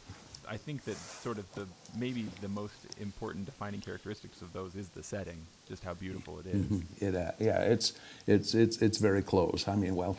I 0.50 0.58
think 0.58 0.84
that 0.86 0.96
sort 0.96 1.38
of 1.40 1.54
the 1.56 1.66
maybe 1.98 2.26
the 2.42 2.48
most 2.48 2.76
important 3.02 3.46
defining 3.46 3.82
characteristics 3.82 4.42
of 4.42 4.54
those 4.54 4.76
is 4.76 4.90
the 4.90 5.04
setting, 5.04 5.38
just 5.68 5.84
how 5.84 5.94
beautiful 5.94 6.40
it 6.40 6.46
is. 6.48 6.66
it, 7.02 7.16
uh, 7.16 7.32
yeah, 7.40 7.60
it's, 7.62 7.94
it's, 8.28 8.54
it's, 8.54 8.82
it's 8.82 8.98
very 9.00 9.24
close. 9.24 9.66
I 9.68 9.76
mean, 9.76 9.96
well, 9.96 10.18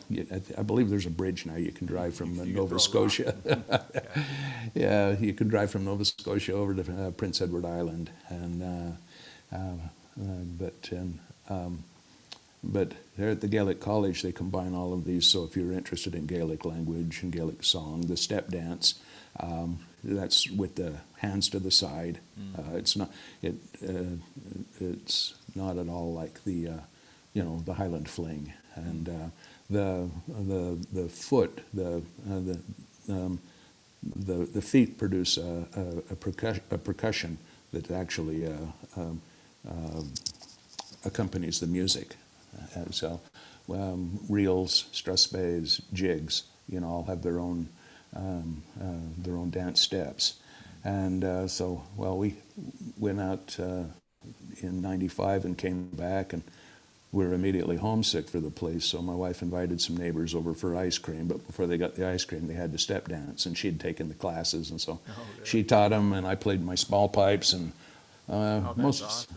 I, 0.57 0.63
believe 0.63 0.89
there's 0.89 1.05
a 1.05 1.09
bridge 1.11 1.45
now 1.45 1.55
you 1.55 1.71
can 1.71 1.87
drive 1.87 2.13
from 2.15 2.39
uh, 2.39 2.43
You 2.43 2.53
Nova 2.53 2.77
throw 2.77 3.01
a 3.01 3.05
rock. 3.05 3.11
Scotia. 3.13 3.35
Okay. 3.45 4.01
yeah, 4.75 5.11
you 5.17 5.33
can 5.33 5.47
drive 5.47 5.71
from 5.71 5.85
Nova 5.85 6.03
Scotia 6.05 6.53
over 6.53 6.73
to 6.73 7.07
uh, 7.07 7.11
Prince 7.11 7.41
Edward 7.41 7.65
Island, 7.65 8.09
and 8.29 8.63
uh, 8.63 8.95
but 9.51 10.89
um, 10.91 11.19
um, 11.49 11.83
but 12.63 12.93
there 13.17 13.29
at 13.29 13.41
the 13.41 13.47
Gaelic 13.47 13.79
College 13.79 14.21
they 14.21 14.31
combine 14.31 14.73
all 14.73 14.93
of 14.93 15.05
these. 15.05 15.25
So 15.27 15.43
if 15.43 15.55
you're 15.55 15.71
interested 15.71 16.15
in 16.15 16.25
Gaelic 16.25 16.65
language 16.65 17.21
and 17.21 17.31
Gaelic 17.31 17.63
song, 17.63 18.01
the 18.01 18.17
step 18.17 18.49
dance, 18.49 18.95
um, 19.39 19.79
that's 20.03 20.49
with 20.49 20.75
the 20.75 20.95
hands 21.17 21.49
to 21.49 21.59
the 21.59 21.71
side. 21.71 22.19
Uh, 22.57 22.75
it's 22.75 22.95
not 22.95 23.11
it 23.41 23.55
uh, 23.87 24.17
it's 24.79 25.35
not 25.55 25.77
at 25.77 25.87
all 25.87 26.13
like 26.13 26.43
the 26.43 26.67
uh, 26.67 26.79
you 27.33 27.43
know 27.43 27.61
the 27.65 27.73
Highland 27.73 28.09
fling 28.09 28.53
and 28.75 29.09
uh, 29.09 29.29
the 29.69 30.09
the 30.27 30.87
the 30.91 31.09
foot 31.09 31.61
the 31.73 31.97
uh, 32.29 32.39
the 32.39 32.59
um, 33.09 33.39
the, 34.15 34.45
the 34.45 34.61
feet 34.61 34.97
produce 34.97 35.37
a, 35.37 35.67
a, 35.75 36.13
a, 36.13 36.15
percussion, 36.15 36.63
a 36.71 36.77
percussion 36.77 37.37
that 37.73 37.91
actually 37.91 38.45
uh, 38.45 38.51
um, 38.95 39.01
um, 39.01 39.21
accompanies 41.05 41.59
the 41.59 41.67
music. 41.67 42.15
And 42.73 42.93
so 42.93 43.19
um, 43.71 44.19
reels, 44.29 44.85
strathspeys, 44.93 45.81
jigs, 45.93 46.43
you 46.69 46.79
know, 46.79 46.87
all 46.87 47.03
have 47.03 47.21
their 47.21 47.39
own, 47.39 47.69
um, 48.15 48.63
uh, 48.81 49.23
their 49.23 49.37
own 49.37 49.49
dance 49.49 49.81
steps. 49.81 50.35
And 50.83 51.23
uh, 51.23 51.47
so, 51.47 51.83
well, 51.95 52.17
we 52.17 52.35
went 52.97 53.19
out 53.19 53.57
uh, 53.59 53.83
in 54.61 54.81
95 54.81 55.45
and 55.45 55.57
came 55.57 55.89
back 55.89 56.33
and 56.33 56.43
we 57.11 57.25
were 57.25 57.33
immediately 57.33 57.77
homesick 57.77 58.27
for 58.29 58.41
the 58.41 58.51
place, 58.51 58.83
so 58.83 59.01
my 59.01 59.15
wife 59.15 59.41
invited 59.41 59.79
some 59.79 59.95
neighbors 59.95 60.35
over 60.35 60.53
for 60.53 60.75
ice 60.75 60.97
cream. 60.97 61.27
But 61.27 61.47
before 61.47 61.65
they 61.65 61.77
got 61.77 61.95
the 61.95 62.05
ice 62.05 62.25
cream, 62.25 62.47
they 62.47 62.53
had 62.53 62.73
to 62.73 62.77
step 62.77 63.07
dance, 63.07 63.45
and 63.45 63.57
she'd 63.57 63.79
taken 63.79 64.09
the 64.09 64.13
classes, 64.13 64.69
and 64.71 64.79
so 64.79 64.99
Oh, 65.09 65.13
she 65.45 65.63
taught 65.63 65.91
them, 65.91 66.11
and 66.11 66.27
I 66.27 66.35
played 66.35 66.61
my 66.61 66.75
small 66.75 67.07
pipes. 67.07 67.53
And 67.53 67.71
uh, 68.29 68.61
Oh, 68.67 68.73
most, 68.75 69.03
awesome. 69.03 69.35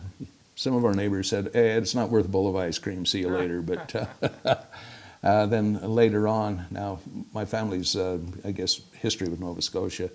Some 0.55 0.75
of 0.75 0.85
our 0.85 0.93
neighbors 0.93 1.29
said, 1.29 1.51
"Hey, 1.53 1.71
it's 1.71 1.95
not 1.95 2.09
worth 2.09 2.25
a 2.25 2.29
bowl 2.29 2.47
of 2.47 2.55
ice 2.55 2.77
cream. 2.77 3.05
See 3.05 3.19
you 3.19 3.29
later." 3.29 3.61
But 3.61 3.95
uh, 3.95 4.55
uh, 5.23 5.45
then 5.45 5.81
later 5.81 6.27
on, 6.27 6.65
now 6.69 6.99
my 7.33 7.45
family's, 7.45 7.95
uh, 7.95 8.19
I 8.45 8.51
guess, 8.51 8.81
history 8.93 9.29
with 9.29 9.39
Nova 9.39 9.61
Scotia 9.61 10.09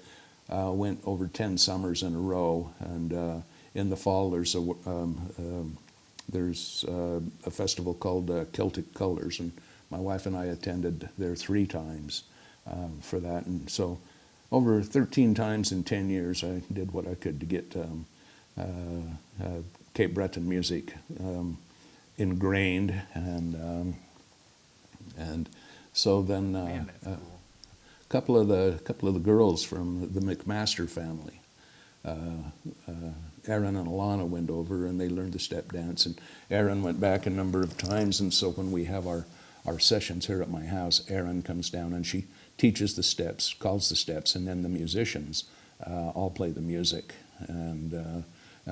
uh, 0.51 0.71
went 0.73 1.01
over 1.05 1.27
ten 1.27 1.59
summers 1.59 2.03
in 2.03 2.15
a 2.15 2.21
row, 2.21 2.71
and 2.81 3.13
uh, 3.13 3.37
in 3.75 3.91
the 3.91 3.97
fall 3.97 4.31
there's 4.31 4.55
a 4.55 4.61
um, 4.61 5.31
um, 5.39 5.79
there's 6.29 6.85
uh, 6.89 7.21
a 7.45 7.51
festival 7.51 7.95
called 7.95 8.31
uh, 8.31 8.45
Celtic 8.53 8.95
Colours, 8.95 9.41
and 9.41 9.53
my 9.91 9.99
wife 9.99 10.27
and 10.27 10.37
I 10.37 10.47
attended 10.47 11.09
there 11.17 11.37
three 11.37 11.67
times 11.67 12.25
um, 12.71 12.99
for 13.01 13.21
that. 13.21 13.47
And 13.47 13.69
so, 13.71 13.99
over 14.51 14.83
13 14.83 15.35
times 15.35 15.73
in 15.73 15.85
10 15.85 16.11
years, 16.11 16.43
I 16.43 16.63
did 16.73 16.93
what 16.93 17.07
I 17.07 17.15
could 17.15 17.41
to 17.41 17.47
get 17.47 17.77
um, 17.77 18.07
uh, 18.59 19.45
uh, 19.45 19.63
Cape 19.97 20.13
Breton 20.13 20.47
music 20.47 20.95
um, 21.21 21.57
ingrained, 22.19 22.93
and 23.15 23.55
um, 23.55 23.95
and 25.17 25.49
so 25.95 26.21
then 26.21 26.55
uh, 26.55 26.65
Man, 26.65 26.91
uh, 27.07 27.15
cool. 27.15 27.41
couple 28.11 28.39
of 28.39 28.49
the 28.49 28.79
couple 28.85 29.09
of 29.09 29.15
the 29.15 29.21
girls 29.21 29.65
from 29.65 30.13
the 30.13 30.21
McMaster 30.21 30.87
family, 30.87 31.41
uh, 32.05 32.11
uh, 32.87 32.93
Erin 33.47 33.75
and 33.75 33.89
Alana 33.89 34.29
went 34.29 34.51
over 34.51 34.85
and 34.85 35.01
they 35.01 35.09
learned 35.09 35.33
the 35.33 35.39
step 35.39 35.73
dance. 35.73 36.05
And 36.05 36.21
Erin 36.51 36.83
went 36.83 37.01
back 37.01 37.25
a 37.25 37.31
number 37.31 37.63
of 37.63 37.79
times, 37.79 38.21
and 38.21 38.35
so 38.35 38.51
when 38.51 38.71
we 38.71 38.85
have 38.85 39.07
our 39.07 39.25
our 39.65 39.79
sessions 39.79 40.27
here 40.27 40.43
at 40.43 40.51
my 40.51 40.67
house, 40.67 41.03
Erin 41.09 41.41
comes 41.43 41.71
down 41.71 41.95
and 41.95 42.07
she 42.07 42.27
teaches 42.59 42.97
the 42.97 43.03
steps, 43.03 43.55
calls 43.59 43.89
the 43.89 43.97
steps, 43.97 44.35
and 44.35 44.47
then 44.47 44.63
the 44.63 44.69
musicians 44.69 45.45
uh, 45.87 46.11
all 46.11 46.29
play 46.29 46.51
the 46.51 46.61
music. 46.61 47.15
And, 47.49 47.95
uh, 47.95 48.23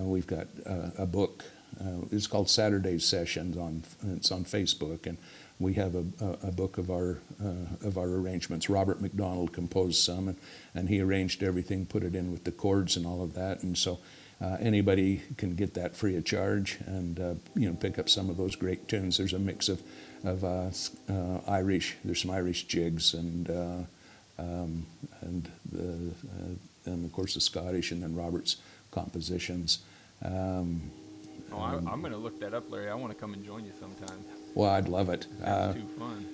we've 0.02 0.26
got 0.26 0.46
uh, 0.66 0.90
a 0.98 1.06
book. 1.06 1.44
Uh, 1.80 2.06
it's 2.10 2.26
called 2.26 2.48
Saturday 2.48 2.98
Sessions 2.98 3.56
on 3.56 3.82
it's 4.08 4.30
on 4.30 4.44
Facebook, 4.44 5.06
and 5.06 5.18
we 5.58 5.74
have 5.74 5.94
a, 5.94 6.04
a, 6.20 6.48
a 6.48 6.52
book 6.52 6.78
of 6.78 6.90
our 6.90 7.18
uh, 7.42 7.86
of 7.86 7.98
our 7.98 8.08
arrangements. 8.08 8.68
Robert 8.68 9.00
McDonald 9.00 9.52
composed 9.52 10.02
some, 10.02 10.28
and, 10.28 10.38
and 10.74 10.88
he 10.88 11.00
arranged 11.00 11.42
everything, 11.42 11.86
put 11.86 12.02
it 12.02 12.14
in 12.14 12.32
with 12.32 12.44
the 12.44 12.52
chords 12.52 12.96
and 12.96 13.06
all 13.06 13.22
of 13.22 13.34
that. 13.34 13.62
And 13.62 13.76
so 13.76 14.00
uh, 14.40 14.56
anybody 14.60 15.22
can 15.36 15.54
get 15.54 15.74
that 15.74 15.96
free 15.96 16.16
of 16.16 16.24
charge, 16.24 16.78
and 16.86 17.20
uh, 17.20 17.34
you 17.54 17.68
know 17.68 17.74
pick 17.74 17.98
up 17.98 18.08
some 18.08 18.28
of 18.30 18.36
those 18.36 18.56
great 18.56 18.88
tunes. 18.88 19.16
There's 19.16 19.32
a 19.32 19.38
mix 19.38 19.68
of 19.68 19.82
of 20.24 20.44
uh, 20.44 20.70
uh, 21.08 21.40
Irish. 21.46 21.96
There's 22.04 22.22
some 22.22 22.30
Irish 22.30 22.64
jigs 22.64 23.14
and 23.14 23.50
uh, 23.50 23.78
um, 24.38 24.86
and 25.20 25.50
the 25.70 26.10
uh, 26.24 26.90
and 26.90 27.04
of 27.04 27.12
course 27.12 27.34
the 27.34 27.40
Scottish, 27.40 27.92
and 27.92 28.02
then 28.02 28.14
Robert's 28.14 28.56
compositions. 28.94 29.80
Um, 30.24 30.90
Oh, 31.52 31.58
I, 31.60 31.74
I'm 31.74 32.00
going 32.00 32.10
to 32.12 32.18
look 32.18 32.40
that 32.40 32.52
up, 32.52 32.68
Larry. 32.68 32.90
I 32.90 32.94
want 32.94 33.12
to 33.12 33.18
come 33.18 33.32
and 33.32 33.44
join 33.44 33.64
you 33.64 33.70
sometime. 33.78 34.18
well, 34.56 34.70
I'd 34.70 34.88
love 34.88 35.08
it. 35.08 35.28
Uh, 35.40 35.66
That's 35.68 35.78
too 35.78 35.86
fun. 35.98 36.26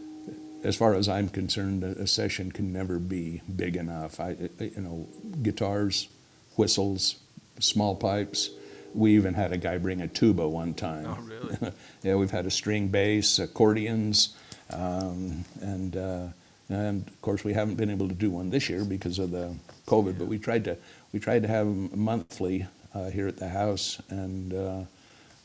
as 0.65 0.77
far 0.77 0.95
as 0.95 1.11
I'm 1.11 1.29
concerned, 1.29 1.85
a, 1.85 1.89
a 2.03 2.07
session 2.07 2.51
can 2.53 2.73
never 2.73 2.99
be 2.99 3.43
big 3.55 3.77
enough. 3.77 4.19
I, 4.19 4.37
you 4.61 4.73
know, 4.81 5.07
guitars, 5.43 6.09
whistles, 6.57 7.17
small 7.59 7.95
pipes. 7.97 8.49
We 8.95 9.15
even 9.17 9.35
had 9.35 9.53
a 9.53 9.59
guy 9.59 9.77
bring 9.77 10.01
a 10.01 10.09
tuba 10.09 10.49
one 10.49 10.73
time. 10.73 11.07
Oh, 11.07 11.21
really? 11.23 11.73
yeah, 12.03 12.15
we've 12.15 12.31
had 12.31 12.47
a 12.47 12.51
string 12.51 12.89
bass, 12.89 13.39
accordions, 13.39 14.35
um, 14.71 15.45
and 15.61 15.97
uh, 15.99 16.27
and 16.71 17.07
of 17.07 17.21
course 17.21 17.45
we 17.45 17.53
haven't 17.53 17.75
been 17.75 17.91
able 17.91 18.09
to 18.09 18.15
do 18.15 18.31
one 18.31 18.49
this 18.49 18.71
year 18.71 18.85
because 18.85 19.19
of 19.19 19.33
the 19.33 19.55
COVID. 19.87 20.19
But 20.19 20.29
we 20.29 20.39
tried 20.39 20.65
to 20.65 20.79
we 21.13 21.19
tried 21.21 21.43
to 21.43 21.49
have 21.49 21.67
them 21.67 21.91
monthly 21.95 22.67
uh, 22.95 23.11
here 23.11 23.29
at 23.29 23.37
the 23.37 23.49
house, 23.49 24.01
and, 24.11 24.55
uh, 24.55 24.83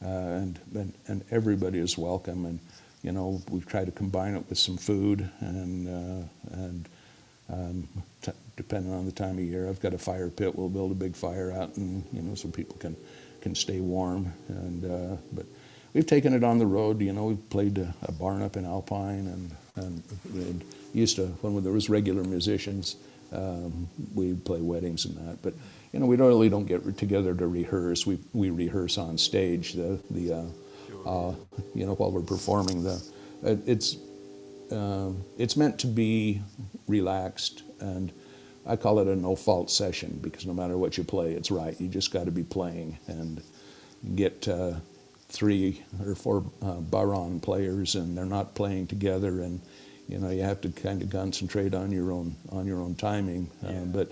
uh, 0.03 0.07
and 0.07 0.59
and 0.75 0.93
and 1.07 1.23
everybody 1.31 1.79
is 1.79 1.97
welcome. 1.97 2.45
And 2.45 2.59
you 3.01 3.11
know 3.11 3.41
we've 3.49 3.65
tried 3.65 3.85
to 3.85 3.91
combine 3.91 4.35
it 4.35 4.47
with 4.49 4.57
some 4.57 4.77
food 4.77 5.29
and 5.39 5.87
uh, 5.87 6.27
and. 6.53 6.89
Um, 7.47 7.87
t- 8.23 8.31
depending 8.55 8.91
on 8.91 9.05
the 9.05 9.11
time 9.11 9.37
of 9.37 9.43
year, 9.43 9.69
I've 9.69 9.79
got 9.79 9.93
a 9.93 9.99
fire 9.99 10.31
pit. 10.31 10.55
We'll 10.55 10.67
build 10.67 10.91
a 10.91 10.95
big 10.95 11.15
fire 11.15 11.51
out, 11.51 11.75
and 11.77 12.03
you 12.11 12.23
know, 12.23 12.33
so 12.33 12.49
people 12.49 12.75
can 12.77 12.95
can 13.41 13.53
stay 13.53 13.79
warm. 13.81 14.33
And 14.47 14.83
uh, 14.83 15.17
but 15.31 15.45
we've 15.93 16.07
taken 16.07 16.33
it 16.33 16.43
on 16.43 16.57
the 16.57 16.65
road. 16.65 17.01
You 17.01 17.13
know, 17.13 17.25
we've 17.25 17.49
played 17.51 17.77
a, 17.77 17.93
a 18.01 18.11
barn 18.11 18.41
up 18.41 18.57
in 18.57 18.65
Alpine, 18.65 19.27
and 19.27 19.55
and, 19.75 20.03
and 20.33 20.63
used 20.93 21.17
to 21.17 21.27
when 21.41 21.63
there 21.63 21.71
was 21.71 21.87
regular 21.87 22.23
musicians 22.23 22.95
um, 23.31 23.87
we 24.13 24.33
play 24.33 24.61
weddings 24.61 25.05
and 25.05 25.15
that. 25.17 25.41
But 25.41 25.53
you 25.91 25.99
know, 25.99 26.05
we 26.05 26.17
don't 26.17 26.27
really 26.27 26.49
don't 26.49 26.65
get 26.65 26.97
together 26.97 27.33
to 27.35 27.47
rehearse. 27.47 28.05
We 28.05 28.19
we 28.33 28.49
rehearse 28.49 28.97
on 28.97 29.17
stage. 29.17 29.73
The 29.73 29.99
the 30.09 30.33
uh, 30.33 31.09
uh, 31.09 31.35
you 31.73 31.85
know 31.85 31.95
while 31.95 32.11
we're 32.11 32.21
performing 32.21 32.83
the 32.83 33.01
it, 33.43 33.59
it's 33.65 33.97
um, 34.71 35.23
it's 35.37 35.55
meant 35.55 35.79
to 35.79 35.87
be 35.87 36.41
relaxed 36.87 37.63
and 37.79 38.11
I 38.65 38.75
call 38.75 38.99
it 38.99 39.07
a 39.07 39.15
no 39.15 39.35
fault 39.35 39.69
session 39.69 40.19
because 40.21 40.45
no 40.45 40.53
matter 40.53 40.77
what 40.77 40.97
you 40.97 41.03
play, 41.03 41.33
it's 41.33 41.51
right. 41.51 41.79
You 41.79 41.87
just 41.87 42.11
got 42.11 42.25
to 42.25 42.31
be 42.31 42.43
playing 42.43 42.97
and 43.07 43.41
get 44.15 44.47
uh, 44.47 44.73
three 45.29 45.83
or 46.03 46.15
four 46.15 46.43
uh, 46.61 46.77
bodhrán 46.77 47.41
players 47.41 47.93
and 47.95 48.17
they're 48.17 48.25
not 48.25 48.55
playing 48.55 48.87
together 48.87 49.41
and 49.41 49.61
you 50.07 50.19
know 50.19 50.29
you 50.29 50.43
have 50.43 50.61
to 50.61 50.69
kind 50.69 51.01
of 51.01 51.09
concentrate 51.09 51.73
on 51.73 51.91
your 51.91 52.11
own 52.11 52.35
on 52.51 52.65
your 52.65 52.79
own 52.79 52.95
timing. 52.95 53.49
Yeah. 53.63 53.69
Um, 53.69 53.91
but 53.91 54.11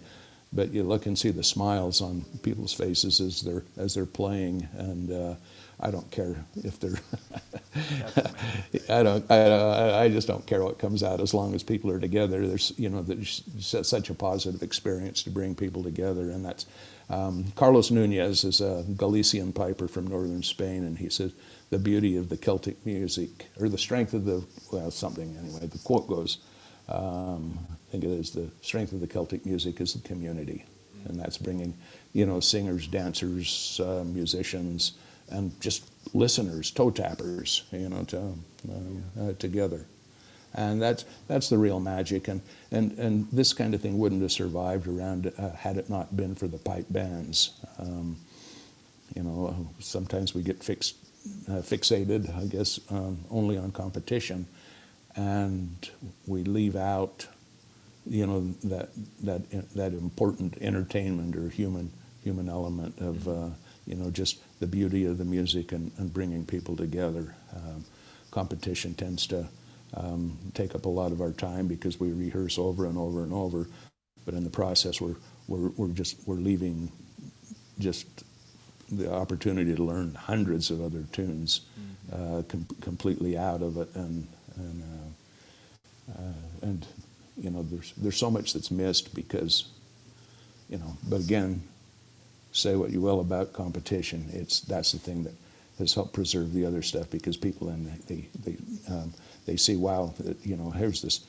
but 0.53 0.73
you 0.73 0.83
look 0.83 1.05
and 1.05 1.17
see 1.17 1.31
the 1.31 1.43
smiles 1.43 2.01
on 2.01 2.25
people's 2.41 2.73
faces 2.73 3.19
as 3.19 3.41
they're 3.41 3.63
as 3.77 3.95
they're 3.95 4.05
playing 4.05 4.67
and. 4.77 5.11
Uh, 5.11 5.35
I 5.79 5.91
don't 5.91 6.09
care 6.11 6.45
if 6.63 6.79
they're 6.79 6.99
I 8.89 9.03
don't. 9.03 9.29
I, 9.29 9.35
I 9.47 10.03
I 10.03 10.09
just 10.09 10.27
don't 10.27 10.45
care 10.45 10.63
what 10.63 10.79
comes 10.79 11.03
out 11.03 11.19
as 11.19 11.33
long 11.33 11.53
as 11.55 11.63
people 11.63 11.91
are 11.91 11.99
together. 11.99 12.47
There's 12.47 12.71
you 12.77 12.89
know 12.89 13.01
there's 13.01 13.43
such 13.59 14.09
a 14.09 14.13
positive 14.13 14.63
experience 14.63 15.23
to 15.23 15.29
bring 15.29 15.55
people 15.55 15.83
together, 15.83 16.29
and 16.29 16.45
that's 16.45 16.65
um, 17.09 17.51
Carlos 17.55 17.91
Nunez 17.91 18.43
is 18.43 18.61
a 18.61 18.85
Galician 18.95 19.51
piper 19.51 19.87
from 19.87 20.07
northern 20.07 20.43
Spain, 20.43 20.83
and 20.83 20.97
he 20.97 21.09
says 21.09 21.33
the 21.69 21.79
beauty 21.79 22.15
of 22.15 22.29
the 22.29 22.37
Celtic 22.37 22.85
music 22.85 23.47
or 23.59 23.67
the 23.67 23.77
strength 23.77 24.13
of 24.13 24.25
the 24.25 24.45
well 24.71 24.91
something 24.91 25.35
anyway. 25.37 25.67
The 25.67 25.79
quote 25.79 26.07
goes, 26.07 26.37
um, 26.87 27.59
Think 27.93 28.05
it 28.05 28.09
is 28.09 28.31
the 28.31 28.49
strength 28.63 28.91
of 28.91 29.01
the 29.01 29.05
Celtic 29.05 29.45
music 29.45 29.79
is 29.79 29.93
the 29.93 29.99
community, 29.99 30.65
and 31.05 31.19
that's 31.19 31.37
bringing 31.37 31.75
you 32.11 32.25
know 32.25 32.39
singers, 32.39 32.87
dancers, 32.87 33.79
uh, 33.79 34.03
musicians, 34.03 34.93
and 35.29 35.51
just 35.61 35.83
listeners, 36.15 36.71
toe 36.71 36.89
tappers, 36.89 37.61
you 37.71 37.89
know, 37.89 38.03
to, 38.05 38.17
um, 38.17 39.03
uh, 39.21 39.33
together. 39.33 39.85
And 40.55 40.81
that's, 40.81 41.05
that's 41.27 41.49
the 41.49 41.57
real 41.59 41.79
magic. 41.79 42.29
And, 42.29 42.41
and, 42.71 42.97
and 42.97 43.27
this 43.31 43.53
kind 43.53 43.75
of 43.75 43.81
thing 43.81 43.99
wouldn't 43.99 44.23
have 44.23 44.31
survived 44.31 44.87
around 44.87 45.31
uh, 45.37 45.51
had 45.51 45.77
it 45.77 45.87
not 45.87 46.17
been 46.17 46.33
for 46.33 46.47
the 46.47 46.57
pipe 46.57 46.87
bands. 46.89 47.51
Um, 47.77 48.17
you 49.15 49.21
know, 49.21 49.69
sometimes 49.77 50.33
we 50.33 50.41
get 50.41 50.63
fixed, 50.63 50.95
uh, 51.47 51.61
fixated, 51.61 52.35
I 52.35 52.45
guess, 52.45 52.79
um, 52.89 53.19
only 53.29 53.55
on 53.55 53.71
competition, 53.71 54.47
and 55.15 55.89
we 56.25 56.43
leave 56.43 56.75
out, 56.75 57.27
you 58.05 58.27
know, 58.27 58.41
that 58.65 58.89
that 59.23 59.73
that 59.75 59.93
important 59.93 60.57
entertainment 60.61 61.35
or 61.35 61.49
human 61.49 61.91
human 62.23 62.49
element 62.49 62.97
of, 62.99 63.27
uh, 63.27 63.49
you 63.85 63.95
know, 63.95 64.09
just 64.11 64.39
the 64.59 64.67
beauty 64.67 65.05
of 65.05 65.17
the 65.17 65.25
music 65.25 65.71
and, 65.73 65.91
and 65.97 66.13
bringing 66.13 66.45
people 66.45 66.75
together. 66.75 67.35
Um, 67.55 67.85
competition 68.31 68.93
tends 68.95 69.27
to 69.27 69.47
um, 69.95 70.37
take 70.53 70.75
up 70.75 70.85
a 70.85 70.89
lot 70.89 71.11
of 71.11 71.21
our 71.21 71.31
time 71.31 71.67
because 71.67 71.99
we 71.99 72.11
rehearse 72.13 72.57
over 72.57 72.85
and 72.85 72.97
over 72.97 73.23
and 73.23 73.33
over, 73.33 73.67
but 74.25 74.33
in 74.33 74.43
the 74.43 74.49
process, 74.49 75.01
we're 75.01 75.15
we're, 75.47 75.69
we're 75.77 75.89
just 75.89 76.17
we're 76.27 76.35
leaving 76.35 76.91
just 77.79 78.07
the 78.91 79.11
opportunity 79.11 79.75
to 79.75 79.83
learn 79.83 80.13
hundreds 80.15 80.71
of 80.71 80.81
other 80.81 81.03
tunes 81.11 81.61
uh, 82.13 82.43
com- 82.47 82.67
completely 82.81 83.37
out 83.37 83.61
of 83.61 83.77
it, 83.77 83.89
and 83.95 84.27
and 84.57 84.83
uh, 84.83 86.13
uh, 86.19 86.33
and 86.63 86.87
you 87.37 87.49
know 87.49 87.63
there's 87.63 87.93
there's 87.97 88.17
so 88.17 88.29
much 88.29 88.53
that's 88.53 88.71
missed 88.71 89.13
because 89.13 89.65
you 90.69 90.77
know. 90.77 90.97
But 91.09 91.21
again, 91.21 91.63
say 92.51 92.75
what 92.75 92.91
you 92.91 93.01
will 93.01 93.19
about 93.19 93.53
competition, 93.53 94.29
it's 94.33 94.61
that's 94.61 94.91
the 94.91 94.99
thing 94.99 95.23
that 95.23 95.33
has 95.79 95.93
helped 95.93 96.13
preserve 96.13 96.53
the 96.53 96.65
other 96.65 96.81
stuff 96.81 97.09
because 97.09 97.37
people 97.37 97.67
then 97.67 97.99
they 98.07 98.27
they 98.43 98.57
um, 98.91 99.13
they 99.45 99.57
see 99.57 99.75
wow 99.75 100.13
you 100.43 100.55
know 100.55 100.69
here's 100.69 101.01
this 101.01 101.25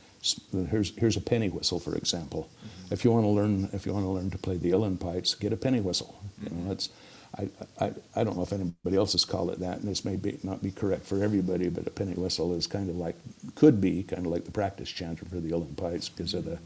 here's 0.70 0.96
here's 0.96 1.16
a 1.16 1.20
penny 1.20 1.48
whistle 1.48 1.80
for 1.80 1.96
example. 1.96 2.48
If 2.90 3.04
you 3.04 3.10
want 3.10 3.24
to 3.24 3.30
learn 3.30 3.68
if 3.72 3.86
you 3.86 3.92
want 3.92 4.04
to 4.04 4.10
learn 4.10 4.30
to 4.30 4.38
play 4.38 4.56
the 4.56 4.70
uilleann 4.70 4.98
pipes, 5.00 5.34
get 5.34 5.52
a 5.52 5.56
penny 5.56 5.80
whistle. 5.80 6.14
You 6.42 6.50
know 6.50 6.68
that's 6.68 6.88
I, 7.38 7.48
I, 7.80 7.92
I 8.16 8.24
don't 8.24 8.36
know 8.36 8.42
if 8.42 8.52
anybody 8.52 8.96
else 8.96 9.12
has 9.12 9.24
called 9.24 9.50
it 9.50 9.60
that, 9.60 9.78
and 9.78 9.88
this 9.88 10.04
may 10.04 10.16
be, 10.16 10.38
not 10.42 10.62
be 10.62 10.70
correct 10.70 11.04
for 11.06 11.22
everybody, 11.22 11.68
but 11.68 11.86
a 11.86 11.90
penny 11.90 12.14
whistle 12.14 12.54
is 12.54 12.66
kind 12.66 12.88
of 12.88 12.96
like, 12.96 13.16
could 13.54 13.80
be 13.80 14.02
kind 14.02 14.26
of 14.26 14.32
like 14.32 14.44
the 14.44 14.52
practice 14.52 14.88
chanter 14.88 15.24
for 15.24 15.36
the 15.36 15.52
pipes 15.76 16.08
because 16.08 16.34
of 16.34 16.44
the, 16.44 16.58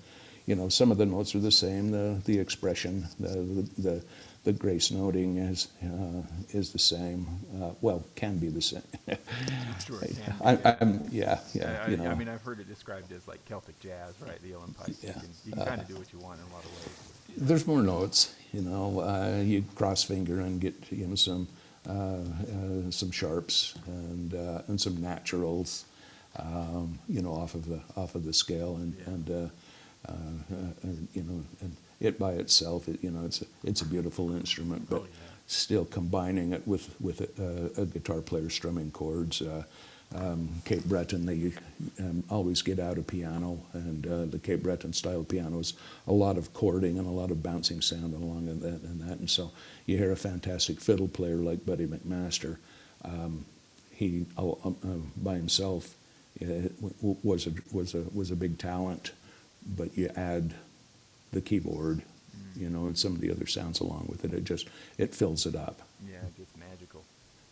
you 0.46 0.54
know, 0.54 0.68
some 0.68 0.90
of 0.90 0.98
the 0.98 1.06
notes 1.06 1.34
are 1.34 1.40
the 1.40 1.52
same, 1.52 1.90
the, 1.90 2.20
the 2.24 2.38
expression, 2.38 3.06
the, 3.18 3.28
the, 3.28 3.82
the, 3.82 4.04
the 4.44 4.52
grace 4.52 4.90
noting 4.90 5.36
is, 5.36 5.68
uh, 5.82 6.22
is 6.50 6.72
the 6.72 6.78
same. 6.78 7.26
Uh, 7.60 7.70
well, 7.80 8.04
can 8.14 8.38
be 8.38 8.48
the 8.48 8.62
same. 8.62 8.82
Sure 9.84 10.00
be, 10.00 10.16
yeah. 10.26 10.76
I'm, 10.80 11.06
yeah, 11.10 11.38
yeah, 11.52 11.82
I, 11.82 11.86
I, 11.86 11.90
you 11.90 11.96
know. 11.98 12.10
I 12.10 12.14
mean, 12.14 12.28
I've 12.28 12.42
heard 12.42 12.60
it 12.60 12.68
described 12.68 13.12
as 13.12 13.26
like 13.28 13.44
Celtic 13.44 13.78
jazz, 13.80 14.14
right? 14.26 14.40
The 14.42 14.54
pipes. 14.74 15.02
Yeah. 15.02 15.08
You 15.08 15.14
can, 15.14 15.30
you 15.44 15.52
can 15.52 15.64
kind 15.66 15.80
of 15.80 15.88
do 15.88 15.96
what 15.96 16.12
you 16.12 16.18
want 16.18 16.40
in 16.40 16.46
a 16.50 16.54
lot 16.54 16.64
of 16.64 16.70
ways. 16.70 17.17
There's 17.36 17.66
more 17.66 17.82
notes, 17.82 18.34
you 18.52 18.62
know. 18.62 19.00
Uh, 19.00 19.42
you 19.44 19.64
cross 19.74 20.02
finger 20.04 20.40
and 20.40 20.60
get 20.60 20.74
you 20.90 21.06
know 21.06 21.14
some 21.14 21.48
uh, 21.88 21.92
uh, 21.92 22.90
some 22.90 23.10
sharps 23.10 23.74
and 23.86 24.34
uh, 24.34 24.62
and 24.68 24.80
some 24.80 25.00
naturals, 25.00 25.84
um, 26.38 26.98
you 27.08 27.22
know, 27.22 27.32
off 27.32 27.54
of 27.54 27.66
the 27.66 27.80
off 27.96 28.14
of 28.14 28.24
the 28.24 28.32
scale 28.32 28.76
and 28.76 28.96
and, 29.06 29.30
uh, 29.30 29.34
uh, 30.08 30.12
uh, 30.12 30.72
and 30.82 31.08
you 31.14 31.22
know 31.22 31.44
and 31.60 31.76
it 32.00 32.18
by 32.18 32.32
itself, 32.32 32.88
it, 32.88 33.02
you 33.02 33.10
know, 33.10 33.24
it's 33.24 33.42
a, 33.42 33.46
it's 33.64 33.82
a 33.82 33.86
beautiful 33.86 34.34
instrument, 34.34 34.88
but 34.88 35.00
Oh, 35.00 35.04
yeah. 35.04 35.30
still 35.46 35.84
combining 35.84 36.52
it 36.52 36.66
with 36.66 36.94
with 37.00 37.20
a, 37.38 37.80
a 37.82 37.86
guitar 37.86 38.20
player 38.20 38.48
strumming 38.50 38.90
chords. 38.90 39.42
Um, 40.14 40.48
Cape 40.64 40.84
Breton, 40.84 41.26
they 41.26 41.52
um, 42.00 42.24
always 42.30 42.62
get 42.62 42.78
out 42.78 42.96
a 42.96 43.02
piano, 43.02 43.60
and 43.74 44.06
uh, 44.06 44.24
the 44.24 44.38
Cape 44.38 44.62
Breton 44.62 44.94
style 44.94 45.22
pianos, 45.22 45.74
a 46.06 46.12
lot 46.12 46.38
of 46.38 46.54
chording 46.54 46.98
and 46.98 47.06
a 47.06 47.10
lot 47.10 47.30
of 47.30 47.42
bouncing 47.42 47.82
sound 47.82 48.14
along 48.14 48.48
and 48.48 48.62
that 48.62 48.82
and 48.88 49.00
that. 49.02 49.18
And 49.18 49.28
so 49.28 49.50
you 49.84 49.98
hear 49.98 50.10
a 50.10 50.16
fantastic 50.16 50.80
fiddle 50.80 51.08
player 51.08 51.36
like 51.36 51.66
Buddy 51.66 51.86
MacMaster. 51.86 52.56
Um, 53.04 53.44
he 53.90 54.24
uh, 54.38 54.48
uh, 54.50 54.70
by 55.16 55.34
himself 55.34 55.94
uh, 56.40 56.68
was 57.22 57.46
a 57.46 57.52
was 57.72 57.94
a 57.94 58.04
was 58.14 58.30
a 58.30 58.36
big 58.36 58.58
talent, 58.58 59.12
but 59.76 59.96
you 59.98 60.08
add 60.16 60.54
the 61.32 61.40
keyboard, 61.42 62.02
you 62.56 62.70
know, 62.70 62.86
and 62.86 62.96
some 62.96 63.12
of 63.12 63.20
the 63.20 63.30
other 63.30 63.46
sounds 63.46 63.80
along 63.80 64.06
with 64.08 64.24
it. 64.24 64.32
It 64.32 64.44
just 64.44 64.68
it 64.96 65.14
fills 65.14 65.46
it 65.46 65.54
up. 65.54 65.82
Yeah, 66.08 66.16
it 66.18 66.36
gets 66.36 66.56
magical. 66.56 66.87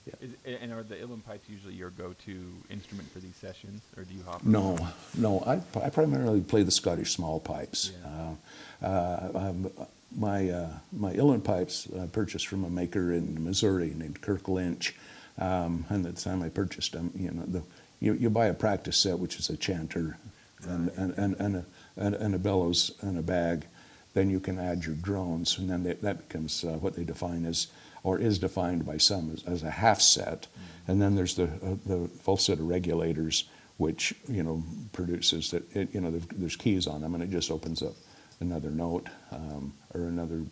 Yeah. 0.07 0.15
Is, 0.21 0.61
and 0.63 0.73
are 0.73 0.85
the 0.85 0.95
Uilleann 0.97 1.25
pipes 1.25 1.49
usually 1.49 1.75
your 1.75 1.91
go-to 1.91 2.47
instrument 2.71 3.11
for 3.13 3.19
these 3.19 3.35
sessions, 3.37 3.83
or 3.97 4.05
do 4.05 4.15
you 4.15 4.23
hop? 4.23 4.45
No, 4.45 4.79
no. 5.17 5.43
I, 5.45 5.61
I 5.85 5.91
primarily 5.91 6.41
play 6.43 6.63
the 6.63 6.71
Scottish 6.71 7.13
small 7.13 7.41
pipes. 7.41 7.93
Yeah. 8.05 8.35
Uh, 8.83 8.87
uh, 8.87 9.31
um, 9.35 9.71
my 10.17 10.49
uh, 10.51 10.71
my 10.93 11.13
uilleann 11.13 11.43
pipes 11.43 11.89
I 12.01 12.07
purchased 12.07 12.47
from 12.47 12.65
a 12.65 12.71
maker 12.71 13.13
in 13.13 13.43
Missouri 13.45 13.93
named 13.97 14.21
Kirk 14.21 14.47
Lynch. 14.49 14.95
Um, 15.39 15.85
and 15.91 16.07
at 16.07 16.17
the 16.17 16.23
time 16.23 16.43
I 16.43 16.49
purchased 16.49 16.93
them, 16.93 17.11
you 17.15 17.31
know, 17.31 17.45
the, 17.47 17.63
you, 18.01 18.15
you 18.15 18.31
buy 18.31 18.47
a 18.47 18.55
practice 18.55 18.97
set, 18.97 19.19
which 19.19 19.39
is 19.39 19.51
a 19.51 19.57
chanter, 19.57 20.17
and, 20.63 20.87
Right. 20.87 20.97
and, 20.97 21.19
and, 21.19 21.37
and, 21.39 21.57
a, 21.57 21.65
and, 21.97 22.15
and 22.15 22.35
a 22.35 22.39
bellows 22.39 22.93
and 23.03 23.19
a 23.19 23.23
bag. 23.23 23.67
Then 24.15 24.31
you 24.31 24.41
can 24.41 24.59
add 24.59 24.87
your 24.87 24.95
drones, 24.95 25.59
and 25.59 25.69
then 25.69 25.83
they, 25.83 25.93
that 25.93 26.27
becomes 26.27 26.65
uh, 26.65 26.79
what 26.79 26.95
they 26.95 27.05
define 27.05 27.45
as, 27.45 27.67
or 28.07 28.21
is 28.21 28.39
defined 28.39 28.87
by 28.87 28.97
some 28.99 29.33
as, 29.35 29.43
as 29.45 29.63
a 29.65 29.71
half 29.71 30.01
set. 30.01 30.47
And 30.87 31.03
then 31.03 31.17
there's 31.17 31.35
the 31.35 31.45
uh, 31.45 31.77
the 31.85 32.09
full 32.23 32.37
set 32.37 32.61
of 32.61 32.69
regulators, 32.69 33.45
which 33.79 34.15
you 34.29 34.45
know 34.45 34.63
produces 34.93 35.51
that 35.51 35.63
it, 35.75 35.93
you 35.93 36.01
know 36.01 36.11
there's- 36.13 36.55
keys 36.57 36.87
on 36.87 37.01
them, 37.01 37.15
and 37.15 37.23
it 37.25 37.31
just 37.31 37.51
opens 37.51 37.83
up 37.83 37.95
another 38.41 38.71
note 38.71 39.09
um, 39.33 39.73
or 39.95 40.03
another. 40.03 40.43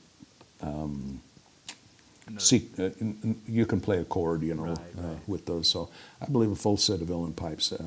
Um, 0.61 1.21
Another- 2.27 2.41
See, 2.41 2.69
uh, 2.79 2.89
you 3.47 3.67
can 3.67 3.81
play 3.83 3.99
a 3.99 4.05
chord, 4.05 4.43
you 4.43 4.55
know, 4.55 4.63
Right, 4.63 4.79
uh, 4.99 5.03
right. 5.09 5.29
with 5.29 5.45
those. 5.45 5.69
So 5.69 5.91
I 6.23 6.27
believe 6.27 6.51
a 6.51 6.57
full 6.57 6.79
set 6.79 7.03
of 7.03 7.09
uilleann 7.09 7.37
pipes 7.37 7.71
uh, 7.71 7.83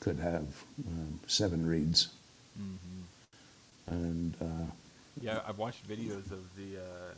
could 0.00 0.18
have 0.20 0.46
um, 0.88 1.20
seven 1.26 1.66
reeds, 1.66 2.08
Mm-hmm. 2.58 3.94
and 3.94 4.34
uh, 4.40 4.66
Yeah, 5.20 5.40
I've 5.46 5.58
watched 5.58 5.86
videos 5.86 6.30
of 6.32 6.42
the 6.56 6.78
uh, 6.78 7.12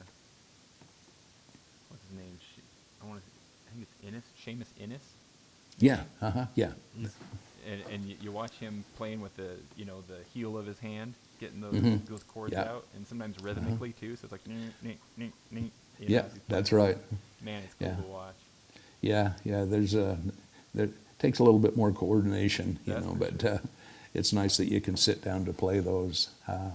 what's 1.88 2.02
his 2.10 2.18
name? 2.18 2.36
Sh- 2.40 2.60
I 3.06 3.08
want 3.10 3.22
to. 3.22 3.30
I 3.68 3.70
think 3.74 3.86
it's 3.88 4.06
Ennis, 4.06 4.24
Seamus 4.44 4.82
Ennis, 4.82 5.02
yeah, 5.78 6.00
uh 6.22 6.30
huh, 6.30 6.46
yeah, 6.54 6.70
and, 7.66 7.82
and 7.92 8.04
you, 8.04 8.16
you 8.22 8.32
watch 8.32 8.52
him 8.52 8.84
playing 8.96 9.20
with 9.20 9.36
the 9.36 9.56
you 9.76 9.84
know 9.84 10.02
the 10.08 10.18
heel 10.32 10.56
of 10.56 10.66
his 10.66 10.78
hand, 10.78 11.14
getting 11.40 11.60
those 11.60 11.74
Mhm. 11.74 12.06
those 12.06 12.22
chords 12.22 12.52
Yeah. 12.52 12.62
Uh-huh. 12.62 12.74
out, 12.76 12.86
and 12.96 13.06
sometimes 13.06 13.38
rhythmically 13.42 13.92
too. 13.92 14.16
So 14.16 14.24
it's 14.24 14.32
like 14.32 14.40
you 14.46 14.54
know, 14.54 15.70
yeah, 15.98 16.24
that's 16.48 16.72
right. 16.72 16.96
Man, 17.42 17.62
it's 17.64 17.74
cool 17.74 17.88
Yeah. 17.88 17.96
to 17.96 18.02
watch. 18.02 18.34
Yeah, 19.00 19.32
yeah. 19.44 19.64
There's 19.64 19.94
a 19.94 20.18
there 20.74 20.88
takes 21.18 21.38
a 21.38 21.44
little 21.44 21.60
bit 21.60 21.76
more 21.76 21.92
coordination, 21.92 22.78
you 22.84 22.94
That's 22.94 23.06
know, 23.06 23.14
but 23.14 23.40
sure. 23.40 23.50
uh, 23.54 23.58
it's 24.14 24.32
nice 24.32 24.56
that 24.58 24.66
you 24.70 24.80
can 24.80 24.96
sit 24.96 25.22
down 25.22 25.44
to 25.46 25.52
play 25.52 25.80
those. 25.80 26.30
Uh, 26.48 26.70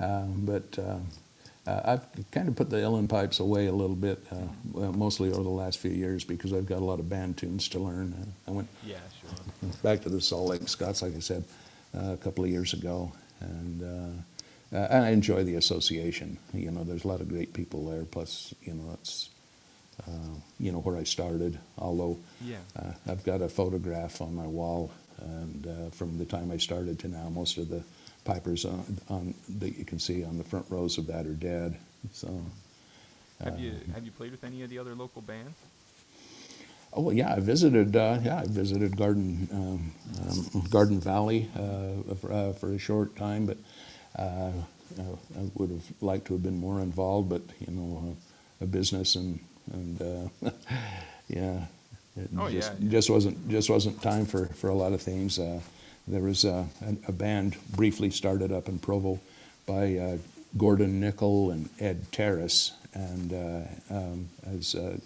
Um, 0.00 0.44
but 0.46 0.78
uh, 0.78 1.00
uh, 1.68 1.80
I've 2.16 2.30
kind 2.30 2.48
of 2.48 2.56
put 2.56 2.70
the 2.70 2.76
uilleann 2.78 3.08
pipes 3.08 3.40
away 3.40 3.66
a 3.66 3.72
little 3.72 3.96
bit, 3.96 4.24
uh, 4.32 4.36
well, 4.72 4.92
mostly 4.92 5.30
over 5.30 5.42
the 5.42 5.48
last 5.50 5.78
few 5.78 5.90
years 5.90 6.24
because 6.24 6.52
I've 6.52 6.66
got 6.66 6.78
a 6.78 6.84
lot 6.84 6.98
of 6.98 7.08
band 7.08 7.36
tunes 7.36 7.68
to 7.70 7.78
learn. 7.78 8.14
Uh, 8.46 8.50
I 8.50 8.54
went 8.54 8.68
Yeah, 8.86 8.96
sure. 9.20 9.70
back 9.82 10.02
to 10.02 10.08
the 10.08 10.20
Salt 10.20 10.48
Lake 10.48 10.66
Scots, 10.68 11.02
like 11.02 11.14
I 11.14 11.20
said, 11.20 11.44
uh, 11.96 12.12
a 12.12 12.16
couple 12.16 12.44
of 12.44 12.50
years 12.50 12.72
ago, 12.72 13.12
and 13.40 14.24
uh, 14.72 14.78
I 14.78 15.10
enjoy 15.10 15.44
the 15.44 15.56
association. 15.56 16.38
You 16.54 16.70
know, 16.70 16.84
there's 16.84 17.04
a 17.04 17.08
lot 17.08 17.20
of 17.20 17.28
great 17.28 17.52
people 17.52 17.86
there. 17.86 18.04
Plus, 18.04 18.54
you 18.62 18.74
know, 18.74 18.90
it's 18.94 19.28
uh, 20.06 20.10
you 20.60 20.72
know 20.72 20.78
where 20.80 20.96
I 20.96 21.04
started. 21.04 21.58
Although 21.76 22.18
Yeah. 22.44 22.56
uh, 22.78 22.92
I've 23.06 23.24
got 23.24 23.42
a 23.42 23.48
photograph 23.48 24.20
on 24.22 24.34
my 24.34 24.46
wall, 24.46 24.90
and 25.20 25.66
uh, 25.66 25.90
from 25.90 26.18
the 26.18 26.24
time 26.24 26.50
I 26.50 26.56
started 26.58 26.98
to 27.00 27.08
now, 27.08 27.28
most 27.28 27.58
of 27.58 27.68
the 27.68 27.82
pipers 28.28 28.64
on, 28.64 28.98
on 29.08 29.34
that 29.58 29.78
you 29.78 29.84
can 29.84 29.98
see 29.98 30.24
on 30.24 30.38
the 30.38 30.44
front 30.44 30.66
rows 30.70 30.98
of 30.98 31.06
that 31.08 31.26
are 31.26 31.34
dead. 31.34 31.78
So. 32.12 32.28
Have 33.44 33.58
you 33.58 33.70
uh, 33.70 33.94
have 33.94 34.04
you 34.04 34.10
played 34.10 34.32
with 34.32 34.44
any 34.44 34.62
of 34.62 34.70
the 34.70 34.78
other 34.78 34.94
local 34.94 35.22
bands? 35.22 35.56
Oh 36.92 37.02
well, 37.02 37.14
yeah, 37.14 37.34
I 37.34 37.40
visited. 37.40 37.94
Uh, 37.96 38.18
yeah, 38.22 38.40
I 38.40 38.46
visited 38.46 38.96
Garden 38.96 39.48
um, 39.52 39.92
um, 40.28 40.64
Garden 40.70 41.00
Valley 41.00 41.48
uh, 41.54 42.14
for, 42.16 42.32
uh, 42.32 42.52
for 42.54 42.72
a 42.72 42.78
short 42.78 43.14
time, 43.16 43.46
but 43.46 43.58
uh, 44.18 44.52
I 44.98 45.50
would 45.54 45.70
have 45.70 45.84
liked 46.00 46.26
to 46.28 46.32
have 46.34 46.42
been 46.42 46.58
more 46.58 46.80
involved. 46.80 47.28
But 47.28 47.42
you 47.60 47.72
know, 47.72 48.16
a 48.60 48.66
business 48.66 49.16
and 49.16 49.38
and 49.72 50.02
uh, 50.02 50.50
yeah, 51.28 51.66
it 52.16 52.30
Oh, 52.38 52.48
just, 52.50 52.72
yeah. 52.80 52.90
just 52.90 53.10
wasn't 53.10 53.48
just 53.48 53.70
wasn't 53.70 54.00
time 54.02 54.26
for, 54.26 54.46
for 54.46 54.68
a 54.70 54.74
lot 54.74 54.92
of 54.92 55.02
things. 55.02 55.38
There 56.08 56.22
was 56.22 56.44
a, 56.44 56.66
a 57.06 57.12
band 57.12 57.56
briefly 57.76 58.10
started 58.10 58.50
up 58.50 58.68
in 58.68 58.78
Provo 58.78 59.20
by 59.66 59.96
uh, 59.96 60.16
Gordon 60.56 61.00
Nickel 61.00 61.50
and 61.50 61.68
Ed 61.78 62.10
Terrace, 62.12 62.72
and 62.94 63.32
uh, 63.32 63.94
um, 63.94 64.28
as 64.46 64.74
uh, 64.74 64.96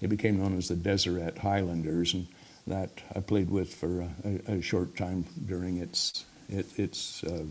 it 0.00 0.08
became 0.08 0.38
known 0.38 0.56
as 0.56 0.68
the 0.68 0.76
Deseret 0.76 1.38
Highlanders, 1.38 2.14
and 2.14 2.28
that 2.68 2.90
I 3.16 3.20
played 3.20 3.50
with 3.50 3.74
for 3.74 4.06
a, 4.24 4.52
a, 4.52 4.62
short 4.62 4.96
time 4.96 5.24
during 5.46 5.78
its 5.78 6.24
it, 6.48 6.66
its 6.78 7.24
uh, 7.24 7.42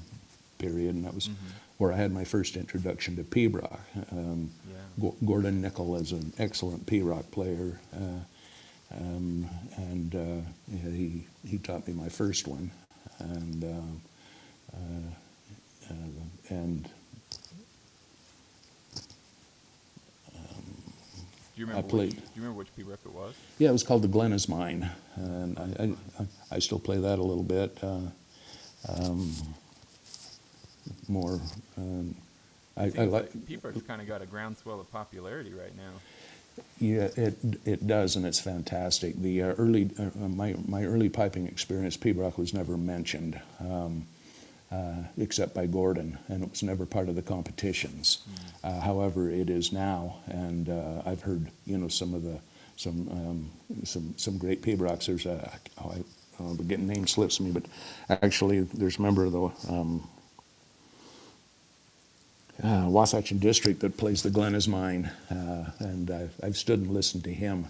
period, 0.58 0.96
and 0.96 1.06
that 1.06 1.14
was 1.14 1.30
where 1.78 1.92
I 1.92 1.98
had 1.98 2.14
my 2.14 2.24
first 2.24 2.56
introduction 2.56 3.18
to 3.18 3.24
pibroch. 3.24 3.80
Um, 4.12 4.50
Yeah. 4.70 4.76
Go- 5.02 5.16
Gordon 5.26 5.62
Nickel 5.62 5.96
is 5.98 6.14
an 6.14 6.32
excellent 6.38 6.86
pibroch 6.86 7.30
player, 7.32 7.80
uh, 7.94 8.96
um, 8.98 9.50
and 9.76 10.16
uh, 10.16 10.78
he 10.88 11.28
he 11.46 11.58
taught 11.58 11.86
me 11.88 11.94
my 11.94 12.10
first 12.10 12.48
one, 12.48 12.72
and 13.24 13.64
uh, 13.64 14.76
uh, 14.78 15.90
uh, 15.90 15.94
and 16.50 16.90
Do 21.56 21.62
you 21.62 21.66
I 21.68 21.70
remember? 21.70 21.90
played. 21.90 22.14
Which, 22.16 22.20
do 22.20 22.26
you 22.36 22.42
remember 22.42 22.58
which 22.60 22.76
pibroch 22.76 23.06
it 23.06 23.14
was? 23.14 23.36
yeah, 23.60 23.70
it 23.70 23.74
was 23.74 23.84
called 23.84 24.02
the 24.02 24.08
Glen 24.08 24.34
is 24.34 24.50
Mine, 24.50 24.90
and 25.16 25.60
I 25.60 25.94
I, 26.22 26.26
I 26.56 26.60
still 26.60 26.80
play 26.80 26.98
that 26.98 27.20
a 27.20 27.24
little 27.24 27.44
bit. 27.44 27.78
Uh, 27.82 28.00
um, 28.90 29.32
more, 31.08 31.40
um, 31.78 32.16
I, 32.76 32.92
I 32.98 33.06
like. 33.06 33.46
P 33.48 33.56
records 33.58 33.86
kind 33.86 34.02
of 34.02 34.08
got 34.08 34.22
a 34.22 34.26
groundswell 34.26 34.80
of 34.80 34.92
popularity 34.92 35.54
right 35.54 35.76
now. 35.78 35.92
Yeah, 36.80 37.10
it 37.16 37.38
it 37.66 37.88
does, 37.88 38.16
and 38.18 38.26
it's 38.26 38.40
fantastic. 38.40 39.16
The 39.16 39.44
uh, 39.44 39.54
early 39.54 39.90
uh, 39.98 40.10
my 40.28 40.56
my 40.68 40.84
early 40.86 41.10
piping 41.10 41.48
experience, 41.48 41.96
pibroch 41.96 42.38
was 42.38 42.54
never 42.54 42.76
mentioned, 42.76 43.40
um, 43.62 44.06
uh, 44.72 44.96
except 45.18 45.54
by 45.54 45.68
Gordon, 45.68 46.18
and 46.28 46.44
it 46.44 46.50
was 46.50 46.64
never 46.64 46.86
part 46.86 47.10
of 47.10 47.16
the 47.16 47.22
competitions. 47.22 48.20
Uh, 48.64 48.82
however, 48.82 49.30
it 49.30 49.50
is 49.50 49.72
now, 49.72 50.18
and 50.28 50.70
uh, 50.70 51.04
I've 51.06 51.22
heard 51.22 51.50
you 51.66 51.78
know 51.78 51.88
some 51.88 52.14
of 52.14 52.24
the 52.24 52.40
some 52.76 53.08
um, 53.12 53.52
some 53.86 54.14
some 54.18 54.38
great 54.38 54.62
pibrochs. 54.62 55.06
There's 55.06 55.26
a 55.26 55.52
oh, 55.82 55.92
I, 55.92 56.04
oh, 56.42 56.54
the 56.56 56.64
getting 56.64 56.88
name 56.88 57.08
slips 57.08 57.40
me, 57.40 57.52
but 57.52 57.64
actually 58.10 58.62
there's 58.62 58.98
a 58.98 59.02
member 59.02 59.26
of 59.26 59.32
the 59.32 59.44
um, 59.70 60.08
uh, 62.62 62.86
Wasatch 62.88 63.30
District 63.40 63.80
that 63.80 63.98
plays 63.98 64.22
the 64.24 64.30
Glen 64.30 64.54
is 64.56 64.68
Mine, 64.68 65.10
uh, 65.32 65.72
and 65.80 66.12
I've, 66.12 66.34
I've 66.44 66.58
stood 66.58 66.80
and 66.80 66.92
listened 66.92 67.24
to 67.24 67.34
him. 67.34 67.68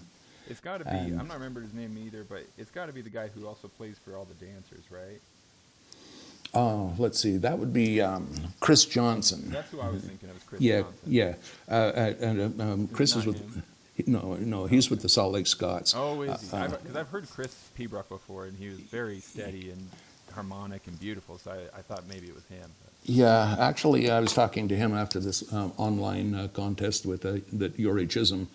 It's 0.48 0.60
got 0.60 0.78
to 0.78 0.84
be. 0.84 0.90
And- 0.90 1.18
I'm 1.20 1.26
not 1.28 1.34
remembering 1.38 1.66
his 1.66 1.74
name 1.74 1.96
either, 2.04 2.24
but 2.28 2.44
it's 2.58 2.70
got 2.70 2.86
to 2.86 2.92
be 2.92 3.00
the 3.00 3.10
guy 3.10 3.28
who 3.28 3.46
also 3.46 3.68
plays 3.68 3.96
for 4.04 4.14
all 4.16 4.26
the 4.26 4.44
dancers, 4.44 4.82
right? 4.90 5.20
Oh, 6.52 6.92
let's 6.98 7.18
see, 7.18 7.36
that 7.38 7.58
would 7.58 7.72
be 7.72 8.00
um, 8.00 8.28
Chris 8.60 8.84
Johnson. 8.84 9.50
That's 9.50 9.70
who 9.72 9.80
I 9.80 9.88
was 9.88 10.02
thinking 10.04 10.30
of. 10.30 10.46
Chris 10.46 10.60
Yeah, 10.60 10.82
Johnson. 10.82 10.98
yeah. 11.06 11.34
Uh, 11.68 11.74
uh, 11.74 12.14
and 12.20 12.60
uh, 12.60 12.64
um, 12.64 12.88
Chris 12.88 13.16
is 13.16 13.26
with. 13.26 13.38
him? 13.40 13.62
No, 14.06 14.34
no, 14.34 14.66
he's 14.66 14.90
with 14.90 15.02
the 15.02 15.08
Salt 15.08 15.32
Lake 15.32 15.46
Scots. 15.46 15.94
Oh, 15.96 16.22
is 16.22 16.50
he? 16.50 16.56
Uh, 16.56 16.66
Because 16.68 16.96
I've 16.96 17.08
heard 17.08 17.28
Chris 17.30 17.56
pibroch 17.78 18.08
before, 18.08 18.44
and 18.46 18.56
he 18.58 18.68
was 18.68 18.78
very 18.78 19.20
steady 19.20 19.70
and 19.70 19.88
harmonic 20.34 20.86
and 20.86 20.98
beautiful. 20.98 21.38
So 21.38 21.52
I, 21.52 21.78
I 21.78 21.82
thought 21.82 22.06
maybe 22.06 22.26
it 22.26 22.34
was 22.34 22.44
him. 22.46 22.70
But. 22.84 22.92
Yeah, 23.04 23.56
actually, 23.58 24.10
I 24.10 24.20
was 24.20 24.32
talking 24.32 24.68
to 24.68 24.76
him 24.76 24.94
after 24.94 25.20
this 25.20 25.52
um, 25.52 25.72
online 25.76 26.34
uh, 26.34 26.48
contest 26.48 27.06
with 27.06 27.24
uh, 27.24 27.38
that 27.52 27.76
Jori 27.76 28.08
Chisholm 28.08 28.48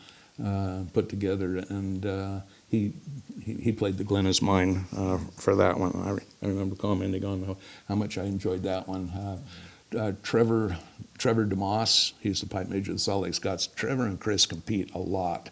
uh, 0.44 0.84
put 0.94 1.10
together, 1.10 1.58
and 1.58 2.06
uh, 2.06 2.40
he, 2.70 2.94
he 3.42 3.54
he 3.56 3.72
played 3.72 3.98
the 3.98 4.04
Glen 4.04 4.26
is 4.26 4.42
Mine 4.42 4.86
uh, 4.96 5.18
for 5.38 5.56
that 5.56 5.80
one. 5.80 5.92
I, 5.96 6.12
re- 6.12 6.24
I 6.44 6.48
remember 6.48 6.76
commenting 6.76 7.26
on 7.26 7.44
how, 7.44 7.58
how 7.88 7.96
much 7.96 8.18
I 8.18 8.24
enjoyed 8.24 8.64
that 8.64 8.88
one. 8.88 9.10
Uh, 9.10 9.38
uh, 9.98 10.12
Trevor 10.24 10.78
Trevor 11.18 11.46
DeMoss, 11.46 12.14
he's 12.20 12.42
the 12.42 12.48
pipe 12.48 12.70
major 12.70 12.92
of 12.92 12.98
the 12.98 13.02
Salt 13.02 13.24
Lake 13.24 13.34
Scots. 13.34 13.68
Trevor 13.68 14.06
and 14.06 14.20
Chris 14.20 14.46
compete 14.46 14.94
a 14.94 15.00
lot, 15.00 15.50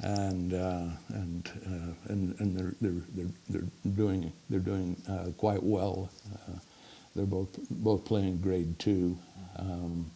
and 0.00 0.54
uh, 0.54 0.86
and 1.08 1.50
uh, 1.66 2.12
and 2.12 2.38
and 2.40 2.56
they're 2.56 2.74
they're 2.80 3.02
they're, 3.14 3.32
they're 3.48 3.92
doing 3.94 4.32
they're 4.48 4.60
doing 4.60 4.96
uh, 5.08 5.30
quite 5.36 5.62
well. 5.62 6.10
Uh, 6.32 6.58
they're 7.16 7.26
both 7.26 7.48
both 7.70 8.04
playing 8.04 8.40
grade 8.40 8.78
two, 8.78 9.18
um, 9.56 10.10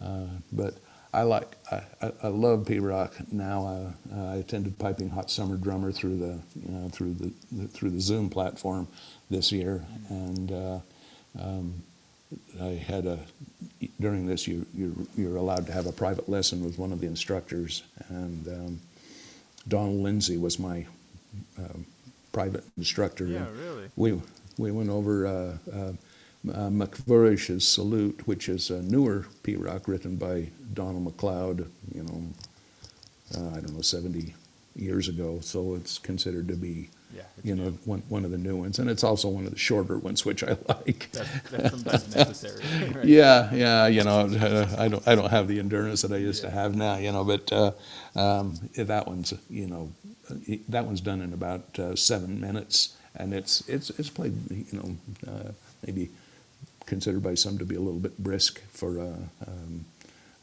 uh, 0.00 0.26
but 0.52 0.74
I 1.14 1.22
like 1.22 1.56
I, 1.70 1.82
I, 2.00 2.12
I 2.24 2.28
love 2.28 2.64
pibroch 2.64 3.30
now. 3.32 3.94
Uh, 4.12 4.32
I 4.32 4.36
attended 4.36 4.78
Piping 4.78 5.10
Hot 5.10 5.30
Summer 5.30 5.56
Drummer 5.56 5.92
through 5.92 6.18
the 6.18 6.40
you 6.56 6.72
know 6.72 6.88
through 6.88 7.14
the, 7.14 7.32
the 7.52 7.68
through 7.68 7.90
the 7.90 8.00
Zoom 8.00 8.28
platform 8.28 8.88
this 9.30 9.52
year, 9.52 9.84
and 10.08 10.50
uh, 10.50 10.78
um, 11.38 11.82
I 12.60 12.70
had 12.70 13.06
a 13.06 13.20
during 14.00 14.26
this 14.26 14.48
you 14.48 14.66
you're, 14.74 14.94
you're 15.16 15.36
allowed 15.36 15.66
to 15.66 15.72
have 15.72 15.86
a 15.86 15.92
private 15.92 16.28
lesson 16.28 16.64
with 16.64 16.78
one 16.78 16.92
of 16.92 17.00
the 17.00 17.06
instructors, 17.06 17.82
and 18.08 18.48
um, 18.48 18.80
Donald 19.68 20.00
Lindsay 20.00 20.36
was 20.36 20.58
my 20.58 20.86
um, 21.58 21.86
private 22.32 22.64
instructor. 22.76 23.26
Yeah, 23.26 23.46
and 23.46 23.58
really. 23.58 23.90
We 23.96 24.20
we 24.58 24.70
went 24.70 24.90
over 24.90 25.26
uh, 25.26 25.56
uh, 25.72 25.92
uh, 26.52 26.70
Salute, 27.60 28.26
which 28.26 28.48
is 28.48 28.70
a 28.70 28.82
newer 28.82 29.26
pibroch 29.44 29.86
written 29.86 30.16
by 30.16 30.48
Donald 30.74 31.06
McLeod. 31.06 31.68
You 31.94 32.02
know, 32.02 32.22
uh, 33.36 33.56
I 33.56 33.60
don't 33.60 33.74
know, 33.74 33.80
70 33.80 34.34
years 34.74 35.08
ago. 35.08 35.40
So 35.40 35.74
it's 35.74 35.98
considered 35.98 36.48
to 36.48 36.56
be, 36.56 36.90
Yeah. 37.14 37.22
it's 37.36 37.46
you 37.46 37.54
know, 37.54 37.70
one 37.84 38.02
one 38.08 38.24
of 38.24 38.30
the 38.30 38.38
new 38.38 38.56
ones, 38.56 38.78
and 38.78 38.88
it's 38.90 39.04
also 39.04 39.28
one 39.28 39.44
of 39.44 39.52
the 39.52 39.58
shorter 39.58 39.98
ones, 39.98 40.24
which 40.24 40.42
I 40.42 40.56
like. 40.68 41.10
That's, 41.12 41.50
that's 41.50 41.70
sometimes 41.70 42.14
necessary. 42.14 42.62
right? 42.94 43.04
Yeah, 43.04 43.52
yeah, 43.54 43.86
you 43.86 44.04
know, 44.04 44.20
uh, 44.26 44.74
I 44.78 44.88
don't, 44.88 45.06
I 45.06 45.14
don't 45.14 45.30
have 45.30 45.48
the 45.48 45.58
endurance 45.58 46.02
that 46.02 46.12
I 46.12 46.16
used 46.18 46.42
to 46.42 46.50
have 46.50 46.74
now, 46.74 46.96
you 46.96 47.12
know, 47.12 47.24
but 47.24 47.52
uh, 47.52 47.72
um, 48.16 48.54
that 48.76 49.06
one's, 49.06 49.34
you 49.50 49.66
know, 49.66 49.92
uh, 50.30 50.34
that 50.68 50.84
one's 50.86 51.00
done 51.00 51.20
in 51.20 51.32
about 51.32 51.78
uh, 51.78 51.96
seven 51.96 52.40
minutes, 52.40 52.96
and 53.16 53.34
it's 53.34 53.66
it's 53.68 53.90
it's 53.98 54.10
played, 54.10 54.34
you 54.50 54.66
know, 54.72 54.96
uh, 55.30 55.52
maybe 55.86 56.10
considered 56.86 57.22
by 57.22 57.34
some 57.34 57.58
to 57.58 57.64
be 57.64 57.74
a 57.76 57.80
little 57.80 58.00
bit 58.00 58.16
brisk 58.18 58.60
for 58.70 58.98
a 58.98 59.14
um, 59.46 59.84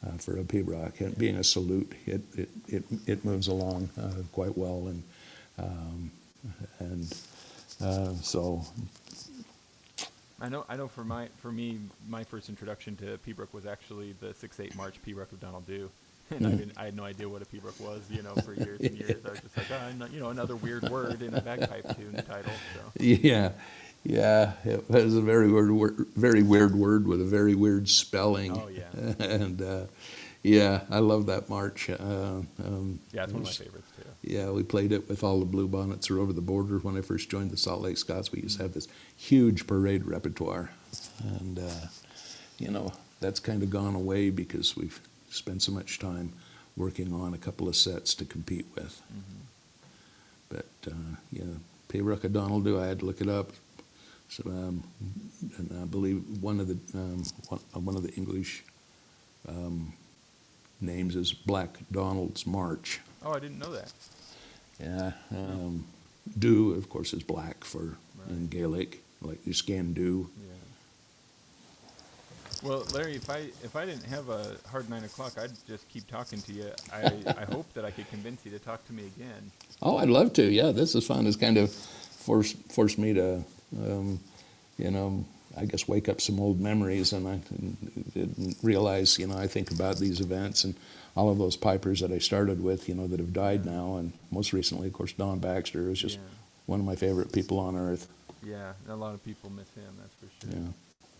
uh, 0.06 0.16
for 0.18 0.38
a 0.38 0.42
pibroch. 0.44 1.00
And 1.00 1.16
being 1.18 1.36
a 1.36 1.44
salute, 1.44 1.92
it 2.06 2.22
it 2.36 2.48
it, 2.68 2.84
it 3.06 3.24
moves 3.24 3.48
along 3.48 3.90
uh, 4.00 4.22
quite 4.32 4.56
well, 4.56 4.86
and 4.88 5.02
um, 5.58 6.10
and 6.78 7.12
uh, 7.82 8.12
so 8.22 8.64
I 10.40 10.48
know. 10.48 10.64
I 10.68 10.76
know. 10.76 10.88
For 10.88 11.04
my, 11.04 11.28
for 11.42 11.52
me, 11.52 11.78
my 12.08 12.24
first 12.24 12.48
introduction 12.48 12.96
to 12.96 13.18
pibroch 13.26 13.52
was 13.52 13.66
actually 13.66 14.14
the 14.20 14.32
six 14.34 14.58
eight 14.60 14.74
March 14.74 14.96
Pibroch 15.06 15.30
of 15.32 15.40
Donald 15.40 15.66
Dhu, 15.66 15.88
and 16.30 16.46
I, 16.46 16.50
Mhm. 16.50 16.58
didn't, 16.58 16.78
I 16.78 16.84
had 16.86 16.96
no 16.96 17.04
idea 17.04 17.28
what 17.28 17.42
a 17.42 17.44
pibroch 17.44 17.78
was. 17.80 18.00
You 18.10 18.22
know, 18.22 18.34
for 18.36 18.54
years 18.54 18.80
and 18.80 18.96
years, 18.98 19.24
I 19.26 19.30
was 19.30 19.40
just 19.40 19.56
like, 19.56 19.66
oh, 19.70 20.06
you 20.12 20.20
know, 20.20 20.30
another 20.30 20.56
weird 20.56 20.88
word 20.88 21.22
in 21.22 21.34
a 21.34 21.40
bagpipe 21.40 21.96
tune 21.96 22.14
title. 22.26 22.52
So 22.74 22.80
Yeah, 22.98 23.52
yeah, 24.02 24.52
it 24.64 24.88
was 24.88 25.14
a 25.14 25.20
very 25.20 25.50
weird, 25.52 25.70
word, 25.72 26.06
very 26.16 26.42
weird 26.42 26.74
word 26.74 27.06
with 27.06 27.20
a 27.20 27.24
very 27.26 27.54
weird 27.54 27.88
spelling. 27.88 28.52
Oh, 28.52 28.68
yeah. 28.68 28.84
and 29.18 29.60
uh, 29.60 29.84
yeah, 30.42 30.82
I 30.90 31.00
love 31.00 31.26
that 31.26 31.50
march. 31.50 31.90
Uh, 31.90 32.40
um, 32.64 32.98
yeah, 33.12 33.24
it's 33.24 33.32
one 33.34 33.42
of 33.42 33.48
my 33.48 33.52
favorites 33.52 33.88
too. 33.94 34.08
Yeah, 34.22 34.50
we 34.50 34.62
played 34.62 34.92
it 34.92 35.08
with 35.08 35.24
all 35.24 35.40
the 35.40 35.46
blue 35.46 35.66
bonnets 35.66 36.06
who 36.06 36.16
were 36.16 36.20
over 36.20 36.32
the 36.32 36.42
border. 36.42 36.78
When 36.78 36.96
I 36.96 37.00
first 37.00 37.30
joined 37.30 37.50
the 37.50 37.56
Salt 37.56 37.80
Lake 37.80 37.96
Scots, 37.96 38.30
we 38.32 38.40
used 38.40 38.58
to 38.58 38.64
have 38.64 38.74
this 38.74 38.86
huge 39.16 39.66
parade 39.66 40.04
repertoire, 40.04 40.70
and 41.22 41.58
uh, 41.58 41.86
you 42.58 42.70
know, 42.70 42.92
that's 43.20 43.40
kind 43.40 43.62
of 43.62 43.70
gone 43.70 43.94
away 43.94 44.28
because 44.28 44.76
we've 44.76 45.00
spent 45.30 45.62
so 45.62 45.72
much 45.72 45.98
time 45.98 46.32
working 46.76 47.14
on 47.14 47.32
a 47.32 47.38
couple 47.38 47.68
of 47.68 47.76
sets 47.76 48.14
to 48.14 48.24
compete 48.24 48.66
with. 48.74 49.00
Mm-hmm. 49.10 49.40
But 50.50 50.92
uh, 50.92 51.16
yeah, 51.32 51.44
Payrock 51.88 52.24
O'Donnell 52.24 52.60
do 52.60 52.78
I 52.78 52.86
had 52.86 53.00
to 53.00 53.06
look 53.06 53.20
it 53.20 53.28
up. 53.28 53.52
So 54.28 54.42
um, 54.46 54.84
and 55.56 55.80
I 55.82 55.86
believe 55.86 56.22
one 56.40 56.60
of 56.60 56.68
the 56.68 56.78
um, 56.98 57.24
one, 57.48 57.60
uh, 57.74 57.80
one 57.80 57.96
of 57.96 58.02
the 58.02 58.12
English 58.14 58.64
um, 59.48 59.92
names 60.80 61.16
is 61.16 61.32
Black 61.32 61.78
Donald's 61.90 62.46
March. 62.46 63.00
Oh, 63.24 63.32
I 63.32 63.38
didn't 63.38 63.58
know 63.58 63.72
that. 63.72 63.92
Yeah, 64.80 65.12
um, 65.30 65.84
do 66.38 66.72
of 66.72 66.88
course 66.88 67.12
is 67.12 67.22
black 67.22 67.64
for 67.64 67.98
in 68.28 68.48
Gaelic, 68.48 69.02
like 69.20 69.46
you 69.46 69.52
scan 69.52 69.92
do. 69.92 70.30
Yeah. 70.40 70.46
Well, 72.62 72.84
Larry, 72.94 73.16
if 73.16 73.28
I 73.30 73.38
if 73.62 73.74
I 73.74 73.86
didn't 73.86 74.04
have 74.04 74.28
a 74.28 74.56
hard 74.70 74.88
nine 74.90 75.04
o'clock, 75.04 75.38
I'd 75.38 75.52
just 75.66 75.88
keep 75.88 76.06
talking 76.06 76.40
to 76.42 76.52
you. 76.52 76.70
I 76.92 77.12
I 77.26 77.44
hope 77.44 77.72
that 77.74 77.84
I 77.84 77.90
could 77.90 78.08
convince 78.10 78.44
you 78.44 78.50
to 78.52 78.58
talk 78.58 78.86
to 78.86 78.92
me 78.92 79.04
again. 79.16 79.50
Oh, 79.82 79.96
I'd 79.98 80.08
love 80.08 80.32
to. 80.34 80.42
Yeah, 80.42 80.72
this 80.72 80.94
is 80.94 81.06
fun. 81.06 81.26
It's 81.26 81.36
kind 81.36 81.56
of 81.56 81.70
forced 81.72 82.56
forced 82.70 82.98
me 82.98 83.14
to, 83.14 83.42
um, 83.78 84.20
you 84.78 84.90
know, 84.90 85.24
I 85.56 85.64
guess 85.64 85.88
wake 85.88 86.08
up 86.08 86.20
some 86.20 86.38
old 86.38 86.60
memories, 86.60 87.12
and 87.12 87.26
I 87.26 87.40
didn't 88.14 88.56
realize, 88.62 89.18
you 89.18 89.26
know, 89.26 89.36
I 89.36 89.46
think 89.46 89.70
about 89.70 89.98
these 89.98 90.20
events 90.20 90.64
and 90.64 90.74
all 91.16 91.28
of 91.28 91.38
those 91.38 91.56
pipers 91.56 92.00
that 92.00 92.12
I 92.12 92.18
started 92.18 92.62
with, 92.62 92.88
you 92.88 92.94
know, 92.94 93.06
that 93.08 93.18
have 93.18 93.32
died 93.32 93.66
now, 93.66 93.96
and 93.96 94.12
most 94.30 94.52
recently, 94.52 94.86
of 94.86 94.92
course, 94.92 95.12
Don 95.12 95.40
Baxter 95.40 95.90
is 95.90 95.98
just 95.98 96.16
Yeah. 96.18 96.22
one 96.66 96.78
of 96.80 96.86
my 96.86 96.94
favorite 96.94 97.32
people 97.32 97.58
on 97.58 97.74
earth. 97.76 98.06
Yeah, 98.44 98.72
a 98.88 98.94
lot 98.94 99.14
of 99.14 99.24
people 99.24 99.50
miss 99.50 99.68
him. 99.74 99.92
That's 100.00 100.14
for 100.14 100.46
sure. 100.46 100.60
Yeah. 100.60 100.68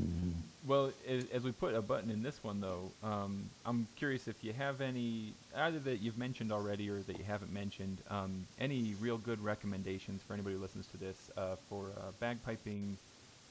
Mhm. 0.01 0.33
Well, 0.66 0.93
as, 1.07 1.24
as 1.33 1.43
we 1.43 1.53
put 1.53 1.74
a 1.74 1.83
button 1.83 2.11
in 2.11 2.22
this 2.22 2.43
one, 2.43 2.61
though, 2.61 2.91
um, 3.03 3.51
I'm 3.66 3.87
curious 3.97 4.28
if 4.28 4.43
you 4.43 4.53
have 4.55 4.81
any, 4.81 5.35
either 5.55 5.78
that 5.81 5.99
you've 6.01 6.16
mentioned 6.16 6.53
already 6.53 6.89
or 6.89 7.01
that 7.01 7.18
you 7.18 7.24
haven't 7.24 7.53
mentioned, 7.53 7.99
um, 8.09 8.47
any 8.59 8.95
real 9.01 9.18
good 9.18 9.43
recommendations 9.43 10.22
for 10.22 10.33
anybody 10.35 10.55
who 10.55 10.62
listens 10.62 10.87
to 10.89 10.97
this 10.97 11.31
uh, 11.37 11.57
for 11.68 11.87
uh, 11.99 12.12
bagpiping 12.24 12.95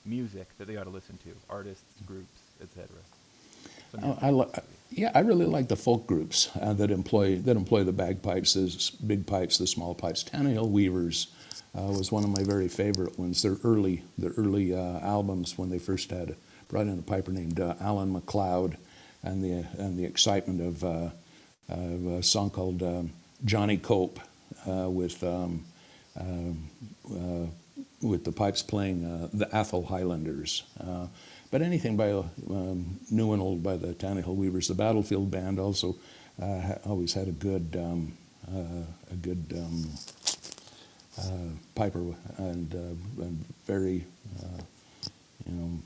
music 0.05 0.47
that 0.57 0.67
they 0.67 0.77
ought 0.77 0.85
to 0.85 0.89
listen 0.89 1.17
to, 1.23 1.31
artists, 1.49 1.83
groups, 2.05 2.39
etc. 2.61 2.87
Oh, 4.03 4.17
I 4.21 4.31
li- 4.31 4.45
yeah, 4.91 5.11
I 5.13 5.19
really 5.19 5.45
like 5.45 5.67
the 5.67 5.75
folk 5.75 6.07
groups 6.07 6.49
uh, 6.59 6.73
that 6.73 6.91
employ 6.91 7.37
that 7.37 7.55
employ 7.55 7.83
the 7.83 7.91
bagpipes, 7.91 8.53
the 8.53 8.91
big 9.05 9.25
pipes, 9.25 9.57
the 9.57 9.67
small 9.67 9.95
pipes. 9.95 10.23
Tannahill 10.23 10.69
Weavers 10.69 11.27
uh, 11.77 11.83
was 11.83 12.11
one 12.11 12.23
of 12.23 12.29
my 12.29 12.43
very 12.43 12.67
favorite 12.67 13.17
ones. 13.19 13.41
Their 13.41 13.57
early, 13.63 14.03
their 14.17 14.31
early 14.31 14.73
uh, 14.73 14.99
albums 14.99 15.57
when 15.57 15.69
they 15.69 15.79
first 15.79 16.11
had 16.11 16.35
brought 16.67 16.87
in 16.87 16.99
a 16.99 17.01
piper 17.01 17.31
named 17.31 17.59
uh, 17.59 17.75
Alan 17.79 18.13
McLeod, 18.13 18.77
and 19.23 19.43
the 19.43 19.65
and 19.77 19.97
the 19.97 20.05
excitement 20.05 20.61
of, 20.61 20.83
uh, 20.83 21.09
of 21.69 22.05
a 22.07 22.23
song 22.23 22.49
called 22.49 22.81
um, 22.83 23.11
Johnny 23.45 23.77
Cope 23.77 24.19
uh, 24.67 24.89
with. 24.89 25.23
Um, 25.23 25.65
um, 26.19 26.69
uh, 27.09 27.47
with 28.01 28.23
the 28.23 28.31
pipes 28.31 28.61
playing 28.61 29.05
uh, 29.05 29.29
the 29.33 29.45
Atholl 29.47 29.87
Highlanders. 29.87 30.63
Uh, 30.79 31.07
but 31.51 31.61
anything 31.61 31.97
by 31.97 32.11
um, 32.11 32.99
new 33.09 33.33
and 33.33 33.41
old 33.41 33.63
by 33.63 33.75
the 33.75 33.93
Tannahill 33.93 34.35
Weavers. 34.35 34.67
The 34.67 34.75
Battlefield 34.75 35.31
Band 35.31 35.59
also 35.59 35.95
uh, 36.41 36.75
always 36.85 37.13
had 37.13 37.27
a 37.27 37.31
good 37.31 37.75
um, 37.75 38.17
uh, 38.47 38.85
a 39.11 39.15
good 39.15 39.45
um, 39.53 39.89
uh, 41.19 41.53
piper 41.75 42.15
and, 42.37 42.73
uh, 42.73 43.23
and 43.23 43.45
very 43.65 44.05
you 45.45 45.51
know 45.53 45.79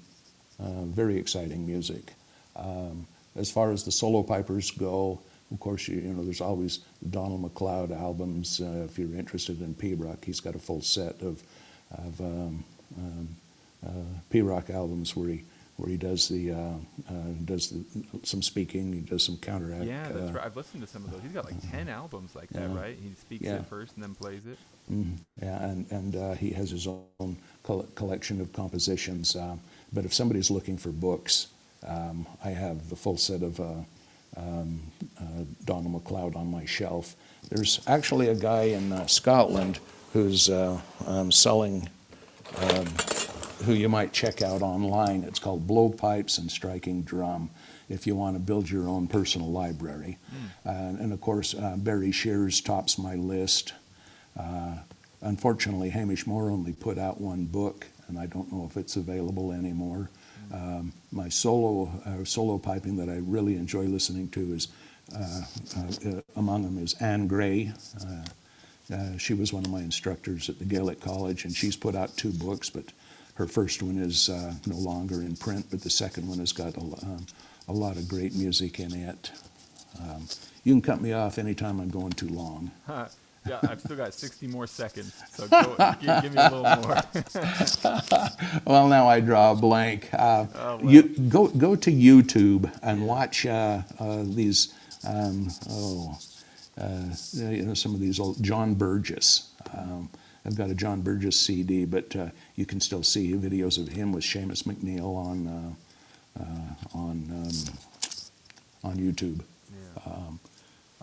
very 0.93 1.17
exciting 1.17 1.65
music. 1.65 2.13
Um, 2.55 3.07
as 3.35 3.49
far 3.49 3.71
as 3.71 3.83
the 3.83 3.91
solo 3.91 4.21
pipers 4.21 4.69
go, 4.71 5.19
of 5.51 5.59
course, 5.59 5.87
you, 5.87 5.99
you 5.99 6.13
know, 6.13 6.23
there's 6.23 6.41
always 6.41 6.79
Donald 7.09 7.43
McLeod 7.43 7.97
albums. 7.97 8.59
Uh, 8.61 8.85
if 8.89 8.97
you're 8.97 9.15
interested 9.15 9.61
in 9.61 9.73
pibroch, 9.75 10.23
he's 10.23 10.39
got 10.39 10.55
a 10.55 10.59
full 10.59 10.81
set 10.81 11.21
of, 11.21 11.43
of 11.93 12.19
um, 12.21 12.63
um, 12.97 13.27
uh, 13.85 13.89
pibroch 14.31 14.69
albums 14.69 15.15
where 15.15 15.29
he 15.29 15.43
where 15.77 15.89
he 15.89 15.97
does 15.97 16.27
the 16.29 16.51
uh, 16.51 16.55
uh, 17.09 17.13
does 17.45 17.69
the, 17.71 17.83
some 18.23 18.41
speaking, 18.43 18.93
he 18.93 18.99
does 19.01 19.23
some 19.23 19.37
canntaireachd. 19.37 19.87
yeah, 19.87 20.07
that's 20.09 20.29
uh, 20.29 20.33
right. 20.33 20.45
I've 20.45 20.55
listened 20.55 20.83
to 20.83 20.87
some 20.87 21.03
of 21.03 21.11
those. 21.11 21.21
He's 21.23 21.31
got 21.31 21.45
like 21.45 21.71
ten 21.71 21.89
albums 21.89 22.35
like 22.35 22.49
that, 22.49 22.69
right? 22.69 22.95
He 23.01 23.13
speaks 23.15 23.43
Yeah. 23.43 23.55
it 23.55 23.65
first 23.65 23.95
and 23.95 24.03
then 24.03 24.13
plays 24.13 24.45
it. 24.45 24.57
Mhm. 24.91 25.17
Yeah, 25.41 25.63
and, 25.63 25.91
and 25.91 26.15
uh, 26.15 26.33
he 26.33 26.51
has 26.51 26.69
his 26.69 26.87
own 26.87 27.37
col- 27.63 27.87
collection 27.95 28.39
of 28.41 28.53
compositions. 28.53 29.35
Um, 29.35 29.61
but 29.91 30.05
if 30.05 30.13
somebody's 30.13 30.51
looking 30.51 30.77
for 30.77 30.89
books, 30.89 31.47
um, 31.87 32.27
I 32.43 32.49
have 32.49 32.89
the 32.89 32.95
full 32.95 33.17
set 33.17 33.41
of 33.41 33.59
uh, 33.59 33.73
um, 34.37 34.81
uh, 35.19 35.43
Donald 35.65 35.91
MacLeod 35.93 36.35
on 36.35 36.51
my 36.51 36.65
shelf. 36.65 37.15
There's 37.49 37.79
actually 37.87 38.27
a 38.29 38.35
guy 38.35 38.63
in 38.63 38.91
uh, 38.91 39.07
Scotland 39.07 39.79
who's 40.13 40.49
uh, 40.49 40.79
um, 41.07 41.31
selling, 41.31 41.89
um, 42.57 42.85
who 43.65 43.73
you 43.73 43.89
might 43.89 44.13
check 44.13 44.41
out 44.41 44.61
online. 44.61 45.23
It's 45.23 45.39
called 45.39 45.67
Blowpipes 45.67 46.37
and 46.37 46.49
Striking 46.49 47.01
Drum. 47.01 47.49
If 47.89 48.07
you 48.07 48.15
want 48.15 48.35
to 48.35 48.39
build 48.39 48.69
your 48.69 48.87
own 48.87 49.07
personal 49.07 49.51
library, 49.51 50.17
uh, 50.65 50.69
and 50.69 51.11
of 51.11 51.19
course 51.19 51.53
uh, 51.53 51.75
Barry 51.77 52.11
Shears 52.11 52.61
tops 52.61 52.97
my 52.97 53.15
list. 53.15 53.73
Uh, 54.39 54.75
unfortunately, 55.21 55.89
Hamish 55.89 56.25
Moore 56.25 56.49
only 56.49 56.73
put 56.73 56.97
out 56.97 57.19
one 57.19 57.45
book, 57.45 57.87
and 58.07 58.17
I 58.17 58.27
don't 58.27 58.51
know 58.51 58.65
if 58.69 58.77
it's 58.77 58.95
available 58.95 59.51
anymore. 59.51 60.09
Um, 60.53 60.93
my 61.11 61.29
solo 61.29 61.89
uh, 62.05 62.23
solo 62.23 62.57
piping 62.57 62.97
that 62.97 63.09
I 63.09 63.17
really 63.17 63.55
enjoy 63.55 63.83
listening 63.85 64.29
to 64.29 64.53
is 64.53 64.67
uh, 65.15 65.41
uh, 65.77 66.09
uh, 66.09 66.21
among 66.35 66.63
them 66.63 66.81
is 66.81 66.93
Anne 66.95 67.27
Gray. 67.27 67.73
Uh, 68.91 69.17
she 69.17 69.33
was 69.33 69.53
one 69.53 69.63
of 69.65 69.71
my 69.71 69.79
instructors 69.79 70.49
at 70.49 70.59
the 70.59 70.65
Gaelic 70.65 70.99
College, 71.01 71.45
and 71.45 71.55
she's 71.55 71.75
put 71.75 71.95
out 71.95 72.15
two 72.17 72.31
books, 72.31 72.69
but 72.69 72.85
her 73.35 73.47
first 73.47 73.81
one 73.81 73.97
is 73.97 74.29
uh, 74.29 74.53
no 74.65 74.75
longer 74.77 75.21
in 75.21 75.35
print, 75.35 75.65
but 75.71 75.81
the 75.81 75.89
second 75.89 76.27
one 76.27 76.39
has 76.39 76.51
got 76.51 76.75
a, 76.75 76.81
um, 76.81 77.25
a 77.67 77.73
lot 77.73 77.95
of 77.97 78.07
great 78.07 78.35
music 78.35 78.79
in 78.79 78.93
it. 78.93 79.31
Um, 80.01 80.27
you 80.63 80.73
can 80.73 80.81
cut 80.81 81.01
me 81.01 81.13
off 81.13 81.37
anytime 81.37 81.79
I'm 81.79 81.89
going 81.89 82.11
too 82.11 82.29
long. 82.29 82.71
Huh. 82.87 83.07
Yeah, 83.45 83.59
I've 83.63 83.81
still 83.81 83.97
got 83.97 84.13
60 84.13 84.47
more 84.47 84.65
seconds, 84.67 85.13
so 85.33 85.45
go, 85.49 85.75
give, 85.99 86.21
give 86.21 86.33
me 86.33 86.39
a 86.41 86.49
little 86.49 86.63
more. 86.81 86.95
Well, 88.65 88.87
now 88.87 89.07
I 89.09 89.19
draw 89.19 89.51
a 89.51 89.55
blank. 89.55 90.07
Uh, 90.13 90.45
Oh, 90.55 90.77
well. 90.77 90.89
you 90.89 91.03
go 91.03 91.47
go 91.49 91.75
to 91.75 91.91
YouTube 91.91 92.71
and 92.81 93.05
watch 93.05 93.45
uh, 93.45 93.81
uh, 93.99 94.23
these. 94.25 94.73
Um, 95.05 95.49
oh, 95.69 96.17
you 96.77 97.63
know 97.63 97.73
some 97.73 97.93
of 97.93 97.99
these 97.99 98.19
old 98.19 98.41
John 98.43 98.73
Burgess. 98.75 99.51
Um, 99.77 100.09
I've 100.45 100.55
got 100.57 100.69
a 100.69 100.75
John 100.75 101.01
Burgess 101.01 101.39
CD, 101.39 101.85
but 101.85 102.15
uh, 102.15 102.27
you 102.55 102.65
can 102.65 102.81
still 102.81 103.03
see 103.03 103.31
videos 103.33 103.79
of 103.79 103.87
him 103.87 104.11
with 104.11 104.23
Seumas 104.23 104.63
MacNeill 104.63 105.15
on 105.15 105.47
uh, 105.47 106.41
uh, 106.41 106.97
on 106.97 107.11
um, 107.31 107.73
on 108.83 108.97
YouTube. 108.97 109.41
Yeah. 109.71 110.11
Um, 110.13 110.39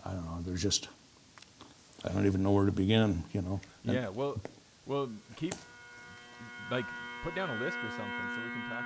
I 0.05 0.11
don't 0.11 0.25
know. 0.25 0.39
There's 0.45 0.61
just 0.61 0.89
I 2.05 2.09
don't 2.09 2.25
even 2.25 2.43
know 2.43 2.51
where 2.51 2.65
to 2.65 2.71
begin. 2.71 3.23
You 3.33 3.41
know. 3.41 3.59
And- 3.85 3.93
Yeah, 3.95 4.09
well, 4.09 4.39
well, 4.85 5.09
keep 5.37 5.55
like 6.69 6.85
put 7.23 7.35
down 7.35 7.49
a 7.49 7.53
list 7.63 7.77
or 7.77 7.89
something 7.91 8.27
so 8.35 8.41
we 8.43 8.49
can 8.51 8.69
talk 8.69 8.83